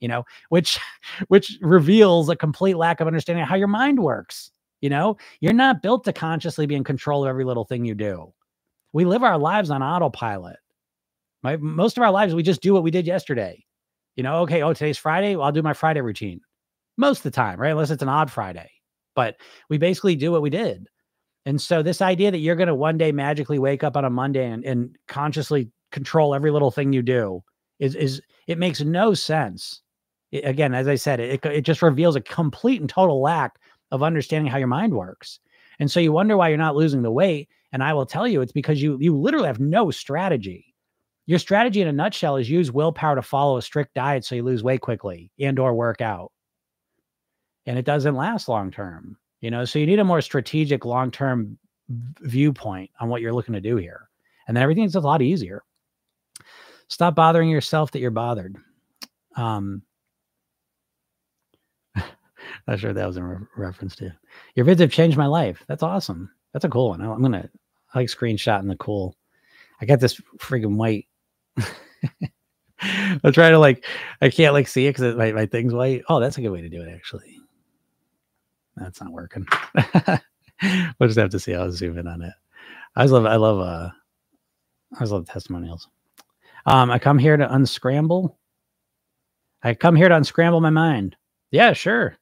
You 0.00 0.08
know, 0.08 0.24
which 0.48 0.78
which 1.28 1.58
reveals 1.60 2.28
a 2.28 2.36
complete 2.36 2.76
lack 2.76 3.00
of 3.00 3.06
understanding 3.06 3.42
of 3.42 3.48
how 3.48 3.54
your 3.54 3.68
mind 3.68 4.02
works. 4.02 4.50
You 4.80 4.90
know, 4.90 5.16
you're 5.40 5.52
not 5.52 5.80
built 5.80 6.02
to 6.04 6.12
consciously 6.12 6.66
be 6.66 6.74
in 6.74 6.82
control 6.82 7.22
of 7.22 7.28
every 7.28 7.44
little 7.44 7.64
thing 7.64 7.84
you 7.84 7.94
do. 7.94 8.32
We 8.92 9.04
live 9.04 9.22
our 9.22 9.38
lives 9.38 9.70
on 9.70 9.80
autopilot. 9.80 10.56
My, 11.44 11.56
most 11.56 11.96
of 11.96 12.02
our 12.02 12.10
lives, 12.10 12.34
we 12.34 12.42
just 12.42 12.60
do 12.60 12.74
what 12.74 12.82
we 12.82 12.90
did 12.90 13.06
yesterday. 13.06 13.64
You 14.16 14.24
know, 14.24 14.40
okay, 14.40 14.62
oh, 14.62 14.72
today's 14.72 14.98
Friday. 14.98 15.36
Well, 15.36 15.46
I'll 15.46 15.52
do 15.52 15.62
my 15.62 15.72
Friday 15.72 16.00
routine 16.00 16.40
most 16.96 17.18
of 17.18 17.22
the 17.22 17.30
time, 17.30 17.60
right? 17.60 17.70
Unless 17.70 17.92
it's 17.92 18.02
an 18.02 18.08
odd 18.08 18.30
Friday 18.30 18.68
but 19.14 19.36
we 19.68 19.78
basically 19.78 20.16
do 20.16 20.32
what 20.32 20.42
we 20.42 20.50
did. 20.50 20.88
And 21.44 21.60
so 21.60 21.82
this 21.82 22.00
idea 22.00 22.30
that 22.30 22.38
you're 22.38 22.56
going 22.56 22.68
to 22.68 22.74
one 22.74 22.98
day 22.98 23.12
magically 23.12 23.58
wake 23.58 23.82
up 23.82 23.96
on 23.96 24.04
a 24.04 24.10
Monday 24.10 24.48
and, 24.48 24.64
and 24.64 24.96
consciously 25.08 25.70
control 25.90 26.34
every 26.34 26.50
little 26.50 26.70
thing 26.70 26.92
you 26.92 27.02
do 27.02 27.42
is 27.78 27.94
is 27.94 28.22
it 28.46 28.58
makes 28.58 28.80
no 28.80 29.14
sense. 29.14 29.82
It, 30.30 30.44
again, 30.44 30.74
as 30.74 30.88
I 30.88 30.94
said, 30.94 31.20
it 31.20 31.44
it 31.44 31.62
just 31.62 31.82
reveals 31.82 32.16
a 32.16 32.20
complete 32.20 32.80
and 32.80 32.88
total 32.88 33.20
lack 33.20 33.58
of 33.90 34.02
understanding 34.02 34.50
how 34.50 34.58
your 34.58 34.68
mind 34.68 34.94
works. 34.94 35.40
And 35.78 35.90
so 35.90 36.00
you 36.00 36.12
wonder 36.12 36.36
why 36.36 36.48
you're 36.48 36.58
not 36.58 36.76
losing 36.76 37.02
the 37.02 37.10
weight. 37.10 37.48
And 37.72 37.82
I 37.82 37.92
will 37.94 38.06
tell 38.06 38.28
you, 38.28 38.40
it's 38.40 38.52
because 38.52 38.80
you 38.80 38.98
you 39.00 39.16
literally 39.16 39.48
have 39.48 39.60
no 39.60 39.90
strategy. 39.90 40.74
Your 41.26 41.38
strategy 41.38 41.80
in 41.80 41.88
a 41.88 41.92
nutshell 41.92 42.36
is 42.36 42.50
use 42.50 42.72
willpower 42.72 43.16
to 43.16 43.22
follow 43.22 43.56
a 43.56 43.62
strict 43.62 43.94
diet 43.94 44.24
so 44.24 44.34
you 44.34 44.42
lose 44.42 44.62
weight 44.62 44.80
quickly 44.80 45.30
and 45.40 45.58
or 45.58 45.74
work 45.74 46.00
out 46.00 46.32
and 47.66 47.78
it 47.78 47.84
doesn't 47.84 48.16
last 48.16 48.48
long 48.48 48.70
term 48.70 49.16
you 49.42 49.50
know? 49.50 49.66
So 49.66 49.78
you 49.78 49.86
need 49.86 49.98
a 49.98 50.04
more 50.04 50.22
strategic 50.22 50.86
long 50.86 51.10
term 51.10 51.58
viewpoint 51.90 52.90
on 53.00 53.10
what 53.10 53.20
you're 53.20 53.34
looking 53.34 53.52
to 53.52 53.60
do 53.60 53.76
here 53.76 54.08
and 54.48 54.56
then 54.56 54.62
everything's 54.62 54.94
a 54.94 55.00
lot 55.00 55.20
easier. 55.20 55.62
Stop 56.88 57.14
bothering 57.14 57.50
yourself 57.50 57.90
that 57.90 57.98
you're 57.98 58.10
bothered. 58.10 58.56
Um 59.36 59.82
not 62.66 62.78
sure 62.78 62.94
that 62.94 63.06
was 63.06 63.18
a 63.18 63.22
re- 63.22 63.46
reference 63.56 63.94
to 63.96 64.14
your 64.54 64.64
vids 64.64 64.78
have 64.78 64.92
changed 64.92 65.18
my 65.18 65.26
life. 65.26 65.62
That's 65.68 65.82
awesome. 65.82 66.30
That's 66.52 66.64
a 66.64 66.70
cool 66.70 66.90
one. 66.90 67.02
I'm 67.02 67.20
gonna 67.20 67.50
I 67.92 67.98
like 67.98 68.08
screenshotting 68.08 68.68
the 68.68 68.76
cool 68.76 69.16
i 69.80 69.84
got 69.84 70.00
this 70.00 70.20
freaking 70.38 70.76
white 70.76 71.08
i'm 72.80 73.32
trying 73.32 73.52
to 73.52 73.58
like 73.58 73.84
i 74.22 74.30
can't 74.30 74.54
like 74.54 74.68
see 74.68 74.86
it 74.86 74.96
because 74.96 75.16
my, 75.16 75.32
my 75.32 75.44
thing's 75.44 75.74
white. 75.74 76.02
Oh 76.08 76.20
that's 76.20 76.38
a 76.38 76.40
good 76.40 76.50
way 76.50 76.62
to 76.62 76.68
do 76.68 76.80
it 76.80 76.88
actually 76.88 77.41
that's 78.76 79.00
not 79.00 79.12
working. 79.12 79.46
we'll 80.62 81.08
just 81.08 81.18
have 81.18 81.30
to 81.30 81.40
see. 81.40 81.54
I'll 81.54 81.72
zoom 81.72 81.98
in 81.98 82.06
on 82.06 82.22
it. 82.22 82.32
I 82.96 83.06
love, 83.06 83.26
I 83.26 83.36
love, 83.36 83.60
uh, 83.60 83.90
I 84.98 85.04
love 85.04 85.26
testimonials. 85.26 85.88
Um, 86.66 86.90
I 86.90 86.98
come 86.98 87.18
here 87.18 87.36
to 87.36 87.54
unscramble. 87.54 88.38
I 89.62 89.74
come 89.74 89.96
here 89.96 90.08
to 90.08 90.16
unscramble 90.16 90.60
my 90.60 90.70
mind. 90.70 91.16
Yeah, 91.50 91.72
sure. 91.72 92.16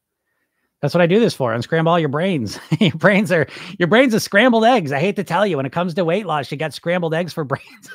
That's 0.81 0.95
what 0.95 1.03
I 1.03 1.07
do 1.07 1.21
this 1.21 1.35
for. 1.35 1.53
Unscramble 1.53 1.93
all 1.93 1.99
your 1.99 2.09
brains. 2.09 2.59
your 2.81 2.93
brains 2.93 3.31
are 3.31 3.47
your 3.79 3.89
brains 3.89 4.15
are 4.15 4.21
scrambled 4.21 4.65
eggs. 4.65 4.93
I 4.93 4.99
hate 4.99 5.17
to 5.17 5.25
tell 5.25 5.47
you, 5.47 5.59
when 5.59 5.67
it 5.67 5.73
comes 5.73 5.93
to 5.95 6.05
weight 6.05 6.25
loss, 6.25 6.51
you 6.51 6.57
got 6.57 6.73
scrambled 6.73 7.13
eggs 7.13 7.35
for 7.35 7.45
brains. 7.47 7.91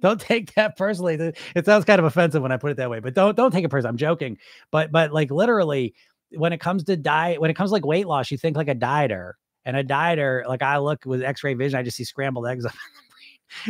don't 0.00 0.20
take 0.20 0.54
that 0.54 0.76
personally. 0.76 1.14
It 1.56 1.64
sounds 1.64 1.84
kind 1.84 1.98
of 1.98 2.04
offensive 2.04 2.40
when 2.40 2.52
I 2.52 2.56
put 2.56 2.70
it 2.70 2.76
that 2.76 2.90
way, 2.90 3.00
but 3.00 3.14
don't 3.14 3.36
don't 3.36 3.50
take 3.50 3.64
it 3.64 3.68
personally. 3.68 3.90
I'm 3.90 3.96
joking. 3.96 4.38
But 4.70 4.92
but 4.92 5.12
like 5.12 5.32
literally, 5.32 5.94
when 6.32 6.52
it 6.52 6.60
comes 6.60 6.84
to 6.84 6.96
diet, 6.96 7.40
when 7.40 7.50
it 7.50 7.54
comes 7.54 7.70
to 7.70 7.74
like 7.74 7.86
weight 7.86 8.06
loss, 8.06 8.30
you 8.30 8.38
think 8.38 8.56
like 8.56 8.68
a 8.68 8.74
dieter. 8.74 9.32
And 9.64 9.76
a 9.76 9.84
dieter, 9.84 10.46
like 10.46 10.62
I 10.62 10.78
look 10.78 11.04
with 11.04 11.22
X-ray 11.22 11.54
vision, 11.54 11.78
I 11.78 11.82
just 11.82 11.96
see 11.96 12.04
scrambled 12.04 12.46
eggs. 12.46 12.66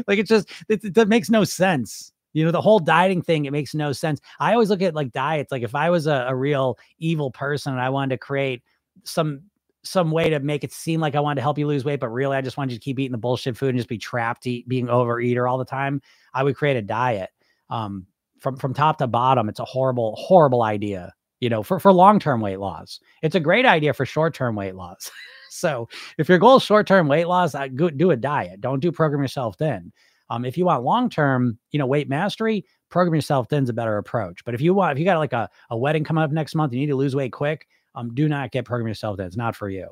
Like 0.07 0.19
it 0.19 0.27
just 0.27 0.51
it, 0.69 0.85
it 0.85 1.09
makes 1.09 1.31
no 1.31 1.43
sense. 1.43 2.13
You 2.35 2.45
know, 2.45 2.51
the 2.51 2.61
whole 2.61 2.81
dieting 2.81 3.23
thing, 3.23 3.47
it 3.47 3.51
makes 3.51 3.75
no 3.75 3.93
sense. 3.93 4.21
I 4.39 4.53
always 4.53 4.69
look 4.69 4.83
at 4.83 4.95
like 4.95 5.11
diets, 5.11 5.51
like 5.51 5.63
if 5.63 5.75
I 5.75 5.89
was 5.89 6.07
a, 6.07 6.27
a 6.29 6.37
real 6.37 6.79
evil 6.99 7.31
person 7.31 7.73
and 7.73 7.81
I 7.81 7.89
wanted 7.89 8.11
to 8.11 8.19
create 8.19 8.63
some 9.05 9.41
some 9.83 10.11
way 10.11 10.29
to 10.29 10.39
make 10.39 10.63
it 10.63 10.73
seem 10.73 11.01
like 11.01 11.15
I 11.15 11.21
wanted 11.21 11.37
to 11.37 11.43
help 11.43 11.57
you 11.57 11.67
lose 11.67 11.85
weight, 11.85 11.99
but 11.99 12.11
really 12.11 12.37
I 12.37 12.43
just 12.43 12.59
wanted 12.59 12.73
you 12.73 12.79
to 12.79 12.85
keep 12.85 12.99
eating 12.99 13.13
the 13.13 13.19
bullshit 13.19 13.57
food 13.57 13.71
and 13.71 13.79
just 13.79 13.89
be 13.89 13.97
trapped 13.97 14.47
eat, 14.47 14.69
being 14.69 14.89
overeater 14.89 15.51
all 15.51 15.57
the 15.57 15.65
time. 15.65 16.03
I 16.35 16.43
would 16.43 16.57
create 16.57 16.77
a 16.77 16.83
diet. 16.83 17.31
Um, 17.71 18.07
from 18.39 18.57
from 18.57 18.75
top 18.75 18.99
to 18.99 19.07
bottom, 19.07 19.49
it's 19.49 19.61
a 19.61 19.65
horrible, 19.65 20.15
horrible 20.17 20.63
idea 20.63 21.15
you 21.41 21.49
know, 21.49 21.63
for, 21.63 21.81
for 21.81 21.93
long-term 21.93 22.41
weight 22.41 22.61
loss. 22.61 23.01
It's 23.23 23.35
a 23.35 23.41
great 23.41 23.67
idea 23.67 23.93
for 23.93 24.07
short-term 24.07 24.55
weight 24.55 24.75
loss. 24.75 25.11
so 25.51 25.89
if 26.19 26.29
your 26.29 26.39
goal 26.39 26.57
is 26.57 26.63
short-term 26.63 27.09
weight 27.09 27.27
loss, 27.27 27.55
uh, 27.55 27.69
do 27.69 28.11
a 28.11 28.17
diet. 28.17 28.61
Don't 28.61 28.81
do 28.81 28.93
program 28.93 29.23
yourself 29.23 29.57
thin. 29.59 29.93
Um, 30.29 30.45
if 30.45 30.57
you 30.57 30.65
want 30.65 30.85
long-term, 30.85 31.59
you 31.73 31.79
know, 31.79 31.87
weight 31.87 32.09
mastery, 32.09 32.65
program 32.89 33.15
yourself 33.15 33.49
thin 33.49 33.65
is 33.65 33.69
a 33.69 33.75
better 33.75 33.99
approach. 33.99 34.45
But 34.45 34.55
if 34.55 34.61
you 34.61 34.75
want, 34.75 34.93
if 34.93 34.99
you 34.99 35.05
got 35.05 35.19
like 35.19 35.33
a, 35.33 35.49
a 35.71 35.77
wedding 35.77 36.05
coming 36.05 36.23
up 36.23 36.31
next 36.31 36.55
month, 36.55 36.73
you 36.73 36.81
need 36.81 36.87
to 36.87 36.97
lose 36.97 37.17
weight 37.17 37.33
quick, 37.33 37.67
um, 37.95 38.15
do 38.15 38.29
not 38.29 38.53
get 38.53 38.65
program 38.65 38.87
yourself 38.87 39.17
thin. 39.17 39.27
It's 39.27 39.37
not 39.37 39.57
for 39.57 39.69
you. 39.69 39.89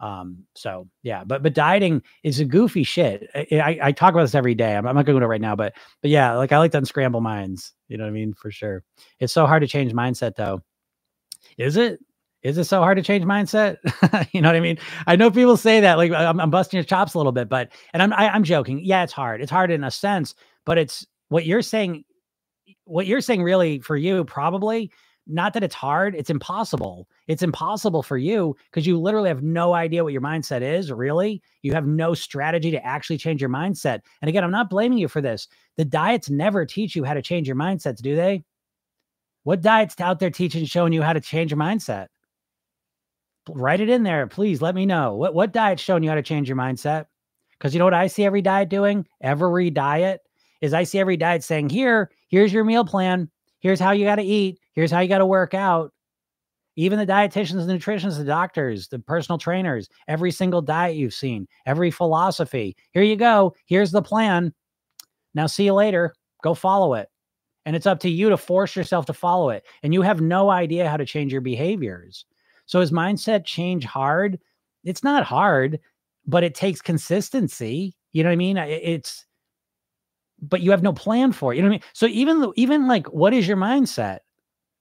Um, 0.00 0.38
so 0.56 0.88
yeah, 1.04 1.22
but 1.22 1.44
but 1.44 1.54
dieting 1.54 2.02
is 2.24 2.40
a 2.40 2.44
goofy 2.44 2.82
shit. 2.82 3.30
I, 3.36 3.46
I, 3.52 3.78
I 3.82 3.92
talk 3.92 4.12
about 4.12 4.22
this 4.22 4.34
every 4.34 4.54
day. 4.54 4.74
I'm, 4.76 4.84
I'm 4.84 4.96
not 4.96 5.06
going 5.06 5.16
to 5.18 5.24
it 5.24 5.28
right 5.28 5.40
now, 5.40 5.54
but 5.54 5.74
but 6.00 6.10
yeah, 6.10 6.34
like 6.34 6.50
I 6.50 6.58
like 6.58 6.72
to 6.72 6.78
unscramble 6.78 7.20
minds. 7.20 7.72
You 7.86 7.98
know 7.98 8.04
what 8.04 8.10
I 8.10 8.12
mean? 8.12 8.34
For 8.34 8.50
sure. 8.50 8.82
It's 9.20 9.32
so 9.32 9.46
hard 9.46 9.62
to 9.62 9.68
change 9.68 9.92
mindset 9.92 10.34
though. 10.34 10.60
Is 11.58 11.76
it? 11.76 12.00
Is 12.42 12.58
it 12.58 12.64
so 12.64 12.80
hard 12.80 12.96
to 12.96 13.02
change 13.04 13.24
mindset? 13.24 13.76
you 14.32 14.40
know 14.40 14.48
what 14.48 14.56
I 14.56 14.60
mean? 14.60 14.78
I 15.06 15.14
know 15.14 15.30
people 15.30 15.56
say 15.56 15.80
that, 15.80 15.96
like 15.96 16.10
I'm, 16.10 16.40
I'm 16.40 16.50
busting 16.50 16.76
your 16.76 16.84
chops 16.84 17.14
a 17.14 17.18
little 17.18 17.32
bit, 17.32 17.48
but 17.48 17.70
and 17.92 18.02
I'm 18.02 18.12
I, 18.12 18.24
am 18.26 18.32
i 18.32 18.36
am 18.36 18.44
joking. 18.44 18.80
Yeah, 18.82 19.04
it's 19.04 19.12
hard. 19.12 19.40
It's 19.40 19.50
hard 19.50 19.70
in 19.70 19.84
a 19.84 19.90
sense, 19.90 20.34
but 20.64 20.76
it's 20.78 21.06
what 21.28 21.46
you're 21.46 21.62
saying. 21.62 22.04
What 22.84 23.06
you're 23.06 23.20
saying, 23.20 23.42
really, 23.42 23.78
for 23.78 23.96
you, 23.96 24.24
probably 24.24 24.90
not 25.26 25.52
that 25.54 25.62
it's 25.62 25.74
hard. 25.74 26.14
It's 26.16 26.30
impossible. 26.30 27.08
It's 27.28 27.42
impossible 27.42 28.02
for 28.02 28.18
you 28.18 28.56
because 28.70 28.86
you 28.86 28.98
literally 29.00 29.28
have 29.28 29.42
no 29.42 29.72
idea 29.74 30.02
what 30.02 30.12
your 30.12 30.22
mindset 30.22 30.62
is. 30.62 30.90
Really, 30.90 31.42
you 31.62 31.72
have 31.74 31.86
no 31.86 32.12
strategy 32.14 32.70
to 32.72 32.84
actually 32.84 33.18
change 33.18 33.40
your 33.40 33.50
mindset. 33.50 34.00
And 34.20 34.28
again, 34.28 34.42
I'm 34.42 34.50
not 34.50 34.70
blaming 34.70 34.98
you 34.98 35.08
for 35.08 35.20
this. 35.20 35.48
The 35.76 35.84
diets 35.84 36.28
never 36.28 36.66
teach 36.66 36.96
you 36.96 37.04
how 37.04 37.14
to 37.14 37.22
change 37.22 37.46
your 37.46 37.56
mindsets, 37.56 38.02
do 38.02 38.16
they? 38.16 38.42
What 39.44 39.60
diet's 39.60 40.00
out 40.00 40.18
there 40.20 40.30
teaching, 40.30 40.64
showing 40.64 40.92
you 40.92 41.02
how 41.02 41.12
to 41.12 41.20
change 41.20 41.50
your 41.50 41.58
mindset? 41.58 42.06
Write 43.48 43.80
it 43.80 43.88
in 43.88 44.04
there, 44.04 44.26
please. 44.28 44.62
Let 44.62 44.74
me 44.74 44.86
know 44.86 45.16
what 45.16 45.34
what 45.34 45.52
diet's 45.52 45.82
showing 45.82 46.04
you 46.04 46.08
how 46.08 46.14
to 46.14 46.22
change 46.22 46.48
your 46.48 46.56
mindset. 46.56 47.06
Because 47.52 47.74
you 47.74 47.78
know 47.78 47.84
what 47.84 47.94
I 47.94 48.06
see 48.06 48.24
every 48.24 48.42
diet 48.42 48.68
doing? 48.68 49.06
Every 49.20 49.70
diet 49.70 50.20
is 50.60 50.74
I 50.74 50.84
see 50.84 50.98
every 50.98 51.16
diet 51.16 51.44
saying, 51.44 51.68
here, 51.68 52.10
here's 52.28 52.52
your 52.52 52.64
meal 52.64 52.84
plan. 52.84 53.30
Here's 53.60 53.80
how 53.80 53.92
you 53.92 54.04
got 54.04 54.16
to 54.16 54.22
eat. 54.22 54.58
Here's 54.74 54.90
how 54.90 55.00
you 55.00 55.08
got 55.08 55.18
to 55.18 55.26
work 55.26 55.54
out. 55.54 55.92
Even 56.74 56.98
the 56.98 57.06
dietitians, 57.06 57.66
the 57.66 57.72
nutritionists, 57.72 58.16
the 58.16 58.24
doctors, 58.24 58.88
the 58.88 58.98
personal 58.98 59.38
trainers, 59.38 59.88
every 60.08 60.30
single 60.30 60.62
diet 60.62 60.96
you've 60.96 61.14
seen, 61.14 61.46
every 61.66 61.90
philosophy. 61.90 62.76
Here 62.92 63.02
you 63.02 63.16
go. 63.16 63.54
Here's 63.66 63.92
the 63.92 64.02
plan. 64.02 64.54
Now, 65.34 65.46
see 65.46 65.64
you 65.64 65.74
later. 65.74 66.14
Go 66.42 66.54
follow 66.54 66.94
it. 66.94 67.08
And 67.64 67.76
it's 67.76 67.86
up 67.86 68.00
to 68.00 68.10
you 68.10 68.28
to 68.28 68.36
force 68.36 68.74
yourself 68.74 69.06
to 69.06 69.12
follow 69.12 69.50
it. 69.50 69.64
And 69.82 69.94
you 69.94 70.02
have 70.02 70.20
no 70.20 70.50
idea 70.50 70.88
how 70.88 70.96
to 70.96 71.06
change 71.06 71.32
your 71.32 71.40
behaviors. 71.40 72.24
So, 72.66 72.80
is 72.80 72.90
mindset 72.90 73.44
change 73.44 73.84
hard? 73.84 74.38
It's 74.84 75.04
not 75.04 75.24
hard, 75.24 75.78
but 76.26 76.44
it 76.44 76.54
takes 76.54 76.80
consistency. 76.80 77.94
You 78.12 78.22
know 78.22 78.28
what 78.28 78.34
I 78.34 78.36
mean? 78.36 78.56
It's, 78.56 79.26
but 80.40 80.60
you 80.60 80.70
have 80.72 80.82
no 80.82 80.92
plan 80.92 81.32
for 81.32 81.52
it. 81.52 81.56
You 81.56 81.62
know 81.62 81.68
what 81.68 81.74
I 81.74 81.78
mean? 81.78 81.90
So, 81.92 82.06
even, 82.06 82.52
even 82.56 82.88
like, 82.88 83.06
what 83.08 83.32
is 83.34 83.46
your 83.46 83.56
mindset? 83.56 84.18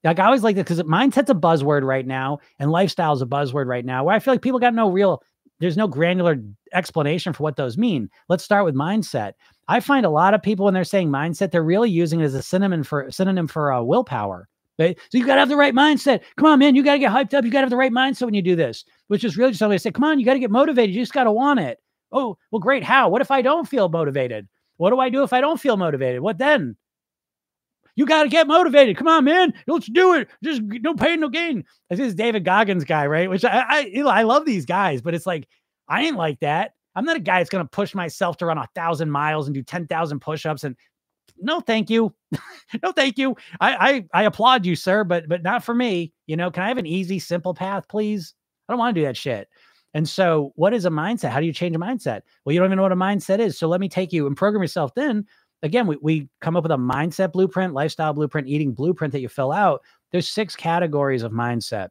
Like 0.04 0.20
I 0.20 0.26
always 0.26 0.44
like 0.44 0.56
this 0.56 0.64
because 0.64 0.82
mindset's 0.84 1.30
a 1.30 1.36
buzzword 1.36 1.84
right 1.84 2.06
now, 2.06 2.40
and 2.60 2.72
lifestyle's 2.72 3.22
a 3.22 3.28
buzzword 3.28 3.68
right 3.68 3.86
now. 3.86 4.04
Where 4.04 4.16
I 4.16 4.20
feel 4.20 4.34
like 4.34 4.42
people 4.42 4.60
got 4.60 4.74
no 4.74 4.90
real, 4.90 5.22
there's 5.62 5.78
no 5.78 5.88
granular 5.88 6.38
explanation 6.74 7.34
for 7.34 7.43
what 7.43 7.55
those 7.55 7.78
mean. 7.78 8.09
Let's 8.28 8.43
start 8.43 8.66
with 8.66 8.76
mindset. 8.76 9.34
I 9.68 9.80
find 9.80 10.05
a 10.05 10.09
lot 10.09 10.34
of 10.34 10.41
people 10.41 10.66
when 10.66 10.74
they're 10.74 10.84
saying 10.84 11.09
mindset, 11.09 11.51
they're 11.51 11.64
really 11.64 11.89
using 11.89 12.20
it 12.20 12.26
as 12.26 12.34
a 12.34 12.41
synonym 12.41 12.84
for 12.84 13.09
synonym 13.12 13.47
for 13.47 13.72
uh, 13.72 13.82
willpower. 13.82 14.49
Right? 14.80 14.97
So 15.09 15.20
you 15.20 15.26
got 15.26 15.36
to 15.36 15.41
have 15.41 15.49
the 15.49 15.55
right 15.55 15.76
mindset. 15.76 16.22
Come 16.38 16.47
on, 16.47 16.57
man, 16.57 16.76
you 16.76 16.84
got 16.84 16.93
to 16.93 16.99
get 16.99 17.12
hyped 17.12 17.36
up. 17.36 17.45
You 17.45 17.51
got 17.51 17.59
to 17.59 17.66
have 17.66 17.70
the 17.70 17.78
right 17.78 17.91
mindset 17.91 18.26
when 18.26 18.34
you 18.34 18.41
do 18.41 18.55
this, 18.55 18.84
which 19.07 19.24
is 19.24 19.38
really 19.38 19.51
just 19.51 19.59
somebody 19.59 19.78
say, 19.78 19.91
come 19.91 20.03
on, 20.03 20.20
you 20.20 20.26
got 20.26 20.34
to 20.34 20.39
get 20.39 20.49
motivated. 20.49 20.95
You 20.95 21.01
just 21.01 21.14
got 21.14 21.26
to 21.26 21.32
want 21.32 21.59
it. 21.59 21.80
Oh, 22.12 22.38
well, 22.49 22.59
great. 22.59 22.84
How? 22.84 23.07
What 23.07 23.22
if 23.22 23.30
I 23.30 23.43
don't 23.43 23.68
feel 23.68 23.89
motivated? 23.89 24.47
What 24.78 24.89
do 24.89 24.99
I 24.99 25.09
do 25.09 25.22
if 25.22 25.32
I 25.32 25.41
don't 25.41 25.59
feel 25.59 25.78
motivated? 25.78 26.22
What 26.22 26.39
then? 26.39 26.76
You 27.96 28.06
got 28.06 28.24
to 28.24 28.30
get 28.30 28.48
motivated. 28.48 28.98
Come 28.98 29.08
on, 29.08 29.26
man. 29.26 29.54
Let's 29.68 29.88
do 29.88 30.14
it. 30.14 30.30
Just 30.44 30.62
no 30.62 30.94
pain, 30.94 31.20
no 31.20 31.30
gain. 31.30 31.66
This 31.89 32.00
is 32.00 32.16
David 32.16 32.46
Goggins 32.46 32.86
guy, 32.86 33.06
right? 33.08 33.30
Which 33.30 33.44
I, 33.46 33.92
I, 33.96 34.02
I 34.06 34.24
love 34.24 34.46
these 34.46 34.66
guys, 34.66 35.02
but 35.02 35.14
it's 35.14 35.26
like, 35.26 35.48
I 35.88 36.04
ain't 36.04 36.18
like 36.18 36.39
that. 36.39 36.72
I'm 36.96 37.06
not 37.06 37.18
a 37.18 37.22
guy 37.22 37.39
that's 37.39 37.50
going 37.50 37.64
to 37.64 37.70
push 37.70 37.94
myself 37.94 38.38
to 38.38 38.46
run 38.46 38.58
a 38.58 38.68
thousand 38.76 39.12
miles 39.12 39.48
and 39.48 39.54
do 39.54 39.64
10,000 39.64 40.20
push-ups 40.20 40.64
and 40.64 40.76
no, 41.38 41.60
thank 41.60 41.89
you. 41.89 42.14
no, 42.84 42.92
thank 42.92 43.18
you. 43.18 43.36
I, 43.60 44.06
I, 44.14 44.22
I 44.22 44.24
applaud 44.24 44.66
you, 44.66 44.76
sir, 44.76 45.04
but, 45.04 45.28
but 45.28 45.44
not 45.44 45.64
for 45.64 45.74
me. 45.74 46.14
You 46.28 46.38
know, 46.38 46.52
can 46.52 46.64
I 46.64 46.68
have 46.68 46.78
an 46.78 46.86
easy, 46.86 47.20
simple 47.20 47.54
path, 47.54 47.88
please? 47.89 48.34
I 48.68 48.74
don't 48.74 48.80
want 48.80 48.96
to 48.96 49.02
do 49.02 49.06
that 49.06 49.18
shit. 49.18 49.48
And 49.94 50.08
so, 50.08 50.54
what 50.56 50.74
is 50.74 50.86
a 50.86 50.89
mindset? 50.89 51.32
How 51.32 51.42
do 51.42 51.46
you 51.46 51.54
change 51.54 51.76
a 51.76 51.80
mindset? 51.80 52.22
Well, 52.46 52.54
you 52.54 52.60
don't 52.60 52.68
even 52.68 52.78
know 52.78 52.84
what 52.84 52.94
a 52.94 52.96
mindset 52.96 53.39
is. 53.39 53.58
So, 53.58 53.68
let 53.68 53.82
me 53.82 53.89
take 53.89 54.14
you 54.14 54.26
and 54.26 54.38
program 54.38 54.62
yourself 54.62 54.92
thin 54.96 55.26
again, 55.64 55.88
we, 55.88 55.97
we 56.01 56.30
come 56.39 56.55
up 56.55 56.64
with 56.64 56.72
a 56.72 56.78
mindset 56.78 57.32
blueprint, 57.32 57.74
lifestyle 57.74 58.14
blueprint, 58.14 58.47
eating 58.47 58.74
blueprint 58.74 59.12
that 59.14 59.22
you 59.22 59.30
fill 59.30 59.51
out. 59.51 59.82
There's 60.12 60.28
six 60.28 60.55
categories 60.55 61.24
of 61.24 61.32
mindset. 61.32 61.89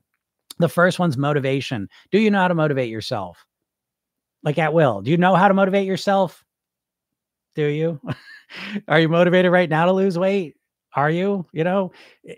The 0.59 0.69
first 0.69 0.99
one's 0.99 1.17
motivation. 1.17 1.89
Do 2.11 2.19
you 2.19 2.31
know 2.31 2.41
how 2.41 2.49
to 2.49 2.55
motivate 2.55 2.91
yourself? 2.91 3.47
Like 4.43 4.59
at 4.59 4.75
will. 4.75 5.01
Do 5.01 5.11
you 5.11 5.17
know 5.17 5.35
how 5.35 5.49
to 5.49 5.55
motivate 5.55 5.87
yourself? 5.87 6.45
Do 7.55 7.67
you? 7.67 8.01
Are 8.89 9.01
you 9.01 9.09
motivated 9.09 9.53
right 9.53 9.69
now 9.69 9.87
to 9.87 9.93
lose 9.93 10.19
weight? 10.19 10.57
Are 10.95 11.11
you? 11.11 11.47
You 11.53 11.65
know, 11.65 11.93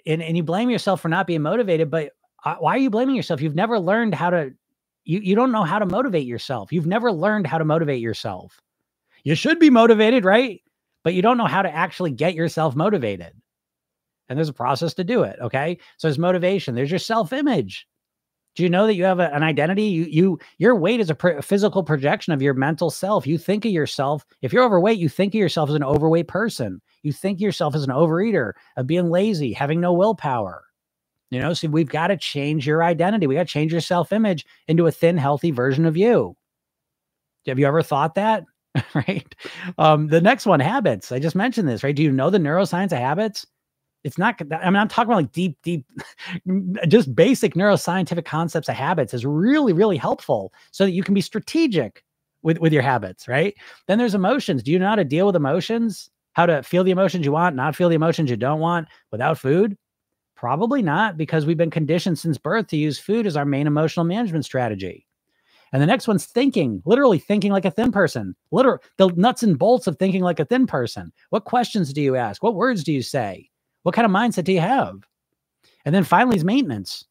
and, 0.06 0.22
and 0.22 0.36
you 0.36 0.42
blame 0.42 0.70
yourself 0.70 1.00
for 1.00 1.08
not 1.08 1.26
being 1.26 1.42
motivated, 1.42 1.90
but 1.90 2.12
uh, 2.44 2.56
why 2.58 2.74
are 2.74 2.78
you 2.78 2.90
blaming 2.90 3.14
yourself? 3.14 3.40
You've 3.40 3.54
never 3.54 3.78
learned 3.78 4.14
how 4.14 4.28
to, 4.30 4.52
you, 5.04 5.20
you 5.20 5.34
don't 5.34 5.52
know 5.52 5.62
how 5.62 5.78
to 5.78 5.86
motivate 5.86 6.26
yourself. 6.26 6.72
You've 6.72 6.86
never 6.86 7.10
learned 7.10 7.46
how 7.46 7.58
to 7.58 7.64
motivate 7.64 8.00
yourself. 8.00 8.60
You 9.24 9.34
should 9.36 9.58
be 9.58 9.70
motivated, 9.70 10.24
right? 10.24 10.60
But 11.04 11.14
you 11.14 11.22
don't 11.22 11.38
know 11.38 11.46
how 11.46 11.62
to 11.62 11.74
actually 11.74 12.10
get 12.10 12.34
yourself 12.34 12.76
motivated. 12.76 13.32
And 14.28 14.38
there's 14.38 14.48
a 14.48 14.54
process 14.54 14.94
to 14.94 15.04
do 15.04 15.22
it. 15.24 15.38
Okay. 15.40 15.78
So 15.98 16.08
there's 16.08 16.18
motivation, 16.18 16.74
there's 16.74 16.90
your 16.90 16.98
self 16.98 17.32
image. 17.32 17.86
Do 18.54 18.62
you 18.62 18.68
know 18.68 18.86
that 18.86 18.96
you 18.96 19.04
have 19.04 19.18
a, 19.18 19.34
an 19.34 19.42
identity? 19.42 19.84
You, 19.84 20.04
you, 20.04 20.38
your 20.58 20.76
weight 20.76 21.00
is 21.00 21.08
a, 21.08 21.14
pr- 21.14 21.28
a 21.30 21.42
physical 21.42 21.82
projection 21.82 22.34
of 22.34 22.42
your 22.42 22.52
mental 22.52 22.90
self. 22.90 23.26
You 23.26 23.38
think 23.38 23.64
of 23.64 23.70
yourself. 23.70 24.26
If 24.42 24.52
you're 24.52 24.64
overweight, 24.64 24.98
you 24.98 25.08
think 25.08 25.34
of 25.34 25.38
yourself 25.38 25.70
as 25.70 25.74
an 25.74 25.84
overweight 25.84 26.28
person. 26.28 26.80
You 27.02 27.12
think 27.12 27.38
of 27.38 27.40
yourself 27.40 27.74
as 27.74 27.82
an 27.82 27.90
overeater, 27.90 28.52
of 28.76 28.86
being 28.86 29.08
lazy, 29.08 29.54
having 29.54 29.80
no 29.80 29.94
willpower. 29.94 30.64
You 31.30 31.40
know, 31.40 31.54
so 31.54 31.68
we've 31.68 31.88
got 31.88 32.08
to 32.08 32.18
change 32.18 32.66
your 32.66 32.84
identity. 32.84 33.26
We 33.26 33.36
got 33.36 33.46
to 33.46 33.52
change 33.52 33.72
your 33.72 33.80
self 33.80 34.12
image 34.12 34.44
into 34.68 34.86
a 34.86 34.92
thin, 34.92 35.16
healthy 35.16 35.50
version 35.50 35.86
of 35.86 35.96
you. 35.96 36.36
Have 37.46 37.58
you 37.58 37.66
ever 37.66 37.82
thought 37.82 38.16
that? 38.16 38.44
right? 38.94 39.34
Um, 39.78 40.08
the 40.08 40.20
next 40.20 40.46
one, 40.46 40.60
habits. 40.60 41.12
I 41.12 41.18
just 41.18 41.36
mentioned 41.36 41.68
this, 41.68 41.82
right? 41.82 41.94
Do 41.94 42.02
you 42.02 42.12
know 42.12 42.30
the 42.30 42.38
neuroscience 42.38 42.92
of 42.92 42.98
habits? 42.98 43.46
It's 44.04 44.18
not, 44.18 44.40
I 44.52 44.68
mean, 44.70 44.76
I'm 44.76 44.88
talking 44.88 45.10
about 45.10 45.22
like 45.22 45.32
deep, 45.32 45.58
deep, 45.62 45.86
just 46.88 47.14
basic 47.14 47.54
neuroscientific 47.54 48.24
concepts 48.24 48.68
of 48.68 48.74
habits 48.74 49.14
is 49.14 49.24
really, 49.24 49.72
really 49.72 49.96
helpful 49.96 50.52
so 50.72 50.84
that 50.84 50.90
you 50.92 51.02
can 51.02 51.14
be 51.14 51.20
strategic 51.20 52.02
with, 52.42 52.58
with 52.58 52.72
your 52.72 52.82
habits, 52.82 53.28
right? 53.28 53.54
Then 53.86 53.98
there's 53.98 54.14
emotions. 54.14 54.62
Do 54.62 54.72
you 54.72 54.78
know 54.78 54.88
how 54.88 54.96
to 54.96 55.04
deal 55.04 55.26
with 55.26 55.36
emotions? 55.36 56.10
How 56.32 56.46
to 56.46 56.62
feel 56.62 56.82
the 56.82 56.90
emotions 56.90 57.26
you 57.26 57.32
want, 57.32 57.54
not 57.54 57.76
feel 57.76 57.90
the 57.90 57.94
emotions 57.94 58.30
you 58.30 58.36
don't 58.36 58.58
want 58.60 58.88
without 59.12 59.38
food? 59.38 59.76
Probably 60.34 60.82
not, 60.82 61.16
because 61.16 61.46
we've 61.46 61.56
been 61.56 61.70
conditioned 61.70 62.18
since 62.18 62.38
birth 62.38 62.68
to 62.68 62.76
use 62.76 62.98
food 62.98 63.26
as 63.26 63.36
our 63.36 63.44
main 63.44 63.66
emotional 63.68 64.04
management 64.04 64.44
strategy. 64.44 65.06
And 65.72 65.80
the 65.80 65.86
next 65.86 66.06
one's 66.06 66.26
thinking, 66.26 66.82
literally 66.84 67.18
thinking 67.18 67.50
like 67.50 67.64
a 67.64 67.70
thin 67.70 67.92
person, 67.92 68.36
literally 68.50 68.80
the 68.98 69.08
nuts 69.16 69.42
and 69.42 69.58
bolts 69.58 69.86
of 69.86 69.98
thinking 69.98 70.22
like 70.22 70.38
a 70.38 70.44
thin 70.44 70.66
person. 70.66 71.12
What 71.30 71.44
questions 71.44 71.92
do 71.92 72.02
you 72.02 72.14
ask? 72.14 72.42
What 72.42 72.54
words 72.54 72.84
do 72.84 72.92
you 72.92 73.02
say? 73.02 73.48
What 73.82 73.94
kind 73.94 74.04
of 74.04 74.12
mindset 74.12 74.44
do 74.44 74.52
you 74.52 74.60
have? 74.60 74.96
And 75.84 75.94
then 75.94 76.04
finally 76.04 76.36
is 76.36 76.44
maintenance. 76.44 77.04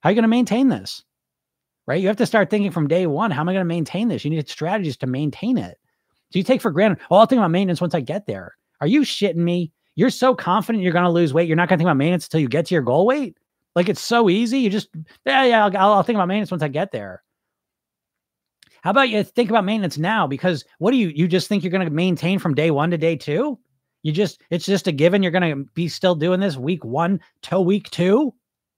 How 0.00 0.08
are 0.08 0.12
you 0.12 0.16
going 0.16 0.22
to 0.22 0.28
maintain 0.28 0.68
this? 0.68 1.04
Right? 1.86 2.00
You 2.00 2.08
have 2.08 2.16
to 2.16 2.26
start 2.26 2.50
thinking 2.50 2.70
from 2.70 2.88
day 2.88 3.06
one, 3.06 3.30
how 3.30 3.42
am 3.42 3.48
I 3.48 3.52
going 3.52 3.60
to 3.60 3.68
maintain 3.68 4.08
this? 4.08 4.24
You 4.24 4.30
need 4.30 4.48
strategies 4.48 4.96
to 4.98 5.06
maintain 5.06 5.58
it. 5.58 5.78
So 6.30 6.38
you 6.38 6.42
take 6.42 6.60
for 6.60 6.70
granted, 6.72 6.98
oh, 7.10 7.16
I'll 7.16 7.26
think 7.26 7.38
about 7.38 7.52
maintenance 7.52 7.80
once 7.80 7.94
I 7.94 8.00
get 8.00 8.26
there. 8.26 8.56
Are 8.80 8.86
you 8.86 9.02
shitting 9.02 9.36
me? 9.36 9.72
You're 9.94 10.10
so 10.10 10.34
confident 10.34 10.82
you're 10.82 10.92
going 10.92 11.04
to 11.04 11.10
lose 11.10 11.32
weight. 11.32 11.48
You're 11.48 11.56
not 11.56 11.68
going 11.68 11.78
to 11.78 11.80
think 11.80 11.86
about 11.86 11.98
maintenance 11.98 12.26
until 12.26 12.40
you 12.40 12.48
get 12.48 12.66
to 12.66 12.74
your 12.74 12.82
goal 12.82 13.06
weight. 13.06 13.36
Like 13.74 13.88
it's 13.88 14.00
so 14.00 14.28
easy. 14.28 14.58
You 14.58 14.70
just, 14.70 14.88
yeah, 15.24 15.44
yeah, 15.44 15.64
I'll, 15.64 15.92
I'll 15.92 16.02
think 16.02 16.16
about 16.16 16.28
maintenance 16.28 16.50
once 16.50 16.62
I 16.62 16.68
get 16.68 16.92
there. 16.92 17.22
How 18.86 18.90
about 18.90 19.08
you 19.08 19.24
think 19.24 19.50
about 19.50 19.64
maintenance 19.64 19.98
now? 19.98 20.28
Because 20.28 20.64
what 20.78 20.92
do 20.92 20.96
you 20.96 21.08
you 21.08 21.26
just 21.26 21.48
think 21.48 21.64
you're 21.64 21.72
going 21.72 21.84
to 21.84 21.92
maintain 21.92 22.38
from 22.38 22.54
day 22.54 22.70
one 22.70 22.92
to 22.92 22.96
day 22.96 23.16
two? 23.16 23.58
You 24.04 24.12
just 24.12 24.40
it's 24.48 24.64
just 24.64 24.86
a 24.86 24.92
given 24.92 25.24
you're 25.24 25.32
going 25.32 25.56
to 25.56 25.68
be 25.74 25.88
still 25.88 26.14
doing 26.14 26.38
this 26.38 26.56
week 26.56 26.84
one 26.84 27.18
to 27.42 27.60
week 27.60 27.90
two, 27.90 28.32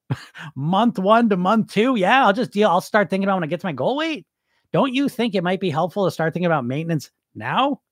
month 0.56 0.98
one 0.98 1.28
to 1.28 1.36
month 1.36 1.70
two. 1.74 1.96
Yeah, 1.96 2.24
I'll 2.24 2.32
just 2.32 2.52
deal. 2.52 2.70
I'll 2.70 2.80
start 2.80 3.11
thinking 3.11 3.24
about 3.24 3.34
when 3.34 3.44
I 3.44 3.48
get 3.48 3.61
to 3.61 3.66
my 3.66 3.74
goal 3.74 3.98
weight. 3.98 4.24
Don't 4.72 4.94
you 4.94 5.11
think 5.11 5.34
it 5.34 5.44
might 5.44 5.61
be 5.61 5.68
helpful 5.68 6.06
to 6.06 6.11
start 6.11 6.32
thinking 6.32 6.46
about 6.46 6.64
maintenance 6.64 7.11
now? 7.34 7.82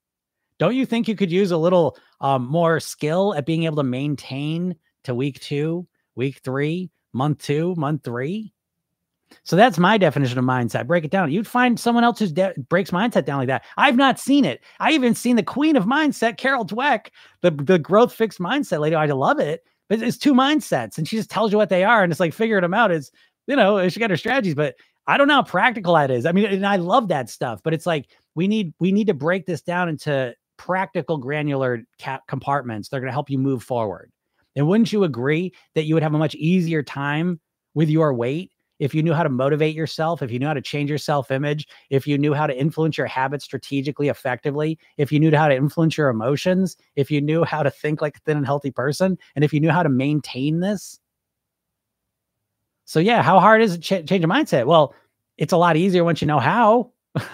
Don't 0.59 0.75
you 0.75 0.87
think 0.87 1.09
you 1.09 1.17
could 1.17 1.31
use 1.31 1.51
a 1.51 1.59
little 1.59 1.99
um, 2.23 2.47
more 2.47 2.81
skill 2.81 3.35
at 3.35 3.45
being 3.45 3.65
able 3.65 3.77
to 3.77 3.83
maintain 3.83 4.77
to 5.05 5.15
week 5.15 5.39
two, 5.41 5.87
week 6.15 6.41
three, 6.43 6.91
month 7.13 7.43
two, 7.43 7.75
month 7.77 8.05
three? 8.05 8.55
So 9.43 9.57
that's 9.57 9.79
my 9.79 9.99
definition 9.99 10.39
of 10.39 10.45
mindset. 10.45 10.87
Break 10.87 11.05
it 11.05 11.11
down. 11.11 11.31
You'd 11.33 11.47
find 11.47 11.79
someone 11.79 12.05
else 12.05 12.19
who 12.19 12.29
de- 12.29 12.55
breaks 12.69 12.91
mindset 12.91 13.25
down 13.25 13.39
like 13.39 13.49
that. 13.49 13.65
I've 13.77 13.97
not 13.97 14.19
seen 14.19 14.45
it. 14.45 14.63
I 14.81 14.93
even 14.93 15.15
seen 15.15 15.37
the 15.37 15.43
queen 15.43 15.77
of 15.77 15.85
mindset, 15.85 16.37
Carol 16.37 16.65
Dweck, 16.65 17.09
the, 17.43 17.51
the 17.51 17.79
growth 17.79 18.13
fixed 18.13 18.39
mindset 18.39 18.81
lady. 18.81 18.97
I 18.97 19.07
love 19.07 19.39
it, 19.39 19.65
but 19.89 20.03
it's 20.03 20.17
two 20.17 20.35
mindsets 20.35 20.99
and 20.99 21.07
she 21.07 21.17
just 21.17 21.31
tells 21.31 21.53
you 21.53 21.59
what 21.59 21.69
they 21.69 21.85
are. 21.85 22.03
And 22.03 22.13
it's 22.13 22.21
like 22.21 22.35
figuring 22.35 22.63
them 22.63 22.75
out 22.75 22.91
is, 22.91 23.11
you 23.47 23.57
know, 23.57 23.89
she 23.89 24.01
got 24.01 24.11
her 24.11 24.17
strategies, 24.17 24.55
but 24.55 24.75
I 25.07 25.17
don't 25.17 25.29
know 25.29 25.35
how 25.35 25.43
practical 25.43 25.95
that 25.95 26.11
is. 26.11 26.27
I 26.27 26.33
mean, 26.33 26.47
and 26.47 26.67
I 26.67 26.77
love 26.77 27.09
that 27.09 27.31
stuff, 27.31 27.61
but 27.63 27.75
it's 27.75 27.87
like, 27.87 28.09
we 28.35 28.49
need, 28.49 28.75
we 28.81 28.91
need 28.93 29.07
to 29.07 29.15
break 29.15 29.47
this 29.47 29.63
down 29.63 29.89
into 29.89 30.35
practical 30.57 31.19
granular 31.19 31.83
compartments. 32.29 32.89
They're 32.89 33.01
going 33.01 33.09
to 33.09 33.13
help 33.13 33.31
you 33.31 33.39
move 33.39 33.63
forward. 33.63 34.11
And 34.57 34.67
wouldn't 34.67 34.93
you 34.93 35.05
agree 35.05 35.53
that 35.75 35.85
you 35.85 35.95
would 35.95 36.03
have 36.03 36.15
a 36.15 36.19
much 36.19 36.35
easier 36.35 36.83
time 36.83 37.41
with 37.75 37.89
your 37.89 38.15
weight 38.15 38.51
if 38.79 38.95
you 38.95 39.03
knew 39.03 39.13
how 39.13 39.23
to 39.23 39.29
motivate 39.29 39.75
yourself, 39.75 40.23
if 40.23 40.31
you 40.31 40.39
knew 40.39 40.47
how 40.47 40.55
to 40.55 40.63
change 40.63 40.91
your 40.91 40.99
self 40.99 41.31
image, 41.31 41.67
if 41.91 42.07
you 42.07 42.19
knew 42.19 42.35
how 42.35 42.47
to 42.47 42.57
influence 42.57 42.99
your 42.99 43.07
habits 43.07 43.45
strategically, 43.45 44.09
effectively, 44.09 44.79
if 44.97 45.11
you 45.11 45.21
knew 45.21 45.35
how 45.35 45.49
to 45.49 45.57
influence 45.57 45.97
your 45.97 46.09
emotions, 46.09 46.77
if 46.95 47.11
you 47.11 47.21
knew 47.21 47.45
how 47.45 47.63
to 47.63 47.71
think 47.71 48.01
like 48.01 48.17
a 48.17 48.21
thin 48.21 48.37
and 48.37 48.47
healthy 48.47 48.71
person, 48.71 49.19
and 49.35 49.45
if 49.45 49.53
you 49.53 49.61
knew 49.61 49.71
how 49.71 49.83
to 49.83 49.89
maintain 49.89 50.61
this. 50.61 51.01
So, 52.85 53.01
yeah, 53.01 53.23
how 53.23 53.41
hard 53.41 53.63
is 53.63 53.75
it 53.75 53.83
to 53.83 54.03
ch- 54.03 54.09
change 54.09 54.25
a 54.25 54.29
mindset? 54.29 54.67
Well, 54.67 54.95
it's 55.39 55.53
a 55.53 55.57
lot 55.57 55.77
easier 55.77 56.05
once 56.05 56.21
you 56.21 56.27
know 56.27 56.39
how. 56.39 56.93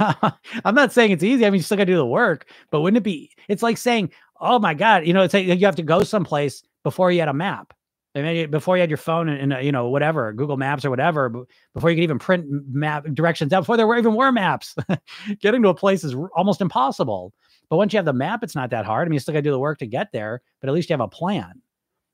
I'm 0.65 0.75
not 0.75 0.93
saying 0.93 1.11
it's 1.11 1.25
easy. 1.25 1.45
I 1.45 1.51
mean, 1.51 1.59
you 1.59 1.63
still 1.63 1.77
got 1.77 1.85
to 1.85 1.93
do 1.93 1.97
the 1.97 2.07
work, 2.07 2.47
but 2.71 2.81
wouldn't 2.81 2.99
it 2.99 3.03
be? 3.03 3.31
It's 3.49 3.63
like 3.63 3.77
saying, 3.77 4.11
oh 4.41 4.59
my 4.59 4.75
God, 4.75 5.07
you 5.07 5.13
know, 5.13 5.23
it's 5.23 5.35
like 5.35 5.47
you 5.47 5.67
have 5.67 5.77
to 5.77 5.83
go 5.83 6.03
someplace 6.03 6.63
before 6.83 7.13
you 7.13 7.21
had 7.21 7.29
a 7.29 7.35
map. 7.35 7.75
I 8.15 8.21
mean, 8.21 8.51
before 8.51 8.77
you 8.77 8.83
had 8.83 8.91
your 8.91 8.99
phone 8.99 9.29
and, 9.29 9.41
and, 9.41 9.53
uh, 9.55 9.59
you 9.59 9.73
know 9.73 9.89
whatever 9.89 10.33
Google 10.33 10.59
Maps 10.59 10.85
or 10.85 10.91
whatever, 10.91 11.31
before 11.73 11.91
you 11.91 11.97
could 11.97 12.03
even 12.03 12.19
print 12.19 12.47
map 12.71 13.07
directions 13.15 13.53
out, 13.53 13.63
before 13.63 13.77
there 13.77 13.87
were 13.87 13.97
even 13.97 14.15
were 14.15 14.31
maps, 14.31 14.75
getting 15.41 15.63
to 15.63 15.71
a 15.71 15.75
place 15.75 16.05
is 16.05 16.15
almost 16.37 16.61
impossible. 16.61 17.33
But 17.71 17.79
once 17.79 17.93
you 17.93 17.97
have 17.97 18.05
the 18.05 18.13
map, 18.13 18.43
it's 18.43 18.55
not 18.55 18.71
that 18.71 18.85
hard. 18.85 19.07
I 19.07 19.09
mean, 19.09 19.15
you 19.15 19.21
still 19.21 19.33
got 19.33 19.39
to 19.39 19.43
do 19.43 19.51
the 19.51 19.59
work 19.59 19.79
to 19.79 19.87
get 19.87 20.13
there, 20.13 20.43
but 20.61 20.69
at 20.69 20.75
least 20.75 20.91
you 20.91 20.95
have 20.95 21.01
a 21.01 21.09
plan. 21.09 21.63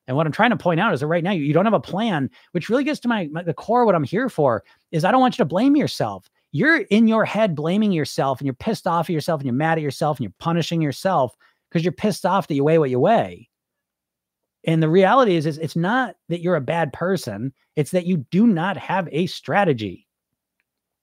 And 0.06 0.16
what 0.16 0.24
I'm 0.24 0.32
trying 0.32 0.50
to 0.50 0.56
point 0.56 0.78
out 0.78 0.94
is 0.94 1.00
that 1.00 1.08
right 1.08 1.24
now 1.24 1.32
you 1.32 1.42
you 1.42 1.52
don't 1.52 1.66
have 1.66 1.74
a 1.74 1.80
plan, 1.80 2.30
which 2.52 2.68
really 2.68 2.84
gets 2.84 3.00
to 3.00 3.08
my, 3.08 3.28
my 3.32 3.42
the 3.42 3.52
core. 3.52 3.84
What 3.84 3.94
I'm 3.94 4.04
here 4.04 4.28
for 4.28 4.62
is 4.92 5.04
I 5.04 5.10
don't 5.10 5.20
want 5.20 5.36
you 5.36 5.42
to 5.42 5.48
blame 5.48 5.74
yourself. 5.76 6.30
You're 6.52 6.78
in 6.78 7.08
your 7.08 7.24
head 7.24 7.54
blaming 7.54 7.92
yourself, 7.92 8.40
and 8.40 8.46
you're 8.46 8.54
pissed 8.54 8.86
off 8.86 9.10
at 9.10 9.12
yourself, 9.12 9.40
and 9.40 9.46
you're 9.46 9.54
mad 9.54 9.78
at 9.78 9.82
yourself, 9.82 10.18
and 10.18 10.24
you're 10.24 10.34
punishing 10.38 10.80
yourself 10.80 11.36
because 11.68 11.84
you're 11.84 11.92
pissed 11.92 12.24
off 12.24 12.46
that 12.46 12.54
you 12.54 12.64
weigh 12.64 12.78
what 12.78 12.88
you 12.88 13.00
weigh. 13.00 13.47
And 14.64 14.82
the 14.82 14.88
reality 14.88 15.36
is, 15.36 15.46
is 15.46 15.58
it's 15.58 15.76
not 15.76 16.16
that 16.28 16.40
you're 16.40 16.56
a 16.56 16.60
bad 16.60 16.92
person; 16.92 17.52
it's 17.76 17.92
that 17.92 18.06
you 18.06 18.18
do 18.30 18.46
not 18.46 18.76
have 18.76 19.08
a 19.12 19.26
strategy. 19.26 20.06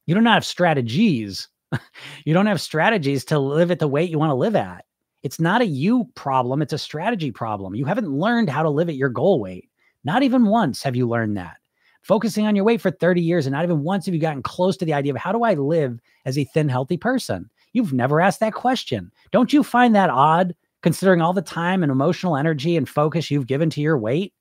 You 0.06 0.16
do 0.16 0.22
not 0.22 0.36
have 0.36 0.46
strategies. 0.46 1.48
you 2.26 2.34
don't 2.34 2.46
have 2.46 2.62
strategies 2.62 3.26
to 3.26 3.40
live 3.40 3.72
at 3.72 3.80
the 3.80 3.88
weight 3.88 4.10
you 4.10 4.20
want 4.20 4.30
to 4.30 4.36
live 4.36 4.56
at. 4.56 4.86
It's 5.24 5.40
not 5.40 5.62
a 5.62 5.66
you 5.66 6.08
problem, 6.14 6.62
it's 6.62 6.74
a 6.74 6.78
strategy 6.78 7.32
problem. 7.32 7.74
You 7.74 7.86
haven't 7.86 8.12
learned 8.12 8.50
how 8.50 8.62
to 8.62 8.70
live 8.70 8.90
at 8.90 8.96
your 8.96 9.10
goal 9.10 9.40
weight. 9.40 9.70
Not 10.04 10.22
even 10.22 10.46
once 10.46 10.84
have 10.84 10.96
you 10.96 11.08
learned 11.08 11.36
that. 11.38 11.58
Focusing 12.04 12.46
on 12.46 12.56
your 12.56 12.64
weight 12.64 12.80
for 12.80 12.92
30 12.92 13.22
years 13.22 13.48
and 13.48 13.54
not 13.54 13.64
even 13.64 13.82
once 13.82 14.06
have 14.06 14.14
you 14.14 14.22
gotten 14.22 14.44
close 14.44 14.78
to 14.78 14.86
the 14.86 14.94
idea 14.94 15.12
of 15.12 15.18
how 15.18 15.32
do 15.32 15.44
I 15.44 15.56
live 15.56 16.00
as 16.26 16.38
a 16.38 16.44
thin, 16.44 16.70
healthy 16.70 16.98
person? 16.98 17.50
You've 17.74 17.94
never 17.94 18.22
asked 18.22 18.40
that 18.42 18.54
question. 18.54 19.12
Don't 19.32 19.52
you 19.52 19.64
find 19.64 19.96
that 19.96 20.12
odd 20.12 20.56
considering 20.86 21.20
all 21.20 21.34
the 21.34 21.42
time 21.42 21.82
and 21.82 21.92
emotional 21.92 22.38
energy 22.38 22.78
and 22.78 22.88
focus 22.88 23.32
you've 23.32 23.48
given 23.48 23.72
to 23.72 23.82
your 23.82 23.98
weight? 23.98 24.36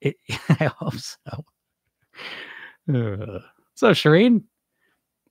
It, 0.00 0.14
I 0.48 0.70
hope 0.78 0.94
so. 0.94 1.44
Uh, 2.88 3.40
so, 3.74 3.90
Shireen, 3.90 4.44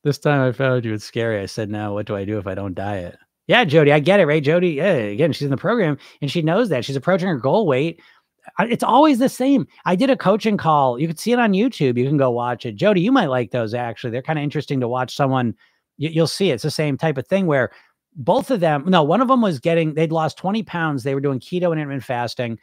this 0.04 0.18
time 0.18 0.42
I 0.42 0.52
found 0.52 0.84
you 0.84 0.94
it's 0.94 1.06
scary. 1.06 1.40
I 1.40 1.46
said, 1.46 1.70
now 1.70 1.94
what 1.94 2.06
do 2.06 2.18
I 2.18 2.26
do 2.26 2.38
if 2.38 2.48
I 2.48 2.54
don't 2.54 2.76
diet? 2.76 3.18
Yeah, 3.48 3.64
Jody, 3.64 3.94
I 3.94 4.02
get 4.02 4.20
it, 4.20 4.26
right? 4.26 4.44
Jody, 4.44 4.72
yeah, 4.72 4.92
again, 4.92 5.32
she's 5.32 5.46
in 5.46 5.52
the 5.52 5.58
program 5.58 5.98
and 6.22 6.30
she 6.30 6.42
knows 6.42 6.68
that 6.68 6.84
she's 6.84 6.98
approaching 6.98 7.30
her 7.30 7.38
goal 7.38 7.66
weight. 7.66 8.02
It's 8.60 8.84
always 8.84 9.20
the 9.20 9.30
same. 9.30 9.68
I 9.86 9.96
did 9.96 10.10
a 10.10 10.18
coaching 10.18 10.58
call. 10.58 11.00
You 11.00 11.08
can 11.08 11.16
see 11.16 11.32
it 11.32 11.40
on 11.40 11.54
YouTube. 11.54 11.98
You 11.98 12.06
can 12.06 12.18
go 12.18 12.30
watch 12.30 12.66
it. 12.66 12.76
Jody, 12.76 13.00
you 13.00 13.14
might 13.14 13.28
like 13.28 13.52
those 13.52 13.74
actually. 13.74 14.12
They're 14.12 14.22
kind 14.22 14.38
of 14.38 14.44
interesting 14.44 14.82
to 14.82 14.88
watch 14.90 15.16
someone. 15.16 15.56
You, 15.98 16.24
will 16.24 16.28
see 16.28 16.52
it's 16.52 16.64
the 16.64 16.72
same 16.72 16.98
type 16.98 17.18
of 17.18 17.26
thing 17.26 17.46
where 17.46 17.72
both 18.20 18.51
of 18.51 18.59
them, 18.59 18.84
no, 18.86 19.01
one 19.01 19.22
of 19.22 19.30
them 19.30 19.41
was 19.41 19.59
getting, 19.59 19.93
they'd 19.93 20.11
lost 20.11 20.38
20 20.38 20.61
pounds. 20.63 21.03
They 21.03 21.15
were 21.15 21.22
doing 21.22 21.39
keto 21.39 21.72
and 21.72 21.80
intermittent 21.80 22.03
fasting 22.03 22.59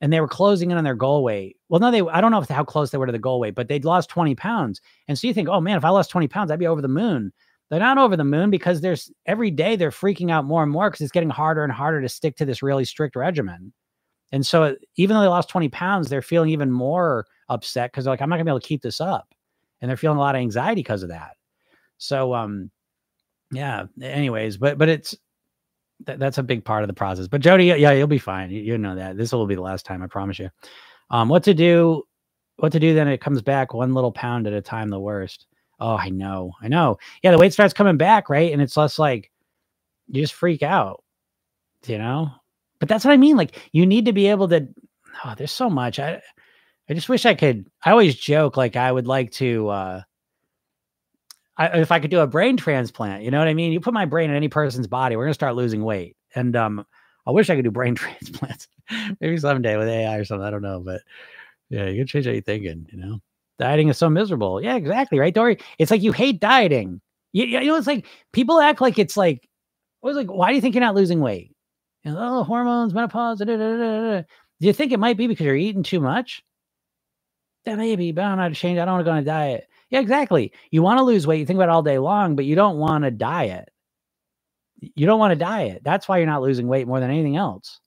and 0.00 0.12
they 0.12 0.20
were 0.20 0.28
closing 0.28 0.70
in 0.70 0.78
on 0.78 0.84
their 0.84 0.94
goal 0.94 1.22
weight. 1.22 1.56
Well, 1.68 1.78
no, 1.78 1.90
they, 1.90 2.00
I 2.00 2.20
don't 2.20 2.30
know 2.30 2.40
if, 2.40 2.48
how 2.48 2.64
close 2.64 2.90
they 2.90 2.98
were 2.98 3.06
to 3.06 3.12
the 3.12 3.18
goal 3.18 3.38
weight, 3.38 3.54
but 3.54 3.68
they'd 3.68 3.84
lost 3.84 4.08
20 4.08 4.34
pounds. 4.34 4.80
And 5.06 5.18
so 5.18 5.26
you 5.26 5.34
think, 5.34 5.48
oh 5.48 5.60
man, 5.60 5.76
if 5.76 5.84
I 5.84 5.90
lost 5.90 6.10
20 6.10 6.26
pounds, 6.28 6.50
I'd 6.50 6.58
be 6.58 6.66
over 6.66 6.80
the 6.80 6.88
moon. 6.88 7.32
They're 7.70 7.80
not 7.80 7.98
over 7.98 8.16
the 8.16 8.24
moon 8.24 8.50
because 8.50 8.80
there's 8.80 9.10
every 9.26 9.50
day 9.50 9.76
they're 9.76 9.90
freaking 9.90 10.30
out 10.30 10.46
more 10.46 10.62
and 10.62 10.72
more 10.72 10.90
because 10.90 11.02
it's 11.02 11.12
getting 11.12 11.30
harder 11.30 11.64
and 11.64 11.72
harder 11.72 12.00
to 12.00 12.08
stick 12.08 12.36
to 12.36 12.44
this 12.46 12.62
really 12.62 12.84
strict 12.84 13.14
regimen. 13.14 13.72
And 14.32 14.44
so 14.44 14.76
even 14.96 15.14
though 15.14 15.22
they 15.22 15.28
lost 15.28 15.50
20 15.50 15.68
pounds, 15.68 16.08
they're 16.08 16.22
feeling 16.22 16.50
even 16.50 16.72
more 16.72 17.26
upset 17.48 17.92
because 17.92 18.04
they're 18.04 18.12
like, 18.12 18.22
I'm 18.22 18.28
not 18.28 18.36
gonna 18.36 18.44
be 18.44 18.50
able 18.50 18.60
to 18.60 18.66
keep 18.66 18.82
this 18.82 19.00
up. 19.00 19.34
And 19.80 19.88
they're 19.88 19.96
feeling 19.96 20.18
a 20.18 20.20
lot 20.20 20.34
of 20.34 20.40
anxiety 20.40 20.80
because 20.80 21.02
of 21.02 21.10
that. 21.10 21.36
So 21.98 22.34
um 22.34 22.70
yeah, 23.50 23.86
anyways, 24.00 24.56
but 24.56 24.78
but 24.78 24.88
it's 24.88 25.14
th- 26.06 26.18
that's 26.18 26.38
a 26.38 26.42
big 26.42 26.64
part 26.64 26.82
of 26.82 26.88
the 26.88 26.94
process. 26.94 27.28
But 27.28 27.40
Jody, 27.40 27.66
yeah, 27.66 27.92
you'll 27.92 28.06
be 28.06 28.18
fine. 28.18 28.50
You, 28.50 28.60
you 28.60 28.78
know 28.78 28.96
that. 28.96 29.16
This 29.16 29.32
will 29.32 29.46
be 29.46 29.54
the 29.54 29.62
last 29.62 29.86
time, 29.86 30.02
I 30.02 30.06
promise 30.06 30.38
you. 30.38 30.50
Um, 31.10 31.28
what 31.28 31.44
to 31.44 31.54
do, 31.54 32.04
what 32.56 32.72
to 32.72 32.80
do 32.80 32.94
then 32.94 33.08
it 33.08 33.20
comes 33.20 33.42
back 33.42 33.74
one 33.74 33.94
little 33.94 34.12
pound 34.12 34.46
at 34.46 34.52
a 34.52 34.60
time, 34.60 34.88
the 34.88 35.00
worst. 35.00 35.46
Oh, 35.80 35.96
I 35.96 36.08
know. 36.08 36.52
I 36.62 36.68
know. 36.68 36.98
Yeah, 37.22 37.32
the 37.32 37.38
weight 37.38 37.52
starts 37.52 37.74
coming 37.74 37.96
back, 37.96 38.28
right? 38.28 38.52
And 38.52 38.62
it's 38.62 38.76
less 38.76 38.98
like 38.98 39.30
you 40.08 40.22
just 40.22 40.34
freak 40.34 40.62
out, 40.62 41.02
you 41.86 41.98
know? 41.98 42.30
But 42.78 42.88
that's 42.88 43.04
what 43.04 43.12
I 43.12 43.16
mean. 43.16 43.36
Like 43.36 43.68
you 43.72 43.86
need 43.86 44.06
to 44.06 44.12
be 44.12 44.28
able 44.28 44.48
to 44.48 44.68
oh, 45.24 45.34
there's 45.36 45.52
so 45.52 45.70
much. 45.70 45.98
I 45.98 46.20
I 46.88 46.94
just 46.94 47.08
wish 47.08 47.26
I 47.26 47.34
could 47.34 47.66
I 47.84 47.90
always 47.90 48.14
joke 48.14 48.56
like 48.56 48.76
I 48.76 48.90
would 48.90 49.06
like 49.06 49.30
to 49.32 49.68
uh 49.68 50.02
I, 51.56 51.66
if 51.78 51.92
I 51.92 52.00
could 52.00 52.10
do 52.10 52.20
a 52.20 52.26
brain 52.26 52.56
transplant, 52.56 53.22
you 53.22 53.30
know 53.30 53.38
what 53.38 53.48
I 53.48 53.54
mean? 53.54 53.72
You 53.72 53.80
put 53.80 53.94
my 53.94 54.06
brain 54.06 54.30
in 54.30 54.36
any 54.36 54.48
person's 54.48 54.86
body, 54.86 55.16
we're 55.16 55.24
gonna 55.24 55.34
start 55.34 55.54
losing 55.56 55.84
weight. 55.84 56.16
And 56.34 56.56
um 56.56 56.86
I 57.26 57.30
wish 57.30 57.48
I 57.50 57.56
could 57.56 57.64
do 57.64 57.70
brain 57.70 57.94
transplants. 57.96 58.68
Maybe 59.20 59.36
someday 59.38 59.76
with 59.76 59.88
AI 59.88 60.16
or 60.18 60.24
something. 60.24 60.46
I 60.46 60.50
don't 60.50 60.62
know, 60.62 60.80
but 60.80 61.02
yeah, 61.70 61.86
you 61.86 62.00
can 62.00 62.06
change 62.06 62.26
how 62.26 62.32
you're 62.32 62.42
thinking, 62.42 62.86
you 62.92 62.98
know 62.98 63.20
dieting 63.58 63.88
is 63.88 63.98
so 63.98 64.10
miserable. 64.10 64.62
Yeah, 64.62 64.76
exactly. 64.76 65.18
Right, 65.18 65.34
Dory? 65.34 65.58
It's 65.78 65.90
like 65.90 66.02
you 66.02 66.12
hate 66.12 66.40
dieting. 66.40 67.00
You, 67.32 67.44
you 67.46 67.60
know, 67.60 67.76
it's 67.76 67.86
like 67.86 68.06
people 68.32 68.60
act 68.60 68.80
like 68.80 68.98
it's 68.98 69.16
like, 69.16 69.48
I 70.02 70.06
was 70.06 70.16
like, 70.16 70.30
why 70.30 70.50
do 70.50 70.54
you 70.54 70.60
think 70.60 70.74
you're 70.74 70.82
not 70.84 70.94
losing 70.94 71.20
weight? 71.20 71.54
You 72.04 72.12
know, 72.12 72.18
oh, 72.20 72.44
hormones, 72.44 72.92
menopause. 72.92 73.38
Da, 73.38 73.44
da, 73.44 73.56
da, 73.56 74.22
do 74.60 74.66
you 74.66 74.72
think 74.72 74.92
it 74.92 75.00
might 75.00 75.16
be 75.16 75.26
because 75.26 75.44
you're 75.44 75.56
eating 75.56 75.82
too 75.82 76.00
much? 76.00 76.42
That 77.64 77.78
maybe, 77.78 78.12
but 78.12 78.22
I'm 78.24 78.36
not 78.38 78.52
change. 78.52 78.78
I 78.78 78.84
don't 78.84 78.94
want 78.94 79.06
to 79.06 79.10
go 79.10 79.12
on 79.12 79.18
a 79.18 79.22
diet. 79.22 79.68
Yeah, 79.94 80.00
exactly. 80.00 80.52
You 80.70 80.82
want 80.82 80.98
to 80.98 81.04
lose 81.04 81.26
weight. 81.26 81.38
You 81.38 81.46
think 81.46 81.56
about 81.56 81.68
it 81.68 81.72
all 81.72 81.82
day 81.82 81.98
long, 81.98 82.36
but 82.36 82.44
you 82.44 82.54
don't 82.54 82.78
want 82.78 83.04
to 83.04 83.10
diet. 83.10 83.70
You 84.80 85.06
don't 85.06 85.18
want 85.18 85.32
to 85.32 85.36
diet. 85.36 85.82
That's 85.84 86.08
why 86.08 86.18
you're 86.18 86.26
not 86.26 86.42
losing 86.42 86.68
weight 86.68 86.86
more 86.86 87.00
than 87.00 87.10
anything 87.10 87.36
else. 87.36 87.80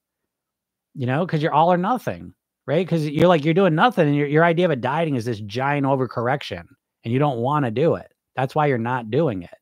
You 0.96 1.06
know, 1.06 1.26
because 1.26 1.44
you're 1.44 1.54
all 1.54 1.72
or 1.72 1.78
nothing 1.78 2.34
right? 2.68 2.86
Because 2.86 3.10
you're 3.10 3.30
like, 3.30 3.44
you're 3.44 3.54
doing 3.54 3.74
nothing. 3.74 4.08
And 4.08 4.16
your, 4.16 4.28
your 4.28 4.44
idea 4.44 4.66
of 4.66 4.72
a 4.72 4.76
dieting 4.76 5.16
is 5.16 5.26
this 5.26 5.40
giant 5.40 5.88
overcorrection 5.88 6.66
and 7.04 7.14
you 7.14 7.18
don't 7.18 7.40
want 7.40 7.66
to 7.66 7.72
do 7.72 7.96
it. 7.96 8.12
That's 8.36 8.54
why 8.54 8.68
you're 8.68 8.78
not 8.78 9.10
doing 9.10 9.42
it. 9.42 9.56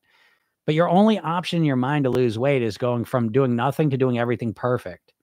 But 0.65 0.75
your 0.75 0.89
only 0.89 1.19
option 1.19 1.59
in 1.59 1.63
your 1.63 1.75
mind 1.75 2.03
to 2.05 2.09
lose 2.09 2.39
weight 2.39 2.63
is 2.63 2.77
going 2.77 3.05
from 3.05 3.31
doing 3.31 3.55
nothing 3.55 3.91
to 3.91 3.97
doing 3.97 4.17
everything 4.17 4.53
perfect. 4.53 5.13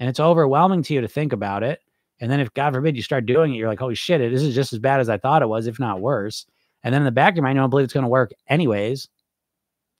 And 0.00 0.08
it's 0.08 0.20
overwhelming 0.20 0.82
to 0.82 0.94
you 0.94 1.00
to 1.00 1.08
think 1.08 1.32
about 1.32 1.62
it. 1.62 1.80
And 2.20 2.30
then 2.30 2.40
if 2.40 2.52
God 2.52 2.74
forbid 2.74 2.96
you 2.96 3.02
start 3.02 3.26
doing 3.26 3.54
it, 3.54 3.58
you're 3.58 3.68
like, 3.68 3.78
holy 3.78 3.94
shit, 3.94 4.20
this 4.20 4.42
is 4.42 4.56
just 4.56 4.72
as 4.72 4.80
bad 4.80 4.98
as 4.98 5.08
I 5.08 5.18
thought 5.18 5.42
it 5.42 5.48
was, 5.48 5.68
if 5.68 5.78
not 5.78 6.00
worse. 6.00 6.44
And 6.82 6.94
then 6.94 7.02
in 7.02 7.06
the 7.06 7.12
back 7.12 7.32
of 7.32 7.36
your 7.36 7.44
mind, 7.44 7.56
you 7.56 7.62
don't 7.62 7.70
believe 7.70 7.84
it's 7.84 7.92
going 7.92 8.04
to 8.04 8.08
work 8.08 8.32
anyways. 8.48 9.08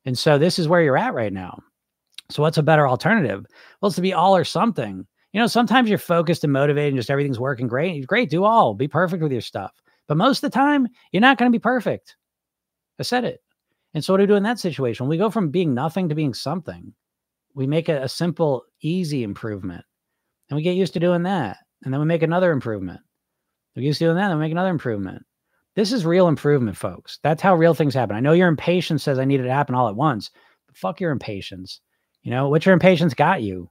And 0.05 0.17
so 0.17 0.39
this 0.39 0.59
is 0.59 0.69
where 0.69 0.83
you're 0.83 0.97
at 0.97 1.15
right 1.15 1.33
now. 1.33 1.61
So 2.31 2.43
what's 2.43 2.59
a 2.59 2.63
better 2.63 2.87
alternative? 2.87 3.45
Well, 3.81 3.89
it's 3.89 3.97
to 3.97 4.03
be 4.03 4.13
all 4.13 4.37
or 4.37 4.45
something 4.45 5.07
you 5.33 5.41
know, 5.41 5.47
sometimes 5.47 5.89
you're 5.89 5.99
focused 5.99 6.45
and 6.45 6.53
motivated 6.53 6.93
and 6.93 6.99
just 6.99 7.11
everything's 7.11 7.39
working 7.39 7.69
great. 7.69 8.07
Great, 8.07 8.31
do 8.31 8.45
all, 8.45 8.75
be 8.75 8.89
perfect 8.89 9.23
with 9.23 9.33
your 9.33 9.41
stuff. 9.41 9.73
But 10.07 10.17
most 10.17 10.43
of 10.43 10.51
the 10.51 10.59
time, 10.59 10.89
you're 11.13 11.21
not 11.21 11.37
going 11.37 11.53
to 11.53 11.57
be 11.57 11.61
perfect. 11.61 12.17
I 12.99 13.03
said 13.03 13.25
it. 13.25 13.43
And 13.95 14.03
so, 14.03 14.13
what 14.13 14.19
do 14.19 14.23
we 14.23 14.29
do 14.29 14.35
in 14.37 14.43
that 14.45 14.59
situation? 14.59 15.07
We 15.07 15.19
go 15.19 15.31
from 15.31 15.51
being 15.51 15.75
nothing 15.75 16.09
to 16.09 16.15
being 16.15 16.35
something, 16.35 16.95
we 17.55 17.67
make 17.67 17.89
a, 17.89 18.03
a 18.03 18.09
simple, 18.09 18.65
easy 18.81 19.23
improvement. 19.23 19.85
And 20.49 20.57
we 20.57 20.63
get 20.63 20.77
used 20.77 20.95
to 20.95 21.01
doing 21.01 21.25
that. 21.25 21.59
And 21.85 21.93
then 21.93 22.01
we 22.01 22.07
make 22.07 22.23
another 22.23 22.51
improvement. 22.51 23.01
We 23.77 23.83
get 23.83 23.89
used 23.89 23.99
to 23.99 24.07
doing 24.07 24.17
that, 24.17 24.31
and 24.31 24.41
we 24.41 24.45
make 24.47 24.53
another 24.53 24.71
improvement. 24.71 25.25
This 25.79 25.93
is 25.93 26.05
real 26.05 26.27
improvement, 26.27 26.77
folks. 26.77 27.21
That's 27.23 27.41
how 27.41 27.55
real 27.55 27.73
things 27.73 27.95
happen. 27.95 28.17
I 28.17 28.21
know 28.21 28.33
your 28.33 28.49
impatience 28.49 29.05
says 29.05 29.21
I 29.21 29.25
need 29.25 29.39
it 29.39 29.45
to 29.45 29.53
happen 29.53 29.77
all 29.77 29.89
at 29.89 29.95
once, 29.95 30.33
but 30.67 30.77
fuck 30.77 31.01
your 31.01 31.13
impatience. 31.13 31.81
You 32.23 32.33
know, 32.33 32.49
what 32.49 32.67
your 32.67 32.73
impatience 32.73 33.15
got 33.15 33.43
you? 33.43 33.71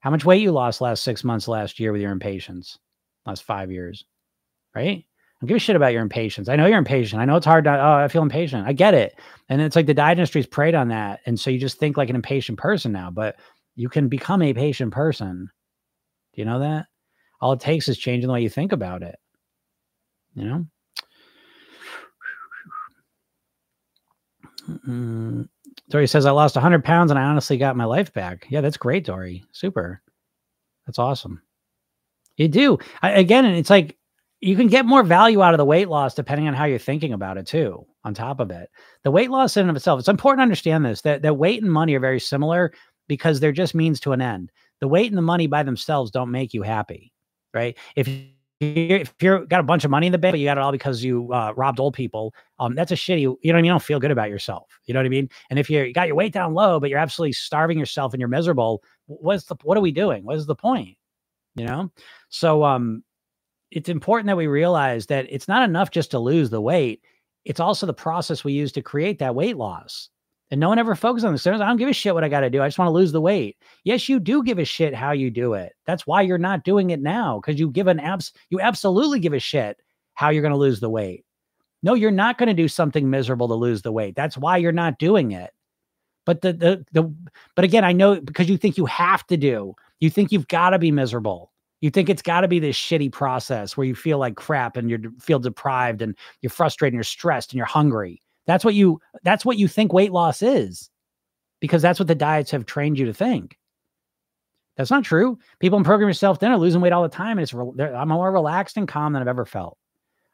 How 0.00 0.10
much 0.10 0.26
weight 0.26 0.42
you 0.42 0.52
lost 0.52 0.82
last 0.82 1.02
six 1.02 1.24
months 1.24 1.48
last 1.48 1.80
year 1.80 1.90
with 1.90 2.02
your 2.02 2.12
impatience, 2.12 2.78
last 3.24 3.44
five 3.44 3.72
years, 3.72 4.04
right? 4.74 4.98
I 4.98 5.04
don't 5.40 5.48
give 5.48 5.56
a 5.56 5.58
shit 5.58 5.74
about 5.74 5.94
your 5.94 6.02
impatience. 6.02 6.50
I 6.50 6.56
know 6.56 6.66
you're 6.66 6.76
impatient. 6.76 7.22
I 7.22 7.24
know 7.24 7.36
it's 7.36 7.46
hard 7.46 7.64
to, 7.64 7.82
oh, 7.82 8.04
I 8.04 8.08
feel 8.08 8.20
impatient. 8.20 8.66
I 8.66 8.74
get 8.74 8.92
it. 8.92 9.18
And 9.48 9.62
it's 9.62 9.74
like 9.74 9.86
the 9.86 9.94
diet 9.94 10.18
industry's 10.18 10.46
preyed 10.46 10.74
on 10.74 10.88
that. 10.88 11.20
And 11.24 11.40
so 11.40 11.48
you 11.48 11.58
just 11.58 11.78
think 11.78 11.96
like 11.96 12.10
an 12.10 12.16
impatient 12.16 12.58
person 12.58 12.92
now, 12.92 13.10
but 13.10 13.36
you 13.74 13.88
can 13.88 14.08
become 14.08 14.42
a 14.42 14.52
patient 14.52 14.92
person. 14.92 15.48
Do 16.34 16.42
you 16.42 16.44
know 16.44 16.58
that? 16.58 16.88
All 17.40 17.52
it 17.52 17.60
takes 17.60 17.88
is 17.88 17.96
changing 17.96 18.26
the 18.26 18.34
way 18.34 18.42
you 18.42 18.50
think 18.50 18.72
about 18.72 19.02
it. 19.02 19.16
You 20.34 20.44
know? 20.44 20.66
Dory 25.88 26.06
says, 26.06 26.26
I 26.26 26.30
lost 26.30 26.56
100 26.56 26.84
pounds 26.84 27.10
and 27.10 27.18
I 27.18 27.24
honestly 27.24 27.56
got 27.56 27.76
my 27.76 27.84
life 27.84 28.12
back. 28.12 28.46
Yeah, 28.50 28.60
that's 28.60 28.76
great, 28.76 29.04
Dory. 29.04 29.44
Super. 29.52 30.02
That's 30.86 30.98
awesome. 30.98 31.42
You 32.36 32.48
do. 32.48 32.78
I, 33.02 33.10
again, 33.10 33.44
it's 33.44 33.70
like 33.70 33.96
you 34.40 34.56
can 34.56 34.68
get 34.68 34.86
more 34.86 35.02
value 35.02 35.42
out 35.42 35.54
of 35.54 35.58
the 35.58 35.64
weight 35.64 35.88
loss 35.88 36.14
depending 36.14 36.46
on 36.46 36.54
how 36.54 36.64
you're 36.64 36.78
thinking 36.78 37.12
about 37.12 37.38
it, 37.38 37.46
too, 37.46 37.86
on 38.04 38.14
top 38.14 38.40
of 38.40 38.50
it. 38.50 38.70
The 39.04 39.10
weight 39.10 39.30
loss 39.30 39.56
in 39.56 39.62
and 39.62 39.70
of 39.70 39.76
itself, 39.76 39.98
it's 39.98 40.08
important 40.08 40.40
to 40.40 40.44
understand 40.44 40.84
this 40.84 41.02
that, 41.02 41.22
that 41.22 41.34
weight 41.34 41.62
and 41.62 41.72
money 41.72 41.94
are 41.94 42.00
very 42.00 42.20
similar 42.20 42.72
because 43.08 43.40
they're 43.40 43.52
just 43.52 43.74
means 43.74 43.98
to 44.00 44.12
an 44.12 44.20
end. 44.20 44.52
The 44.80 44.88
weight 44.88 45.10
and 45.10 45.18
the 45.18 45.22
money 45.22 45.46
by 45.46 45.62
themselves 45.62 46.10
don't 46.10 46.30
make 46.30 46.54
you 46.54 46.62
happy, 46.62 47.12
right? 47.52 47.76
If 47.96 48.08
if 48.60 49.14
you're 49.20 49.44
got 49.46 49.60
a 49.60 49.64
bunch 49.64 49.84
of 49.84 49.90
money 49.90 50.06
in 50.06 50.12
the 50.12 50.18
bank, 50.18 50.32
but 50.32 50.40
you 50.40 50.46
got 50.46 50.58
it 50.58 50.60
all 50.60 50.72
because 50.72 51.04
you 51.04 51.32
uh, 51.32 51.52
robbed 51.56 51.78
old 51.78 51.94
people, 51.94 52.34
um, 52.58 52.74
that's 52.74 52.90
a 52.90 52.96
shitty. 52.96 53.20
You 53.20 53.28
know 53.28 53.36
what 53.42 53.50
I 53.50 53.56
mean? 53.56 53.64
You 53.66 53.72
don't 53.72 53.82
feel 53.82 54.00
good 54.00 54.10
about 54.10 54.30
yourself. 54.30 54.80
You 54.86 54.94
know 54.94 55.00
what 55.00 55.06
I 55.06 55.10
mean? 55.10 55.28
And 55.50 55.58
if 55.58 55.70
you 55.70 55.92
got 55.92 56.08
your 56.08 56.16
weight 56.16 56.32
down 56.32 56.54
low, 56.54 56.80
but 56.80 56.90
you're 56.90 56.98
absolutely 56.98 57.32
starving 57.32 57.78
yourself 57.78 58.12
and 58.12 58.20
you're 58.20 58.28
miserable, 58.28 58.82
what's 59.06 59.44
the 59.44 59.56
what 59.62 59.78
are 59.78 59.82
we 59.82 59.92
doing? 59.92 60.24
What 60.24 60.36
is 60.36 60.46
the 60.46 60.56
point? 60.56 60.96
You 61.54 61.66
know? 61.66 61.92
So 62.30 62.64
um, 62.64 63.04
it's 63.70 63.88
important 63.88 64.26
that 64.26 64.36
we 64.36 64.48
realize 64.48 65.06
that 65.06 65.26
it's 65.30 65.48
not 65.48 65.68
enough 65.68 65.90
just 65.90 66.10
to 66.12 66.18
lose 66.18 66.50
the 66.50 66.60
weight. 66.60 67.02
It's 67.44 67.60
also 67.60 67.86
the 67.86 67.94
process 67.94 68.44
we 68.44 68.52
use 68.52 68.72
to 68.72 68.82
create 68.82 69.20
that 69.20 69.34
weight 69.34 69.56
loss. 69.56 70.10
And 70.50 70.60
no 70.60 70.68
one 70.68 70.78
ever 70.78 70.94
focuses 70.94 71.26
on 71.26 71.32
this. 71.32 71.46
I 71.46 71.50
don't 71.50 71.76
give 71.76 71.90
a 71.90 71.92
shit 71.92 72.14
what 72.14 72.24
I 72.24 72.28
got 72.28 72.40
to 72.40 72.50
do. 72.50 72.62
I 72.62 72.68
just 72.68 72.78
want 72.78 72.88
to 72.88 72.92
lose 72.92 73.12
the 73.12 73.20
weight. 73.20 73.58
Yes, 73.84 74.08
you 74.08 74.18
do 74.18 74.42
give 74.42 74.58
a 74.58 74.64
shit 74.64 74.94
how 74.94 75.12
you 75.12 75.30
do 75.30 75.52
it. 75.52 75.74
That's 75.84 76.06
why 76.06 76.22
you're 76.22 76.38
not 76.38 76.64
doing 76.64 76.90
it 76.90 77.00
now 77.00 77.38
because 77.40 77.60
you 77.60 77.70
give 77.70 77.86
an 77.86 78.00
abs 78.00 78.32
you 78.48 78.60
absolutely 78.60 79.20
give 79.20 79.34
a 79.34 79.38
shit 79.38 79.78
how 80.14 80.30
you're 80.30 80.42
going 80.42 80.52
to 80.52 80.58
lose 80.58 80.80
the 80.80 80.88
weight. 80.88 81.24
No, 81.82 81.94
you're 81.94 82.10
not 82.10 82.38
going 82.38 82.48
to 82.48 82.54
do 82.54 82.66
something 82.66 83.08
miserable 83.08 83.48
to 83.48 83.54
lose 83.54 83.82
the 83.82 83.92
weight. 83.92 84.16
That's 84.16 84.38
why 84.38 84.56
you're 84.56 84.72
not 84.72 84.98
doing 84.98 85.32
it. 85.32 85.52
But 86.24 86.40
the 86.40 86.52
the 86.52 86.84
the 86.92 87.14
but 87.54 87.64
again, 87.64 87.84
I 87.84 87.92
know 87.92 88.20
because 88.20 88.48
you 88.48 88.58
think 88.58 88.76
you 88.76 88.86
have 88.86 89.26
to 89.28 89.36
do. 89.36 89.74
You 90.00 90.10
think 90.10 90.32
you've 90.32 90.48
got 90.48 90.70
to 90.70 90.78
be 90.78 90.90
miserable. 90.90 91.52
You 91.80 91.90
think 91.90 92.08
it's 92.08 92.22
got 92.22 92.40
to 92.40 92.48
be 92.48 92.58
this 92.58 92.76
shitty 92.76 93.12
process 93.12 93.76
where 93.76 93.86
you 93.86 93.94
feel 93.94 94.18
like 94.18 94.34
crap 94.34 94.76
and 94.76 94.90
you 94.90 95.12
feel 95.20 95.38
deprived 95.38 96.02
and 96.02 96.16
you're 96.40 96.50
frustrated 96.50 96.94
and 96.94 96.98
you're 96.98 97.04
stressed 97.04 97.52
and 97.52 97.56
you're 97.56 97.66
hungry. 97.66 98.20
That's 98.48 98.64
what 98.64 98.74
you 98.74 99.00
that's 99.22 99.44
what 99.44 99.58
you 99.58 99.68
think 99.68 99.92
weight 99.92 100.10
loss 100.10 100.42
is. 100.42 100.90
Because 101.60 101.82
that's 101.82 102.00
what 102.00 102.08
the 102.08 102.14
diets 102.14 102.50
have 102.50 102.66
trained 102.66 102.98
you 102.98 103.06
to 103.06 103.14
think. 103.14 103.58
That's 104.76 104.90
not 104.90 105.04
true. 105.04 105.38
People 105.60 105.76
in 105.76 105.84
program 105.84 106.08
yourself 106.08 106.40
thin 106.40 106.50
are 106.50 106.58
losing 106.58 106.80
weight 106.80 106.92
all 106.92 107.02
the 107.02 107.08
time 107.08 107.38
and 107.38 107.42
it's 107.42 107.52
I'm 107.52 108.08
more 108.08 108.32
relaxed 108.32 108.76
and 108.78 108.88
calm 108.88 109.12
than 109.12 109.20
I've 109.20 109.28
ever 109.28 109.44
felt. 109.44 109.76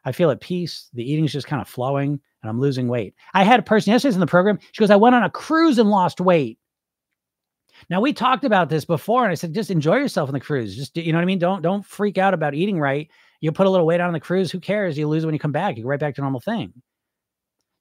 I 0.05 0.13
feel 0.13 0.31
at 0.31 0.39
peace. 0.39 0.89
The 0.93 1.03
eating's 1.03 1.33
just 1.33 1.47
kind 1.47 1.61
of 1.61 1.67
flowing 1.67 2.21
and 2.41 2.49
I'm 2.49 2.61
losing 2.61 2.87
weight. 2.87 3.15
I 3.33 3.43
had 3.43 3.59
a 3.59 3.63
person 3.63 3.91
yesterday 3.91 4.13
in 4.13 4.21
the 4.21 4.27
program. 4.27 4.59
She 4.71 4.79
goes, 4.79 4.91
I 4.91 4.95
went 4.95 5.15
on 5.15 5.23
a 5.23 5.29
cruise 5.29 5.77
and 5.77 5.89
lost 5.89 6.21
weight. 6.21 6.57
Now 7.89 7.99
we 7.99 8.13
talked 8.13 8.45
about 8.45 8.69
this 8.69 8.85
before, 8.85 9.23
and 9.23 9.31
I 9.31 9.35
said, 9.35 9.53
just 9.53 9.69
enjoy 9.69 9.97
yourself 9.97 10.29
on 10.29 10.33
the 10.33 10.39
cruise. 10.39 10.77
Just 10.77 10.95
you 10.95 11.11
know 11.11 11.17
what 11.17 11.23
I 11.23 11.25
mean. 11.25 11.39
Don't 11.39 11.61
don't 11.61 11.85
freak 11.85 12.17
out 12.17 12.33
about 12.33 12.53
eating 12.53 12.79
right. 12.79 13.09
You'll 13.41 13.53
put 13.53 13.67
a 13.67 13.69
little 13.69 13.85
weight 13.85 13.99
on 13.99 14.13
the 14.13 14.19
cruise. 14.21 14.49
Who 14.51 14.61
cares? 14.61 14.97
You 14.97 15.09
lose 15.09 15.23
it 15.23 15.25
when 15.25 15.35
you 15.35 15.39
come 15.39 15.51
back. 15.51 15.75
You 15.75 15.83
go 15.83 15.89
right 15.89 15.99
back 15.99 16.15
to 16.15 16.21
normal 16.21 16.39
thing. 16.39 16.71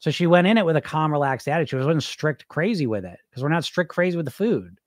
So 0.05 0.11
she 0.11 0.27
went 0.27 0.47
in 0.47 0.59
it 0.59 0.67
with 0.67 0.77
a 0.77 0.83
calm, 0.83 1.11
relaxed 1.11 1.49
attitude. 1.49 1.81
She 1.81 1.87
wasn't 1.87 2.03
strict, 2.03 2.47
crazy 2.49 2.87
with 2.87 3.07
it 3.07 3.19
because 3.31 3.43
we're 3.43 3.49
not 3.49 3.65
strict, 3.65 3.91
crazy 3.91 4.19
with 4.19 4.27
the 4.27 4.31
food. 4.31 4.79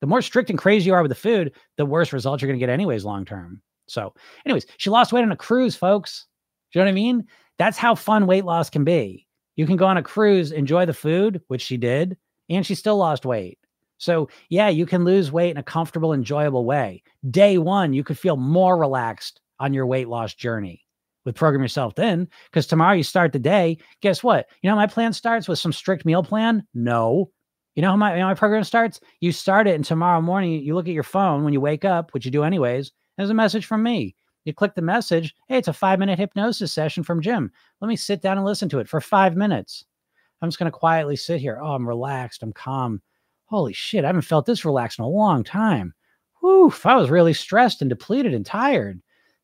The 0.00 0.06
more 0.06 0.22
strict 0.22 0.48
and 0.48 0.58
crazy 0.58 0.86
you 0.86 0.94
are 0.94 1.02
with 1.02 1.10
the 1.10 1.14
food, 1.14 1.52
the 1.76 1.84
worse 1.84 2.10
results 2.10 2.40
you're 2.40 2.48
going 2.48 2.58
to 2.58 2.66
get, 2.66 2.72
anyways, 2.72 3.04
long 3.04 3.26
term. 3.26 3.60
So, 3.86 4.14
anyways, 4.46 4.64
she 4.78 4.88
lost 4.88 5.12
weight 5.12 5.24
on 5.24 5.30
a 5.30 5.36
cruise, 5.36 5.76
folks. 5.76 6.24
Do 6.72 6.78
you 6.78 6.80
know 6.80 6.86
what 6.86 6.92
I 6.92 6.94
mean? 6.94 7.26
That's 7.58 7.76
how 7.76 7.94
fun 7.94 8.26
weight 8.26 8.46
loss 8.46 8.70
can 8.70 8.82
be. 8.82 9.26
You 9.56 9.66
can 9.66 9.76
go 9.76 9.84
on 9.84 9.98
a 9.98 10.02
cruise, 10.02 10.52
enjoy 10.52 10.86
the 10.86 10.94
food, 10.94 11.42
which 11.48 11.60
she 11.60 11.76
did, 11.76 12.16
and 12.48 12.64
she 12.64 12.74
still 12.74 12.96
lost 12.96 13.26
weight. 13.26 13.58
So, 13.98 14.30
yeah, 14.48 14.70
you 14.70 14.86
can 14.86 15.04
lose 15.04 15.30
weight 15.30 15.50
in 15.50 15.58
a 15.58 15.62
comfortable, 15.62 16.14
enjoyable 16.14 16.64
way. 16.64 17.02
Day 17.30 17.58
one, 17.58 17.92
you 17.92 18.04
could 18.04 18.18
feel 18.18 18.38
more 18.38 18.78
relaxed 18.78 19.42
on 19.60 19.74
your 19.74 19.84
weight 19.84 20.08
loss 20.08 20.32
journey 20.32 20.81
with 21.24 21.34
Program 21.34 21.62
Yourself 21.62 21.94
Thin 21.94 22.28
because 22.50 22.66
tomorrow 22.66 22.94
you 22.94 23.02
start 23.02 23.32
the 23.32 23.38
day. 23.38 23.78
Guess 24.00 24.22
what? 24.22 24.46
You 24.62 24.70
know, 24.70 24.76
my 24.76 24.86
plan 24.86 25.12
starts 25.12 25.48
with 25.48 25.58
some 25.58 25.72
strict 25.72 26.04
meal 26.04 26.22
plan. 26.22 26.66
No. 26.74 27.30
You 27.74 27.82
know 27.82 27.90
how 27.90 27.96
my, 27.96 28.12
you 28.14 28.20
know 28.20 28.26
my 28.26 28.34
program 28.34 28.64
starts? 28.64 29.00
You 29.20 29.32
start 29.32 29.66
it, 29.66 29.74
and 29.74 29.84
tomorrow 29.84 30.20
morning 30.20 30.62
you 30.62 30.74
look 30.74 30.88
at 30.88 30.94
your 30.94 31.02
phone 31.02 31.42
when 31.42 31.52
you 31.52 31.60
wake 31.60 31.84
up, 31.84 32.12
which 32.12 32.24
you 32.24 32.30
do 32.30 32.44
anyways. 32.44 32.92
There's 33.16 33.30
a 33.30 33.34
message 33.34 33.66
from 33.66 33.82
me. 33.82 34.14
You 34.44 34.52
click 34.52 34.74
the 34.74 34.82
message. 34.82 35.34
Hey, 35.48 35.58
it's 35.58 35.68
a 35.68 35.72
five 35.72 35.98
minute 35.98 36.18
hypnosis 36.18 36.72
session 36.72 37.02
from 37.02 37.22
Jim. 37.22 37.50
Let 37.80 37.88
me 37.88 37.96
sit 37.96 38.20
down 38.20 38.36
and 38.36 38.44
listen 38.44 38.68
to 38.70 38.78
it 38.80 38.88
for 38.88 39.00
five 39.00 39.36
minutes. 39.36 39.84
I'm 40.40 40.48
just 40.48 40.58
going 40.58 40.70
to 40.70 40.76
quietly 40.76 41.16
sit 41.16 41.40
here. 41.40 41.60
Oh, 41.62 41.74
I'm 41.74 41.88
relaxed. 41.88 42.42
I'm 42.42 42.52
calm 42.52 43.00
holy 43.52 43.74
shit, 43.74 44.02
I 44.02 44.06
haven't 44.06 44.22
felt 44.22 44.46
this 44.46 44.64
relaxed 44.64 44.98
in 44.98 45.04
a 45.04 45.08
long 45.08 45.44
time. 45.44 45.92
Whew, 46.40 46.72
I 46.84 46.96
was 46.96 47.10
really 47.10 47.34
stressed 47.34 47.82
and 47.82 47.90
depleted 47.90 48.32
and 48.32 48.46
tired. 48.46 49.00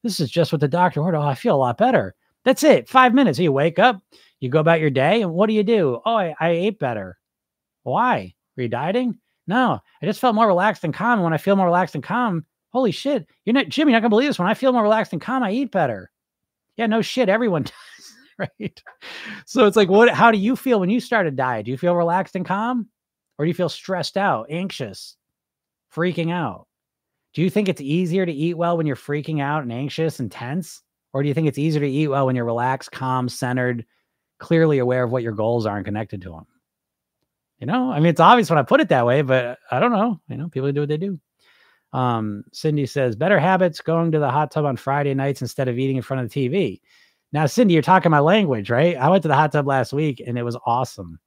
This 0.09 0.21
is 0.21 0.31
just 0.31 0.53
what 0.53 0.63
the 0.63 0.69
doctor 0.69 1.03
ordered. 1.03 1.19
Oh, 1.19 1.21
I 1.21 1.35
feel 1.35 1.55
a 1.55 1.59
lot 1.59 1.77
better. 1.77 2.15
That's 2.43 2.65
it. 2.65 2.89
Five 2.89 3.13
minutes. 3.13 3.39
You 3.39 3.53
wake 3.53 3.79
up, 3.79 4.01
you 4.41 4.49
go 4.49 4.59
about 4.59 4.81
your 4.81 4.89
day, 4.89 5.21
and 5.21 5.35
what 5.35 5.49
do 5.49 5.53
you 5.53 5.63
do? 5.63 6.01
Oh, 6.03 6.17
I, 6.17 6.35
I 6.41 6.49
ate 6.49 6.79
better. 6.79 7.19
Why? 7.83 8.35
Were 8.57 8.63
you 8.63 8.71
dieting? 8.71 9.19
No, 9.47 9.79
I 10.01 10.07
just 10.07 10.19
felt 10.19 10.35
more 10.35 10.47
relaxed 10.47 10.83
and 10.83 10.95
calm. 10.95 11.21
When 11.21 11.35
I 11.35 11.37
feel 11.37 11.57
more 11.57 11.67
relaxed 11.67 11.95
and 11.95 12.03
calm, 12.03 12.47
holy 12.71 12.91
shit, 12.91 13.27
you're 13.45 13.53
not 13.53 13.69
Jimmy. 13.69 13.93
You're 13.93 13.99
not 13.99 14.05
gonna 14.05 14.09
believe 14.09 14.31
this. 14.31 14.39
When 14.39 14.49
I 14.49 14.55
feel 14.55 14.73
more 14.73 14.83
relaxed 14.83 15.13
and 15.13 15.21
calm, 15.21 15.43
I 15.43 15.51
eat 15.53 15.73
better. 15.73 16.11
Yeah, 16.79 16.87
no 16.87 17.03
shit. 17.03 17.29
Everyone 17.29 17.63
does, 17.65 18.15
right? 18.39 18.83
So 19.45 19.67
it's 19.67 19.77
like, 19.77 19.91
what? 19.91 20.09
How 20.09 20.31
do 20.31 20.39
you 20.39 20.57
feel 20.57 20.81
when 20.81 20.89
you 20.89 21.01
start 21.01 21.27
a 21.27 21.31
diet? 21.31 21.67
Do 21.67 21.71
you 21.71 21.77
feel 21.77 21.95
relaxed 21.95 22.35
and 22.35 22.47
calm? 22.47 22.89
Or 23.37 23.45
do 23.45 23.49
you 23.51 23.55
feel 23.55 23.69
stressed 23.69 24.17
out, 24.17 24.47
anxious, 24.49 25.19
freaking 25.95 26.33
out? 26.33 26.67
Do 27.35 27.43
you 27.43 27.51
think 27.51 27.69
it's 27.69 27.81
easier 27.81 28.25
to 28.25 28.33
eat 28.33 28.55
well 28.55 28.77
when 28.77 28.87
you're 28.87 28.97
freaking 28.97 29.41
out 29.41 29.63
and 29.63 29.73
anxious 29.73 30.21
and 30.21 30.31
tense? 30.31 30.83
Or 31.13 31.23
do 31.23 31.29
you 31.29 31.35
think 31.35 31.49
it's 31.49 31.59
easier 31.59 31.81
to 31.81 31.91
eat 31.91 32.09
well 32.09 32.27
when 32.27 32.37
you're 32.37 32.45
relaxed, 32.45 32.93
calm, 32.93 33.29
centered, 33.29 33.85
clearly 34.39 34.79
aware 34.79 35.05
of 35.05 35.13
what 35.13 35.23
your 35.23 35.33
goals 35.33 35.67
are 35.67 35.77
and 35.77 35.85
connected 35.85 36.23
to 36.23 36.31
them? 36.31 36.47
You 37.59 37.67
know, 37.67 37.91
I 37.91 37.97
mean, 37.97 38.07
it's 38.07 38.21
obvious 38.21 38.51
when 38.51 38.59
I 38.59 38.63
put 38.63 38.81
it 38.81 38.89
that 38.91 39.07
way, 39.07 39.23
but 39.23 39.59
I 39.71 39.81
don't 39.81 39.93
know. 39.93 40.21
You 40.29 40.37
know, 40.37 40.49
people 40.49 40.71
do 40.71 40.81
what 40.81 40.89
they 40.89 40.97
do. 40.97 41.19
Um, 41.93 42.45
Cindy 42.53 42.87
says, 42.87 43.17
better 43.17 43.39
habits 43.39 43.81
going 43.81 44.13
to 44.13 44.19
the 44.19 44.31
hot 44.31 44.51
tub 44.51 44.65
on 44.65 44.77
Friday 44.77 45.15
nights 45.15 45.43
instead 45.43 45.69
of 45.69 45.79
eating 45.79 45.97
in 45.97 46.03
front 46.03 46.23
of 46.23 46.31
the 46.31 46.49
TV. 46.49 46.81
Now, 47.33 47.47
Cindy, 47.47 47.75
you're 47.75 47.83
talking 47.83 48.11
my 48.11 48.21
language, 48.21 48.71
right? 48.71 48.97
I 48.97 49.09
went 49.09 49.23
to 49.23 49.29
the 49.29 49.35
hot 49.35 49.53
tub 49.53 49.67
last 49.67 49.93
week 49.93 50.23
and 50.25 50.39
it 50.39 50.45
was 50.45 50.57
awesome. 50.67 51.19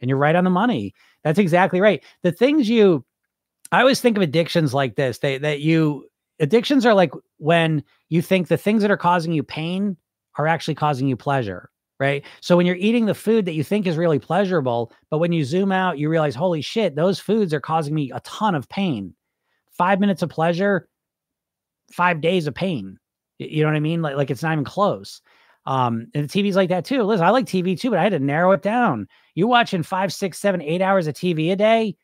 And 0.00 0.08
you're 0.08 0.18
right 0.18 0.36
on 0.36 0.44
the 0.44 0.50
money. 0.50 0.94
That's 1.22 1.38
exactly 1.38 1.80
right. 1.80 2.04
The 2.22 2.32
things 2.32 2.68
you, 2.68 3.04
I 3.72 3.80
always 3.80 4.00
think 4.00 4.16
of 4.16 4.22
addictions 4.22 4.74
like 4.74 4.96
this. 4.96 5.18
They 5.18 5.38
that 5.38 5.60
you 5.60 6.08
addictions 6.40 6.84
are 6.86 6.94
like 6.94 7.12
when 7.38 7.82
you 8.08 8.22
think 8.22 8.48
the 8.48 8.56
things 8.56 8.82
that 8.82 8.90
are 8.90 8.96
causing 8.96 9.32
you 9.32 9.42
pain 9.42 9.96
are 10.36 10.46
actually 10.46 10.74
causing 10.74 11.08
you 11.08 11.16
pleasure, 11.16 11.70
right? 12.00 12.24
So 12.40 12.56
when 12.56 12.66
you're 12.66 12.76
eating 12.76 13.06
the 13.06 13.14
food 13.14 13.44
that 13.46 13.54
you 13.54 13.64
think 13.64 13.86
is 13.86 13.96
really 13.96 14.18
pleasurable, 14.18 14.92
but 15.10 15.18
when 15.18 15.32
you 15.32 15.44
zoom 15.44 15.72
out, 15.72 15.98
you 15.98 16.08
realize, 16.08 16.34
holy 16.34 16.60
shit, 16.60 16.96
those 16.96 17.20
foods 17.20 17.54
are 17.54 17.60
causing 17.60 17.94
me 17.94 18.10
a 18.12 18.20
ton 18.20 18.54
of 18.54 18.68
pain. 18.68 19.14
Five 19.72 20.00
minutes 20.00 20.22
of 20.22 20.30
pleasure, 20.30 20.88
five 21.92 22.20
days 22.20 22.46
of 22.46 22.54
pain. 22.54 22.98
You 23.38 23.62
know 23.62 23.70
what 23.70 23.76
I 23.76 23.80
mean? 23.80 24.02
Like, 24.02 24.16
like 24.16 24.30
it's 24.30 24.42
not 24.42 24.52
even 24.52 24.64
close. 24.64 25.20
Um, 25.66 26.08
and 26.14 26.28
the 26.28 26.42
TV's 26.42 26.56
like 26.56 26.68
that 26.68 26.84
too. 26.84 27.02
Listen, 27.02 27.26
I 27.26 27.30
like 27.30 27.46
TV 27.46 27.78
too, 27.78 27.90
but 27.90 27.98
I 27.98 28.02
had 28.02 28.12
to 28.12 28.18
narrow 28.18 28.52
it 28.52 28.62
down. 28.62 29.08
You 29.34 29.46
watching 29.46 29.82
five, 29.82 30.12
six, 30.12 30.38
seven, 30.38 30.60
eight 30.60 30.82
hours 30.82 31.06
of 31.06 31.14
TV 31.14 31.50
a 31.52 31.56
day, 31.56 31.96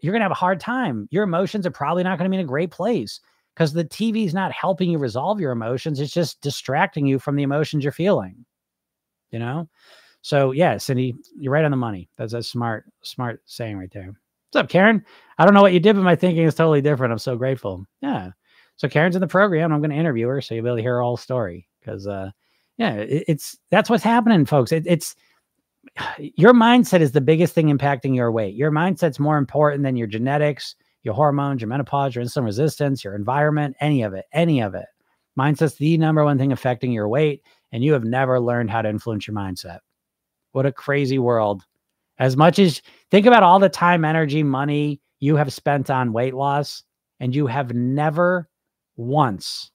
you're 0.00 0.12
gonna 0.12 0.24
have 0.24 0.32
a 0.32 0.34
hard 0.34 0.60
time. 0.60 1.08
Your 1.10 1.24
emotions 1.24 1.66
are 1.66 1.70
probably 1.70 2.02
not 2.02 2.18
gonna 2.18 2.30
be 2.30 2.36
in 2.36 2.42
a 2.42 2.48
great 2.48 2.70
place 2.70 3.20
because 3.54 3.72
the 3.72 3.84
TV 3.84 4.26
is 4.26 4.34
not 4.34 4.52
helping 4.52 4.90
you 4.90 4.98
resolve 4.98 5.40
your 5.40 5.52
emotions. 5.52 6.00
It's 6.00 6.12
just 6.12 6.40
distracting 6.42 7.06
you 7.06 7.18
from 7.18 7.36
the 7.36 7.42
emotions 7.42 7.84
you're 7.84 7.92
feeling. 7.92 8.44
You 9.30 9.38
know? 9.38 9.68
So 10.20 10.52
yeah, 10.52 10.76
Cindy, 10.76 11.14
you're 11.38 11.52
right 11.52 11.64
on 11.64 11.70
the 11.70 11.76
money. 11.76 12.08
That's 12.16 12.32
a 12.32 12.42
smart, 12.42 12.84
smart 13.02 13.42
saying 13.46 13.78
right 13.78 13.90
there. 13.92 14.06
What's 14.06 14.64
up, 14.64 14.68
Karen? 14.68 15.04
I 15.38 15.44
don't 15.44 15.54
know 15.54 15.62
what 15.62 15.72
you 15.72 15.80
did, 15.80 15.96
but 15.96 16.02
my 16.02 16.16
thinking 16.16 16.44
is 16.44 16.54
totally 16.54 16.80
different. 16.80 17.12
I'm 17.12 17.18
so 17.18 17.36
grateful. 17.36 17.86
Yeah. 18.00 18.30
So 18.76 18.88
Karen's 18.88 19.16
in 19.16 19.20
the 19.20 19.26
program. 19.26 19.72
I'm 19.72 19.80
going 19.80 19.90
to 19.90 19.96
interview 19.96 20.28
her, 20.28 20.40
so 20.40 20.54
you'll 20.54 20.64
be 20.64 20.68
able 20.68 20.76
to 20.76 20.82
hear 20.82 20.96
her 20.96 21.02
whole 21.02 21.16
story 21.16 21.68
because 21.80 22.06
uh, 22.06 22.30
yeah, 22.76 22.94
it, 22.94 23.24
it's 23.28 23.58
that's 23.70 23.88
what's 23.88 24.04
happening, 24.04 24.44
folks. 24.44 24.72
It, 24.72 24.84
it's 24.86 25.16
your 26.18 26.52
mindset 26.52 27.00
is 27.00 27.12
the 27.12 27.20
biggest 27.20 27.54
thing 27.54 27.68
impacting 27.68 28.14
your 28.14 28.30
weight. 28.30 28.54
Your 28.54 28.70
mindset's 28.70 29.18
more 29.18 29.38
important 29.38 29.82
than 29.82 29.96
your 29.96 30.06
genetics, 30.06 30.74
your 31.02 31.14
hormones, 31.14 31.60
your 31.60 31.68
menopause, 31.68 32.14
your 32.14 32.24
insulin 32.24 32.44
resistance, 32.44 33.04
your 33.04 33.14
environment, 33.14 33.76
any 33.80 34.02
of 34.02 34.14
it, 34.14 34.26
any 34.32 34.60
of 34.60 34.74
it. 34.74 34.86
Mindset's 35.38 35.76
the 35.76 35.98
number 35.98 36.24
one 36.24 36.38
thing 36.38 36.52
affecting 36.52 36.92
your 36.92 37.08
weight, 37.08 37.42
and 37.72 37.84
you 37.84 37.92
have 37.92 38.04
never 38.04 38.40
learned 38.40 38.70
how 38.70 38.82
to 38.82 38.88
influence 38.88 39.26
your 39.26 39.36
mindset. 39.36 39.80
What 40.52 40.66
a 40.66 40.72
crazy 40.72 41.18
world. 41.18 41.64
As 42.18 42.36
much 42.36 42.58
as 42.58 42.80
think 43.10 43.26
about 43.26 43.42
all 43.42 43.58
the 43.58 43.68
time, 43.68 44.04
energy, 44.04 44.42
money 44.42 45.00
you 45.20 45.36
have 45.36 45.52
spent 45.52 45.90
on 45.90 46.12
weight 46.12 46.34
loss, 46.34 46.82
and 47.20 47.34
you 47.34 47.46
have 47.46 47.74
never 47.74 48.48
once 48.96 49.70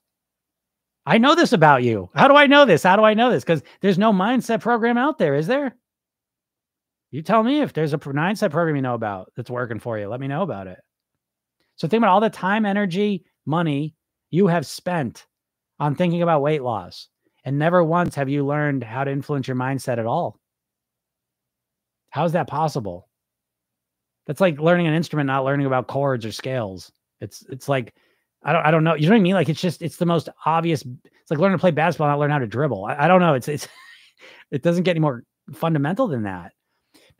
I 1.04 1.18
know 1.18 1.34
this 1.34 1.52
about 1.52 1.82
you. 1.82 2.10
How 2.14 2.28
do 2.28 2.36
I 2.36 2.46
know 2.46 2.64
this? 2.64 2.82
How 2.82 2.96
do 2.96 3.02
I 3.02 3.14
know 3.14 3.30
this? 3.30 3.42
Because 3.42 3.62
there's 3.80 3.98
no 3.98 4.12
mindset 4.12 4.60
program 4.60 4.96
out 4.96 5.18
there, 5.18 5.34
is 5.34 5.46
there? 5.46 5.74
You 7.12 7.20
tell 7.20 7.42
me 7.42 7.60
if 7.60 7.74
there's 7.74 7.92
a 7.92 7.98
mindset 7.98 8.50
program 8.50 8.74
you 8.74 8.82
know 8.82 8.94
about 8.94 9.32
that's 9.36 9.50
working 9.50 9.78
for 9.78 9.98
you. 9.98 10.08
Let 10.08 10.18
me 10.18 10.28
know 10.28 10.42
about 10.42 10.66
it. 10.66 10.78
So 11.76 11.86
think 11.86 12.00
about 12.00 12.10
all 12.10 12.20
the 12.20 12.30
time, 12.30 12.64
energy, 12.64 13.26
money 13.44 13.94
you 14.30 14.46
have 14.46 14.66
spent 14.66 15.26
on 15.78 15.94
thinking 15.94 16.22
about 16.22 16.40
weight 16.40 16.62
loss. 16.62 17.08
And 17.44 17.58
never 17.58 17.84
once 17.84 18.14
have 18.14 18.30
you 18.30 18.46
learned 18.46 18.82
how 18.82 19.04
to 19.04 19.10
influence 19.10 19.46
your 19.46 19.56
mindset 19.56 19.98
at 19.98 20.06
all. 20.06 20.40
How 22.08 22.24
is 22.24 22.32
that 22.32 22.48
possible? 22.48 23.08
That's 24.26 24.40
like 24.40 24.58
learning 24.58 24.86
an 24.86 24.94
instrument, 24.94 25.26
not 25.26 25.44
learning 25.44 25.66
about 25.66 25.88
chords 25.88 26.24
or 26.24 26.32
scales. 26.32 26.92
It's 27.20 27.44
it's 27.50 27.68
like 27.68 27.94
I 28.42 28.52
don't 28.54 28.64
I 28.64 28.70
don't 28.70 28.84
know. 28.84 28.94
You 28.94 29.08
know 29.08 29.14
what 29.14 29.20
I 29.20 29.22
mean? 29.22 29.34
Like 29.34 29.50
it's 29.50 29.60
just 29.60 29.82
it's 29.82 29.96
the 29.96 30.06
most 30.06 30.30
obvious. 30.46 30.82
It's 30.82 31.30
like 31.30 31.40
learning 31.40 31.58
to 31.58 31.60
play 31.60 31.72
basketball, 31.72 32.08
not 32.08 32.18
learn 32.18 32.30
how 32.30 32.38
to 32.38 32.46
dribble. 32.46 32.86
I, 32.86 33.04
I 33.04 33.08
don't 33.08 33.20
know. 33.20 33.34
It's 33.34 33.48
it's 33.48 33.68
it 34.50 34.62
doesn't 34.62 34.84
get 34.84 34.92
any 34.92 35.00
more 35.00 35.24
fundamental 35.52 36.06
than 36.06 36.22
that. 36.22 36.52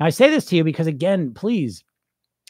Now 0.02 0.06
I 0.06 0.10
say 0.10 0.30
this 0.30 0.46
to 0.46 0.56
you 0.56 0.64
because 0.64 0.88
again, 0.88 1.32
please, 1.32 1.84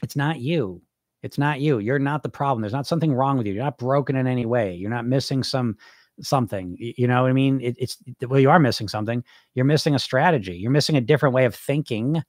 it's 0.03 0.17
not 0.17 0.41
you. 0.41 0.81
It's 1.23 1.37
not 1.37 1.61
you. 1.61 1.81
You're 1.81 1.99
not 1.99 2.23
the 2.23 2.31
problem. 2.31 2.63
There's 2.63 2.73
not 2.73 2.87
something 2.87 3.13
wrong 3.13 3.37
with 3.37 3.47
you. 3.47 3.53
You're 3.53 3.63
not 3.63 3.77
broken 3.77 4.17
in 4.17 4.27
any 4.27 4.47
way. 4.47 4.75
You're 4.75 4.89
not 4.89 5.05
missing 5.05 5.43
some 5.43 5.77
something. 6.23 6.79
You 6.79 7.07
know 7.07 7.21
what 7.21 7.29
I 7.29 7.35
mean? 7.35 7.61
It, 7.61 7.77
it's 7.79 7.99
well, 8.27 8.41
you 8.41 8.49
are 8.49 8.59
missing 8.59 8.89
something. 8.89 9.23
You're 9.53 9.67
missing 9.67 9.95
a 9.95 9.99
strategy. 9.99 10.55
You're 10.55 10.71
missing 10.71 10.97
a 10.97 11.03
different 11.03 11.35
way 11.35 11.45
of 11.45 11.55
thinking 11.55 12.23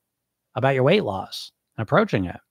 about 0.56 0.76
your 0.76 0.84
weight 0.84 1.06
loss 1.06 1.54
and 1.78 1.84
approaching 1.84 2.26
it. 2.26 2.42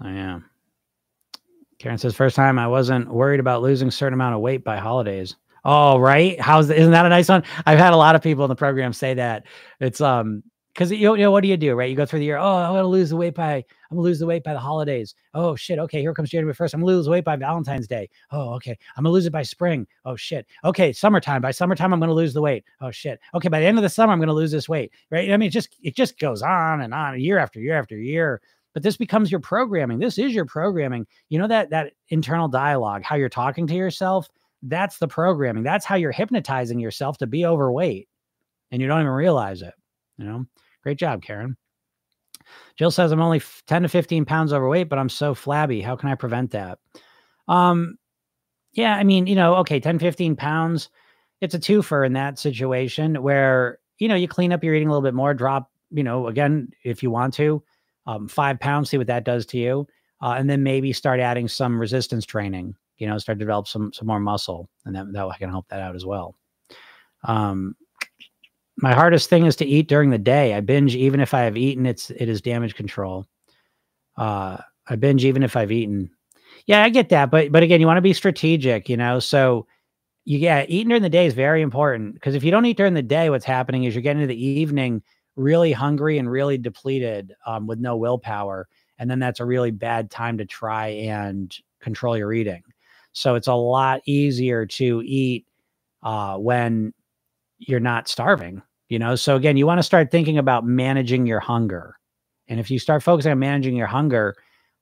I 0.00 0.12
am. 0.12 0.46
Karen 1.78 1.98
says, 1.98 2.14
first 2.14 2.36
time 2.36 2.58
I 2.58 2.68
wasn't 2.68 3.12
worried 3.12 3.38
about 3.40 3.60
losing 3.60 3.88
a 3.88 3.92
certain 3.92 4.14
amount 4.14 4.34
of 4.34 4.40
weight 4.40 4.64
by 4.64 4.78
holidays. 4.78 5.36
Oh, 5.64 5.98
right. 5.98 6.40
How's 6.40 6.70
isn't 6.70 6.92
that 6.92 7.06
a 7.06 7.08
nice 7.08 7.28
one? 7.28 7.42
I've 7.66 7.78
had 7.78 7.92
a 7.92 7.96
lot 7.96 8.14
of 8.14 8.22
people 8.22 8.44
in 8.44 8.48
the 8.48 8.56
program 8.56 8.92
say 8.92 9.14
that. 9.14 9.46
It's 9.80 10.00
um 10.00 10.42
because 10.78 10.92
you, 10.92 11.16
you 11.16 11.22
know 11.22 11.32
what 11.32 11.42
do 11.42 11.48
you 11.48 11.56
do, 11.56 11.74
right? 11.74 11.90
You 11.90 11.96
go 11.96 12.06
through 12.06 12.20
the 12.20 12.24
year. 12.24 12.38
Oh, 12.38 12.56
I'm 12.56 12.72
gonna 12.72 12.86
lose 12.86 13.10
the 13.10 13.16
weight 13.16 13.34
by 13.34 13.56
I'm 13.56 13.96
gonna 13.96 14.02
lose 14.02 14.20
the 14.20 14.26
weight 14.26 14.44
by 14.44 14.52
the 14.52 14.60
holidays. 14.60 15.16
Oh 15.34 15.56
shit. 15.56 15.80
Okay, 15.80 16.00
here 16.00 16.14
comes 16.14 16.30
January 16.30 16.54
first. 16.54 16.72
I'm 16.72 16.80
gonna 16.80 16.92
lose 16.92 17.06
the 17.06 17.10
weight 17.10 17.24
by 17.24 17.34
Valentine's 17.34 17.88
Day. 17.88 18.08
Oh, 18.30 18.54
okay. 18.54 18.78
I'm 18.96 19.02
gonna 19.02 19.12
lose 19.12 19.26
it 19.26 19.32
by 19.32 19.42
spring. 19.42 19.88
Oh 20.04 20.14
shit. 20.14 20.46
Okay, 20.64 20.92
summertime. 20.92 21.42
By 21.42 21.50
summertime, 21.50 21.92
I'm 21.92 21.98
gonna 21.98 22.14
lose 22.14 22.32
the 22.32 22.42
weight. 22.42 22.64
Oh 22.80 22.92
shit. 22.92 23.18
Okay, 23.34 23.48
by 23.48 23.58
the 23.58 23.66
end 23.66 23.76
of 23.76 23.82
the 23.82 23.88
summer, 23.88 24.12
I'm 24.12 24.20
gonna 24.20 24.32
lose 24.32 24.52
this 24.52 24.68
weight. 24.68 24.92
Right? 25.10 25.32
I 25.32 25.36
mean, 25.36 25.48
it 25.48 25.52
just 25.52 25.76
it 25.82 25.96
just 25.96 26.16
goes 26.18 26.42
on 26.42 26.82
and 26.82 26.94
on, 26.94 27.18
year 27.18 27.38
after 27.38 27.58
year 27.58 27.76
after 27.76 27.96
year 27.96 28.40
but 28.74 28.82
this 28.82 28.96
becomes 28.96 29.30
your 29.30 29.40
programming 29.40 29.98
this 29.98 30.18
is 30.18 30.32
your 30.32 30.44
programming 30.44 31.06
you 31.30 31.38
know 31.38 31.48
that 31.48 31.70
that 31.70 31.94
internal 32.10 32.46
dialogue 32.46 33.02
how 33.02 33.16
you're 33.16 33.28
talking 33.28 33.66
to 33.66 33.74
yourself 33.74 34.28
that's 34.62 34.98
the 34.98 35.08
programming. 35.08 35.62
That's 35.62 35.84
how 35.84 35.96
you're 35.96 36.12
hypnotizing 36.12 36.80
yourself 36.80 37.18
to 37.18 37.26
be 37.26 37.46
overweight 37.46 38.08
and 38.70 38.80
you 38.80 38.88
don't 38.88 39.00
even 39.00 39.12
realize 39.12 39.62
it 39.62 39.74
you 40.16 40.24
know? 40.24 40.46
Great 40.82 40.98
job 40.98 41.22
karen. 41.22 41.56
Jill 42.76 42.90
says 42.90 43.12
i'm 43.12 43.20
only 43.20 43.42
10 43.66 43.82
to 43.82 43.88
15 43.88 44.24
pounds 44.24 44.52
overweight 44.52 44.88
but 44.88 44.98
i'm 44.98 45.08
so 45.08 45.34
flabby. 45.34 45.80
How 45.80 45.96
can 45.96 46.08
i 46.08 46.14
prevent 46.14 46.50
that? 46.52 46.78
Um 47.46 47.98
yeah 48.72 48.96
i 48.96 49.04
mean 49.04 49.26
you 49.26 49.34
know 49.34 49.54
okay 49.56 49.80
10 49.80 49.98
15 49.98 50.36
pounds 50.36 50.90
it's 51.40 51.54
a 51.54 51.58
twofer 51.58 52.04
in 52.04 52.12
that 52.12 52.38
situation 52.38 53.22
where 53.22 53.78
you 53.98 54.08
know 54.08 54.14
you 54.14 54.28
clean 54.28 54.52
up 54.52 54.62
your 54.62 54.74
eating 54.74 54.88
a 54.88 54.90
little 54.90 55.02
bit 55.02 55.14
more 55.14 55.32
drop 55.32 55.70
you 55.90 56.04
know 56.04 56.26
again 56.26 56.68
if 56.84 57.02
you 57.02 57.10
want 57.10 57.32
to 57.32 57.62
um, 58.08 58.26
five 58.26 58.58
pounds, 58.58 58.88
see 58.88 58.96
what 58.96 59.06
that 59.06 59.24
does 59.24 59.44
to 59.46 59.58
you. 59.58 59.86
Uh, 60.22 60.34
and 60.36 60.48
then 60.50 60.62
maybe 60.62 60.92
start 60.92 61.20
adding 61.20 61.46
some 61.46 61.78
resistance 61.78 62.24
training, 62.24 62.74
you 62.98 63.06
know, 63.06 63.18
start 63.18 63.38
to 63.38 63.44
develop 63.44 63.68
some, 63.68 63.92
some 63.92 64.06
more 64.06 64.20
muscle 64.20 64.68
and 64.84 64.94
that, 64.94 65.12
that 65.12 65.38
can 65.38 65.50
help 65.50 65.68
that 65.68 65.80
out 65.80 65.94
as 65.94 66.04
well. 66.04 66.34
Um, 67.24 67.74
my 68.76 68.94
hardest 68.94 69.28
thing 69.28 69.46
is 69.46 69.56
to 69.56 69.66
eat 69.66 69.88
during 69.88 70.10
the 70.10 70.18
day. 70.18 70.54
I 70.54 70.60
binge 70.60 70.94
even 70.94 71.20
if 71.20 71.34
I 71.34 71.40
have 71.40 71.56
eaten. 71.56 71.84
It's 71.84 72.10
it 72.10 72.28
is 72.28 72.40
damage 72.40 72.74
control. 72.76 73.26
Uh, 74.16 74.58
I 74.86 74.96
binge 74.96 75.24
even 75.24 75.42
if 75.42 75.56
I've 75.56 75.72
eaten. 75.72 76.10
Yeah, 76.66 76.82
I 76.82 76.88
get 76.88 77.08
that, 77.08 77.30
but 77.30 77.50
but 77.50 77.62
again, 77.62 77.80
you 77.80 77.86
want 77.86 77.96
to 77.96 78.02
be 78.02 78.12
strategic, 78.12 78.88
you 78.88 78.96
know. 78.96 79.18
So 79.18 79.66
you 80.24 80.38
yeah, 80.38 80.64
eating 80.68 80.88
during 80.88 81.02
the 81.02 81.08
day 81.08 81.26
is 81.26 81.34
very 81.34 81.60
important 81.60 82.14
because 82.14 82.34
if 82.34 82.44
you 82.44 82.50
don't 82.50 82.66
eat 82.66 82.76
during 82.76 82.94
the 82.94 83.02
day, 83.02 83.30
what's 83.30 83.44
happening 83.44 83.84
is 83.84 83.94
you're 83.94 84.02
getting 84.02 84.22
to 84.22 84.28
the 84.28 84.46
evening 84.46 85.02
really 85.34 85.72
hungry 85.72 86.18
and 86.18 86.30
really 86.30 86.58
depleted 86.58 87.34
um, 87.46 87.66
with 87.66 87.78
no 87.78 87.96
willpower. 87.96 88.68
And 88.98 89.10
then 89.10 89.20
that's 89.20 89.40
a 89.40 89.44
really 89.44 89.70
bad 89.70 90.10
time 90.10 90.38
to 90.38 90.44
try 90.44 90.88
and 90.88 91.56
control 91.80 92.16
your 92.16 92.32
eating. 92.32 92.62
So 93.18 93.34
it's 93.34 93.48
a 93.48 93.54
lot 93.54 94.00
easier 94.06 94.64
to 94.64 95.02
eat 95.04 95.44
uh, 96.04 96.36
when 96.36 96.94
you're 97.58 97.80
not 97.80 98.06
starving, 98.06 98.62
you 98.88 99.00
know? 99.00 99.16
So 99.16 99.34
again, 99.34 99.56
you 99.56 99.66
want 99.66 99.80
to 99.80 99.82
start 99.82 100.12
thinking 100.12 100.38
about 100.38 100.64
managing 100.64 101.26
your 101.26 101.40
hunger. 101.40 101.98
And 102.46 102.60
if 102.60 102.70
you 102.70 102.78
start 102.78 103.02
focusing 103.02 103.32
on 103.32 103.40
managing 103.40 103.74
your 103.74 103.88
hunger, 103.88 104.36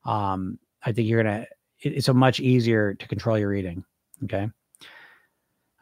um, 0.05 0.59
I 0.83 0.93
think 0.93 1.09
you're 1.09 1.23
going 1.23 1.35
to, 1.35 1.47
it's 1.81 2.09
a 2.09 2.15
much 2.15 2.39
easier 2.39 2.93
to 2.93 3.09
control 3.09 3.39
your 3.39 3.55
eating. 3.55 3.85
Okay. 4.25 4.51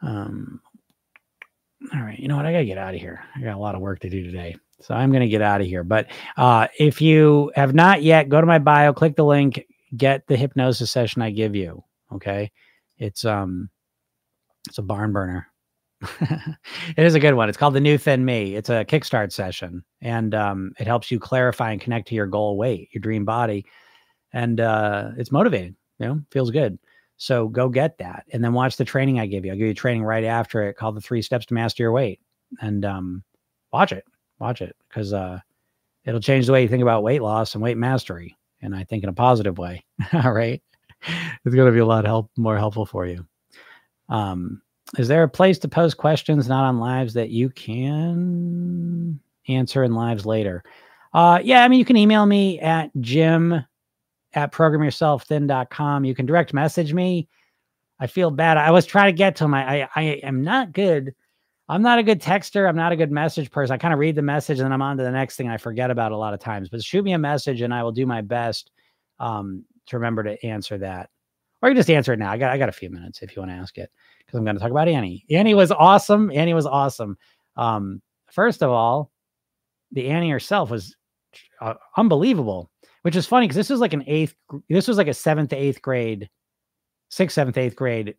Um, 0.01 0.61
all 1.93 2.01
right. 2.01 2.17
You 2.17 2.29
know 2.29 2.37
what? 2.37 2.45
I 2.45 2.53
got 2.53 2.59
to 2.59 2.65
get 2.65 2.77
out 2.77 2.95
of 2.95 3.01
here. 3.01 3.21
I 3.35 3.41
got 3.41 3.55
a 3.55 3.59
lot 3.59 3.75
of 3.75 3.81
work 3.81 3.99
to 3.99 4.09
do 4.09 4.23
today. 4.23 4.55
So 4.79 4.95
I'm 4.95 5.11
going 5.11 5.23
to 5.23 5.27
get 5.27 5.41
out 5.41 5.59
of 5.59 5.67
here. 5.67 5.83
But 5.83 6.07
uh, 6.37 6.67
if 6.79 7.01
you 7.01 7.51
have 7.55 7.73
not 7.73 8.01
yet, 8.01 8.29
go 8.29 8.39
to 8.39 8.47
my 8.47 8.59
bio, 8.59 8.93
click 8.93 9.17
the 9.17 9.25
link, 9.25 9.65
get 9.97 10.25
the 10.27 10.37
hypnosis 10.37 10.89
session 10.89 11.21
I 11.21 11.31
give 11.31 11.53
you. 11.53 11.83
Okay. 12.13 12.51
It's, 12.97 13.25
um, 13.25 13.69
it's 14.67 14.77
a 14.77 14.83
barn 14.83 15.11
burner. 15.13 15.47
it 16.19 16.57
is 16.97 17.15
a 17.15 17.19
good 17.19 17.33
one. 17.35 17.49
It's 17.49 17.57
called 17.57 17.73
the 17.73 17.79
new 17.79 17.97
thin 17.97 18.25
me. 18.25 18.55
It's 18.55 18.69
a 18.69 18.85
kickstart 18.85 19.31
session 19.31 19.83
and, 20.01 20.35
um, 20.35 20.73
it 20.79 20.87
helps 20.87 21.09
you 21.11 21.19
clarify 21.19 21.71
and 21.71 21.81
connect 21.81 22.07
to 22.09 22.15
your 22.15 22.27
goal 22.27 22.57
weight, 22.57 22.89
your 22.93 23.01
dream 23.01 23.25
body. 23.25 23.65
And, 24.33 24.59
uh, 24.59 25.11
it's 25.17 25.31
motivating, 25.31 25.75
you 25.99 26.07
know, 26.07 26.21
feels 26.31 26.51
good. 26.51 26.79
So 27.17 27.47
go 27.47 27.69
get 27.69 27.97
that 27.99 28.25
and 28.33 28.43
then 28.43 28.53
watch 28.53 28.77
the 28.77 28.85
training 28.85 29.19
I 29.19 29.27
give 29.27 29.45
you. 29.45 29.51
I'll 29.51 29.57
give 29.57 29.67
you 29.67 29.73
training 29.73 30.03
right 30.03 30.23
after 30.25 30.63
it 30.67 30.75
called 30.75 30.95
the 30.97 31.01
three 31.01 31.21
steps 31.21 31.45
to 31.47 31.53
master 31.53 31.83
your 31.83 31.91
weight 31.93 32.19
and, 32.61 32.85
um, 32.85 33.23
watch 33.73 33.91
it 33.91 34.05
watch 34.39 34.61
it 34.61 34.75
because 34.89 35.13
uh, 35.13 35.39
it'll 36.05 36.19
change 36.21 36.45
the 36.45 36.53
way 36.53 36.61
you 36.63 36.67
think 36.69 36.83
about 36.83 37.03
weight 37.03 37.21
loss 37.21 37.55
and 37.55 37.63
weight 37.63 37.77
mastery. 37.77 38.37
And 38.61 38.75
I 38.75 38.83
think 38.83 39.03
in 39.03 39.09
a 39.09 39.13
positive 39.13 39.57
way. 39.57 39.85
All 40.13 40.31
right. 40.33 40.61
It's 41.45 41.55
going 41.55 41.67
to 41.67 41.71
be 41.71 41.79
a 41.79 41.85
lot 41.85 42.05
help 42.05 42.31
more 42.37 42.57
helpful 42.57 42.85
for 42.85 43.05
you. 43.05 43.25
Um, 44.09 44.61
is 44.97 45.07
there 45.07 45.23
a 45.23 45.29
place 45.29 45.59
to 45.59 45.67
post 45.67 45.97
questions 45.97 46.47
not 46.47 46.65
on 46.65 46.79
lives 46.79 47.13
that 47.15 47.29
you 47.29 47.49
can 47.49 49.19
answer 49.47 49.83
in 49.83 49.93
lives 49.93 50.25
later? 50.25 50.63
Uh, 51.13 51.39
yeah, 51.43 51.63
I 51.63 51.67
mean, 51.67 51.79
you 51.79 51.85
can 51.85 51.97
email 51.97 52.25
me 52.25 52.59
at 52.59 52.91
jim 52.99 53.63
at 54.33 54.51
programyourselfthin.com. 54.51 56.05
You 56.05 56.15
can 56.15 56.25
direct 56.25 56.53
message 56.53 56.93
me. 56.93 57.27
I 57.99 58.07
feel 58.07 58.31
bad. 58.31 58.57
I 58.57 58.71
was 58.71 58.85
trying 58.85 59.13
to 59.13 59.17
get 59.17 59.35
to 59.37 59.47
my, 59.47 59.83
I, 59.83 59.89
I 59.95 60.01
am 60.23 60.43
not 60.43 60.73
good 60.73 61.15
I'm 61.67 61.81
not 61.81 61.97
a 61.97 62.03
good 62.03 62.21
texter. 62.21 62.69
I'm 62.69 62.75
not 62.75 62.91
a 62.91 62.95
good 62.95 63.11
message 63.11 63.49
person. 63.49 63.73
I 63.73 63.77
kind 63.77 63.93
of 63.93 63.99
read 63.99 64.15
the 64.15 64.21
message 64.21 64.59
and 64.59 64.65
then 64.65 64.71
I'm 64.71 64.81
on 64.81 64.97
to 64.97 65.03
the 65.03 65.11
next 65.11 65.35
thing 65.35 65.49
I 65.49 65.57
forget 65.57 65.89
about 65.89 66.11
a 66.11 66.17
lot 66.17 66.33
of 66.33 66.39
times. 66.39 66.69
But 66.69 66.83
shoot 66.83 67.03
me 67.03 67.13
a 67.13 67.17
message 67.17 67.61
and 67.61 67.73
I 67.73 67.81
will 67.81 67.91
do 67.91 68.05
my 68.05 68.21
best 68.21 68.71
um, 69.19 69.63
to 69.87 69.97
remember 69.97 70.23
to 70.23 70.45
answer 70.45 70.77
that. 70.79 71.09
Or 71.61 71.69
you 71.69 71.75
just 71.75 71.89
answer 71.89 72.13
it 72.13 72.19
now. 72.19 72.31
I 72.31 72.37
got 72.37 72.51
I 72.51 72.57
got 72.57 72.69
a 72.69 72.73
few 72.73 72.89
minutes 72.89 73.21
if 73.21 73.35
you 73.35 73.41
want 73.41 73.51
to 73.51 73.57
ask 73.57 73.77
it 73.77 73.89
because 74.19 74.37
I'm 74.37 74.43
going 74.43 74.55
to 74.55 74.61
talk 74.61 74.71
about 74.71 74.87
Annie. 74.87 75.25
Annie 75.29 75.55
was 75.55 75.71
awesome. 75.71 76.31
Annie 76.31 76.53
was 76.53 76.65
awesome. 76.65 77.17
Um, 77.55 78.01
first 78.31 78.61
of 78.61 78.69
all, 78.69 79.11
the 79.91 80.07
Annie 80.07 80.29
herself 80.29 80.69
was 80.69 80.95
uh, 81.61 81.75
unbelievable, 81.97 82.69
which 83.01 83.15
is 83.15 83.25
funny 83.25 83.45
because 83.45 83.55
this 83.55 83.69
was 83.69 83.79
like 83.79 83.93
an 83.93 84.03
eighth. 84.07 84.35
This 84.69 84.87
was 84.87 84.97
like 84.97 85.07
a 85.07 85.13
seventh 85.13 85.49
to 85.51 85.55
eighth 85.55 85.81
grade, 85.81 86.29
sixth, 87.09 87.35
seventh, 87.35 87.57
eighth 87.57 87.75
grade 87.75 88.15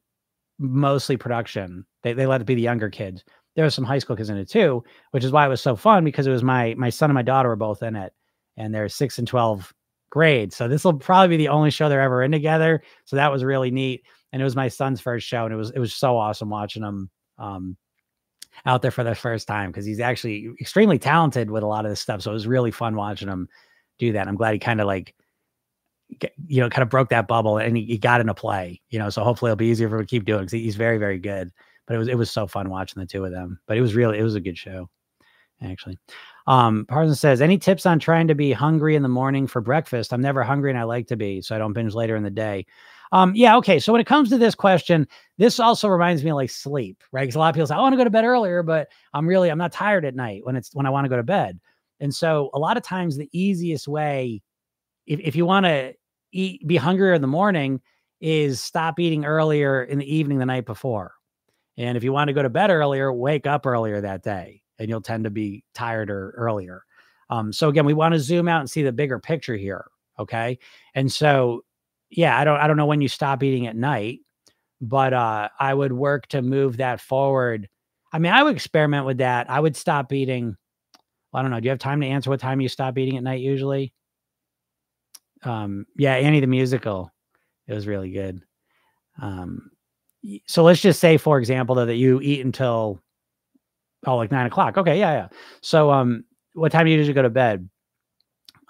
mostly 0.59 1.17
production. 1.17 1.85
They 2.03 2.13
they 2.13 2.27
let 2.27 2.41
it 2.41 2.47
be 2.47 2.55
the 2.55 2.63
younger 2.63 2.91
kids. 2.91 3.25
There 3.55 3.65
was 3.65 3.75
some 3.75 3.85
high 3.85 3.99
school 3.99 4.17
kids 4.17 4.31
in 4.31 4.37
it 4.37 4.51
too, 4.51 4.85
which 5.13 5.25
is 5.25 5.33
why 5.33 5.47
it 5.47 5.51
was 5.51 5.61
so 5.61 5.77
fun 5.77 6.05
because 6.05 6.27
it 6.27 6.31
was 6.31 6.43
my 6.43 6.75
my 6.77 6.91
son 6.91 7.11
and 7.11 7.15
my 7.15 7.23
daughter 7.23 7.49
were 7.49 7.57
both 7.57 7.83
in 7.83 7.97
it, 7.97 8.13
and 8.57 8.75
they're 8.75 8.89
six 8.89 9.19
and 9.19 9.29
twelve 9.29 9.73
grades. 10.11 10.57
So 10.57 10.69
this 10.69 10.85
will 10.85 10.95
probably 10.95 11.37
be 11.37 11.45
the 11.45 11.49
only 11.49 11.71
show 11.71 11.89
they're 11.89 12.01
ever 12.01 12.23
in 12.23 12.33
together. 12.33 12.83
So 13.05 13.17
that 13.17 13.31
was 13.31 13.45
really 13.45 13.71
neat, 13.71 14.05
and 14.33 14.41
it 14.41 14.45
was 14.45 14.57
my 14.57 14.69
son's 14.69 15.01
first 15.01 15.27
show, 15.27 15.45
and 15.45 15.53
it 15.53 15.57
was 15.57 15.71
it 15.71 15.79
was 15.79 15.95
so 15.95 16.17
awesome 16.17 16.51
watching 16.51 16.83
them 16.83 17.11
um, 17.39 17.77
out 18.65 18.83
there 18.83 18.91
for 18.91 19.05
the 19.05 19.15
first 19.15 19.47
time 19.47 19.71
because 19.71 19.85
he's 19.85 20.01
actually 20.01 20.51
extremely 20.61 20.99
talented 20.99 21.51
with 21.51 21.63
a 21.63 21.67
lot 21.67 21.85
of 21.85 21.91
this 21.91 22.01
stuff. 22.01 22.23
So 22.23 22.31
it 22.31 22.35
was 22.35 22.47
really 22.47 22.71
fun 22.71 22.97
watching 22.97 23.29
him 23.29 23.49
do 23.99 24.13
that. 24.13 24.29
I'm 24.29 24.37
glad 24.37 24.53
he 24.53 24.59
kind 24.59 24.81
of 24.81 24.87
like 24.87 25.15
you 26.47 26.61
know, 26.61 26.71
kind 26.71 26.83
of 26.83 26.89
broke 26.89 27.09
that 27.09 27.27
bubble 27.27 27.59
and 27.59 27.77
he, 27.77 27.85
he, 27.85 27.99
got 27.99 28.21
into 28.21 28.35
play, 28.35 28.81
you 28.91 28.99
know, 28.99 29.11
so 29.11 29.25
hopefully 29.25 29.51
it'll 29.51 29.57
be 29.57 29.67
easier 29.67 29.89
for 29.89 29.97
him 29.97 30.03
to 30.03 30.07
keep 30.07 30.25
doing 30.25 30.41
because 30.41 30.53
he's 30.53 30.77
very, 30.77 30.99
very 30.99 31.19
good. 31.19 31.51
But 31.87 31.95
it 31.95 31.99
was, 31.99 32.09
it 32.09 32.19
was 32.19 32.31
so 32.31 32.47
fun 32.47 32.71
watching 32.71 33.01
the 33.01 33.07
two 33.07 33.25
of 33.25 33.33
them, 33.33 33.59
but 33.67 33.77
it 33.77 33.81
was 33.81 33.95
really, 33.95 34.19
it 34.19 34.23
was 34.23 34.35
a 34.35 34.41
good 34.41 34.57
show 34.57 34.89
actually. 35.63 35.99
Um, 36.47 36.87
Parsons 36.87 37.19
says, 37.19 37.41
any 37.41 37.59
tips 37.59 37.87
on 37.87 37.99
trying 37.99 38.29
to 38.29 38.35
be 38.35 38.53
hungry 38.53 38.95
in 38.95 39.03
the 39.03 39.09
morning 39.09 39.47
for 39.47 39.61
breakfast? 39.61 40.13
I'm 40.13 40.21
never 40.21 40.43
hungry 40.43 40.71
and 40.71 40.79
I 40.79 40.85
like 40.85 41.09
to 41.09 41.17
be, 41.17 41.43
so 41.43 41.55
I 41.55 41.59
don't 41.59 41.73
binge 41.73 41.95
later 41.95 42.15
in 42.15 42.23
the 42.23 42.31
day. 42.31 42.67
Um, 43.13 43.33
yeah, 43.35 43.57
okay. 43.57 43.79
So 43.79 43.93
when 43.93 44.01
it 44.01 44.07
comes 44.07 44.31
to 44.31 44.39
this 44.39 44.55
question, 44.55 45.07
this 45.39 45.59
also 45.59 45.89
reminds 45.89 46.23
me 46.23 46.31
of 46.31 46.37
like 46.37 46.51
sleep, 46.51 47.03
right? 47.13 47.23
Because 47.23 47.37
a 47.37 47.39
lot 47.39 47.49
of 47.49 47.55
people 47.55 47.67
say, 47.67 47.75
I 47.75 47.81
want 47.81 47.93
to 47.93 47.97
go 47.97 48.05
to 48.05 48.11
bed 48.11 48.25
earlier, 48.25 48.63
but 48.63 48.89
I'm 49.13 49.27
really, 49.27 49.51
I'm 49.51 49.59
not 49.59 49.73
tired 49.73 50.05
at 50.05 50.15
night 50.15 50.45
when 50.45 50.57
it's 50.57 50.75
when 50.75 50.87
I 50.87 50.91
want 50.91 51.05
to 51.05 51.09
go 51.09 51.17
to 51.17 51.23
bed. 51.23 51.59
And 52.01 52.15
so 52.15 52.51
a 52.53 52.59
lot 52.59 52.77
of 52.77 52.83
times 52.83 53.17
the 53.17 53.31
easiest 53.33 53.89
way 53.89 54.43
if, 55.07 55.21
if 55.21 55.37
you 55.37 55.47
want 55.47 55.67
to 55.67 55.95
eat, 56.33 56.67
be 56.67 56.77
hungrier 56.77 57.15
in 57.15 57.23
the 57.23 57.29
morning, 57.29 57.81
is 58.21 58.61
stop 58.61 58.99
eating 58.99 59.25
earlier 59.25 59.83
in 59.83 59.99
the 59.99 60.15
evening 60.15 60.39
the 60.39 60.47
night 60.47 60.67
before. 60.67 61.13
And 61.77 61.97
if 61.97 62.05
you 62.05 62.13
want 62.13 62.29
to 62.29 62.35
go 62.35 62.43
to 62.43 62.49
bed 62.49 62.71
earlier, 62.71 63.13
wake 63.13 63.47
up 63.47 63.67
earlier 63.67 64.01
that 64.01 64.23
day 64.23 64.63
and 64.79 64.89
you'll 64.89 65.01
tend 65.01 65.25
to 65.25 65.31
be 65.31 65.65
tired 65.75 66.11
or 66.11 66.31
earlier. 66.37 66.85
Um, 67.31 67.53
so 67.53 67.69
again, 67.69 67.85
we 67.85 67.95
want 67.95 68.15
to 68.15 68.21
zoom 68.21 68.49
out 68.49 68.61
and 68.61 68.71
see 68.71 68.83
the 68.83 68.93
bigger 68.93 69.19
picture 69.19 69.57
here. 69.57 69.87
Okay. 70.19 70.59
And 70.95 71.11
so, 71.11 71.65
yeah, 72.11 72.39
I 72.39 72.45
don't, 72.45 72.59
I 72.59 72.67
don't 72.67 72.77
know 72.77 72.87
when 72.87 73.01
you 73.01 73.09
stop 73.09 73.43
eating 73.43 73.67
at 73.67 73.77
night, 73.77 74.21
but 74.81 75.13
uh, 75.13 75.49
I 75.59 75.75
would 75.75 75.93
work 75.93 76.27
to 76.29 76.43
move 76.43 76.77
that 76.77 77.01
forward. 77.01 77.69
I 78.13 78.19
mean, 78.19 78.33
I 78.33 78.43
would 78.43 78.55
experiment 78.55 79.07
with 79.07 79.19
that. 79.19 79.51
I 79.51 79.61
would 79.61 79.77
stop 79.77 80.13
eating. 80.13 80.57
Well, 81.33 81.41
I 81.41 81.43
don't 81.43 81.51
know. 81.51 81.61
Do 81.61 81.65
you 81.65 81.71
have 81.71 81.79
time 81.79 82.01
to 82.01 82.07
answer 82.07 82.31
what 82.31 82.41
time 82.41 82.61
you 82.61 82.69
stop 82.69 82.97
eating 82.97 83.17
at 83.17 83.25
night 83.25 83.41
usually? 83.41 83.93
um 85.43 85.87
yeah 85.97 86.15
annie 86.15 86.41
the 86.41 86.47
musical 86.47 87.13
it 87.67 87.75
was 87.75 87.87
really 87.87 88.11
good 88.11 88.43
um 89.21 89.71
so 90.47 90.63
let's 90.63 90.81
just 90.81 91.01
say 91.01 91.17
for 91.17 91.39
example 91.39 91.75
though 91.75 91.87
that 91.87 91.97
you 91.97 92.21
eat 92.21 92.45
until 92.45 93.01
Oh, 94.05 94.17
like 94.17 94.31
nine 94.31 94.47
o'clock. 94.47 94.77
Okay, 94.77 94.99
yeah, 94.99 95.13
yeah. 95.13 95.29
So, 95.63 95.91
um, 95.91 96.25
what 96.55 96.73
time 96.73 96.85
do 96.87 96.91
you 96.91 96.97
usually 96.97 97.15
go 97.15 97.23
to 97.23 97.31
bed? 97.31 97.69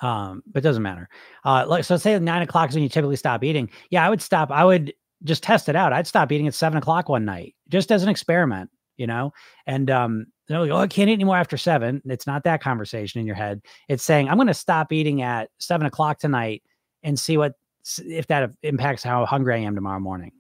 Um, 0.03 0.43
but 0.47 0.59
it 0.59 0.63
doesn't 0.63 0.83
matter. 0.83 1.09
Uh, 1.45 1.65
like 1.67 1.85
so, 1.85 1.97
say 1.97 2.19
nine 2.19 2.43
o'clock 2.43 2.69
is 2.71 2.75
when 2.75 2.83
you 2.83 2.89
typically 2.89 3.17
stop 3.17 3.43
eating. 3.43 3.71
Yeah, 3.91 4.07
I 4.07 4.11
would 4.11 4.21
stop. 4.21 4.51
I 4.51 4.65
would 4.65 4.93
just 5.25 5.43
test 5.43 5.69
it 5.69 5.77
out. 5.77 5.93
I'd 5.93 6.07
stop 6.07 6.31
eating 6.31 6.47
at 6.47 6.55
seven 6.55 6.79
o'clock 6.79 7.09
one 7.09 7.25
night, 7.25 7.55
just 7.69 7.91
as 7.91 8.03
an 8.03 8.09
experiment, 8.09 8.71
you 8.97 9.07
know. 9.07 9.33
And 9.67 9.91
um, 9.91 10.27
they're 10.49 10.61
like, 10.61 10.71
"Oh, 10.71 10.77
I 10.77 10.87
can't 10.87 11.09
eat 11.09 11.15
anymore 11.15 11.37
after 11.37 11.57
seven. 11.57 12.03
It's 12.05 12.27
not 12.27 12.45
that 12.45 12.63
conversation 12.63 13.21
in 13.21 13.27
your 13.27 13.37
head. 13.37 13.63
It's 13.89 14.05
saying, 14.05 14.29
"I'm 14.29 14.37
going 14.37 14.49
to 14.49 14.55
stop 14.55 14.93
eating 14.93 15.23
at 15.23 15.51
seven 15.59 15.87
o'clock 15.87 16.19
tonight 16.19 16.63
and 17.03 17.19
see 17.19 17.37
what 17.37 17.55
if 17.99 18.27
that 18.27 18.51
impacts 18.63 19.03
how 19.03 19.25
hungry 19.27 19.55
I 19.55 19.59
am 19.59 19.75
tomorrow 19.75 20.01
morning." 20.01 20.33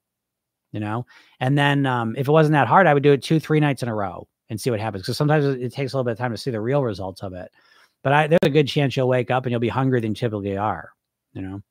You 0.72 0.80
know. 0.80 1.06
And 1.40 1.56
then 1.56 1.86
um, 1.86 2.14
if 2.16 2.28
it 2.28 2.32
wasn't 2.32 2.52
that 2.52 2.68
hard, 2.68 2.86
I 2.86 2.92
would 2.92 3.02
do 3.02 3.12
it 3.12 3.22
two, 3.22 3.40
three 3.40 3.60
nights 3.60 3.82
in 3.82 3.88
a 3.88 3.94
row 3.94 4.28
and 4.48 4.60
see 4.60 4.70
what 4.70 4.80
happens. 4.80 5.02
Because 5.02 5.16
sometimes 5.16 5.44
it 5.44 5.72
takes 5.72 5.92
a 5.92 5.96
little 5.96 6.04
bit 6.04 6.12
of 6.12 6.18
time 6.18 6.32
to 6.32 6.36
see 6.36 6.50
the 6.50 6.60
real 6.60 6.82
results 6.82 7.22
of 7.22 7.32
it. 7.34 7.50
But 8.02 8.12
I, 8.12 8.26
there's 8.26 8.38
a 8.42 8.50
good 8.50 8.68
chance 8.68 8.96
you'll 8.96 9.08
wake 9.08 9.30
up 9.30 9.44
and 9.44 9.50
you'll 9.50 9.60
be 9.60 9.68
hungrier 9.68 10.00
than 10.00 10.12
you 10.12 10.16
typically 10.16 10.56
are. 10.56 10.90
You 11.32 11.42
know. 11.42 11.62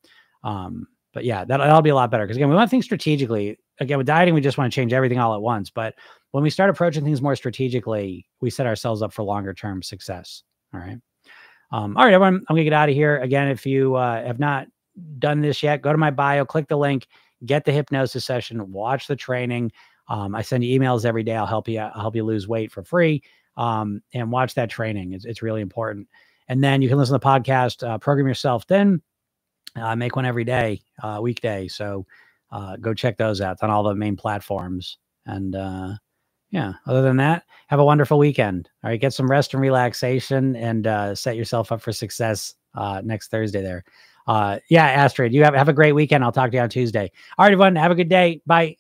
Um, 0.44 0.88
but 1.14 1.24
yeah, 1.24 1.46
that'll, 1.46 1.66
that'll 1.66 1.82
be 1.82 1.90
a 1.90 1.96
lot 1.96 2.12
better. 2.12 2.26
Because 2.26 2.38
again, 2.38 2.50
we 2.50 2.56
want 2.56 2.68
to 2.68 2.72
think 2.72 2.84
strategically. 2.84 3.58
Again, 3.80 3.98
with 3.98 4.08
dieting, 4.08 4.34
we 4.34 4.42
just 4.42 4.58
want 4.58 4.72
to 4.72 4.76
change 4.76 4.94
everything 4.94 5.20
all 5.20 5.34
at 5.34 5.42
once. 5.42 5.70
But 5.70 5.96
when 6.32 6.44
we 6.44 6.50
start 6.50 6.70
approaching 6.70 7.04
things 7.04 7.22
more 7.22 7.36
strategically, 7.36 8.28
we 8.42 8.50
set 8.50 8.68
ourselves 8.68 9.02
up 9.02 9.14
for 9.14 9.24
longer 9.24 9.54
term 9.54 9.82
success. 9.82 10.44
All 10.74 10.80
right. 10.82 10.98
Um, 11.72 11.98
all 11.98 12.04
right, 12.04 12.14
everyone, 12.14 12.36
I'm 12.48 12.56
gonna 12.56 12.64
get 12.64 12.74
out 12.74 12.90
of 12.90 12.96
here. 12.96 13.18
Again, 13.20 13.48
if 13.48 13.66
you 13.66 13.96
uh, 13.96 14.24
have 14.26 14.40
not 14.40 14.68
done 15.20 15.42
this 15.42 15.64
yet, 15.64 15.82
go 15.82 15.92
to 15.92 15.98
my 15.98 16.12
bio, 16.12 16.46
click 16.46 16.68
the 16.68 16.78
link, 16.78 17.08
get 17.46 17.66
the 17.66 17.72
hypnosis 17.72 18.26
session, 18.26 18.72
watch 18.72 19.08
the 19.08 19.16
training. 19.16 19.72
Um, 20.08 20.36
I 20.36 20.42
send 20.42 20.64
you 20.64 20.80
emails 20.80 21.06
every 21.06 21.24
day. 21.24 21.36
I'll 21.36 21.46
help 21.46 21.68
you. 21.68 21.80
I'll 21.80 22.02
help 22.02 22.16
you 22.16 22.24
lose 22.24 22.48
weight 22.48 22.72
for 22.72 22.84
free. 22.84 23.24
Um, 23.58 24.02
and 24.14 24.32
watch 24.32 24.54
that 24.56 24.70
training. 24.70 25.14
It's, 25.14 25.26
it's 25.26 25.42
really 25.42 25.62
important. 25.62 26.08
And 26.48 26.64
then 26.64 26.82
you 26.82 26.90
can 26.90 26.98
listen 26.98 27.14
to 27.14 27.20
the 27.20 27.26
podcast, 27.26 27.88
uh, 27.88 27.98
program 27.98 28.28
yourself. 28.28 28.68
Then 28.68 29.02
uh, 29.76 29.96
make 29.96 30.16
one 30.16 30.26
every 30.26 30.44
day, 30.44 30.82
uh, 31.02 31.20
weekday. 31.22 31.68
So 31.68 32.06
uh, 32.52 32.78
go 32.78 32.94
check 32.94 33.18
those 33.18 33.42
out. 33.42 33.54
It's 33.54 33.64
on 33.64 33.70
all 33.70 33.84
the 33.84 33.96
main 33.96 34.16
platforms. 34.16 34.98
And 35.26 35.56
uh, 35.56 35.94
yeah, 36.52 36.74
other 36.86 37.02
than 37.02 37.18
that, 37.18 37.44
have 37.68 37.80
a 37.80 37.86
wonderful 37.86 38.18
weekend. 38.18 38.70
All 38.84 38.90
right, 38.90 39.00
get 39.00 39.14
some 39.14 39.30
rest 39.30 39.54
and 39.54 39.62
relaxation, 39.62 40.56
and 40.56 40.88
uh, 40.88 41.16
set 41.16 41.36
yourself 41.36 41.72
up 41.72 41.82
for 41.82 41.92
success 41.92 42.54
uh, 42.76 43.02
next 43.04 43.30
Thursday. 43.30 43.62
There. 43.62 43.84
Uh, 44.28 44.60
yeah, 44.70 44.86
Astrid, 44.86 45.34
you 45.34 45.44
have 45.44 45.56
have 45.56 45.70
a 45.70 45.74
great 45.74 45.94
weekend. 45.94 46.24
I'll 46.24 46.32
talk 46.32 46.52
to 46.52 46.58
you 46.58 46.64
on 46.64 46.70
Tuesday. 46.70 47.12
All 47.38 47.46
right, 47.46 47.52
everyone, 47.52 47.76
have 47.76 47.92
a 47.92 47.96
good 47.96 48.10
day. 48.10 48.42
Bye. 48.46 48.78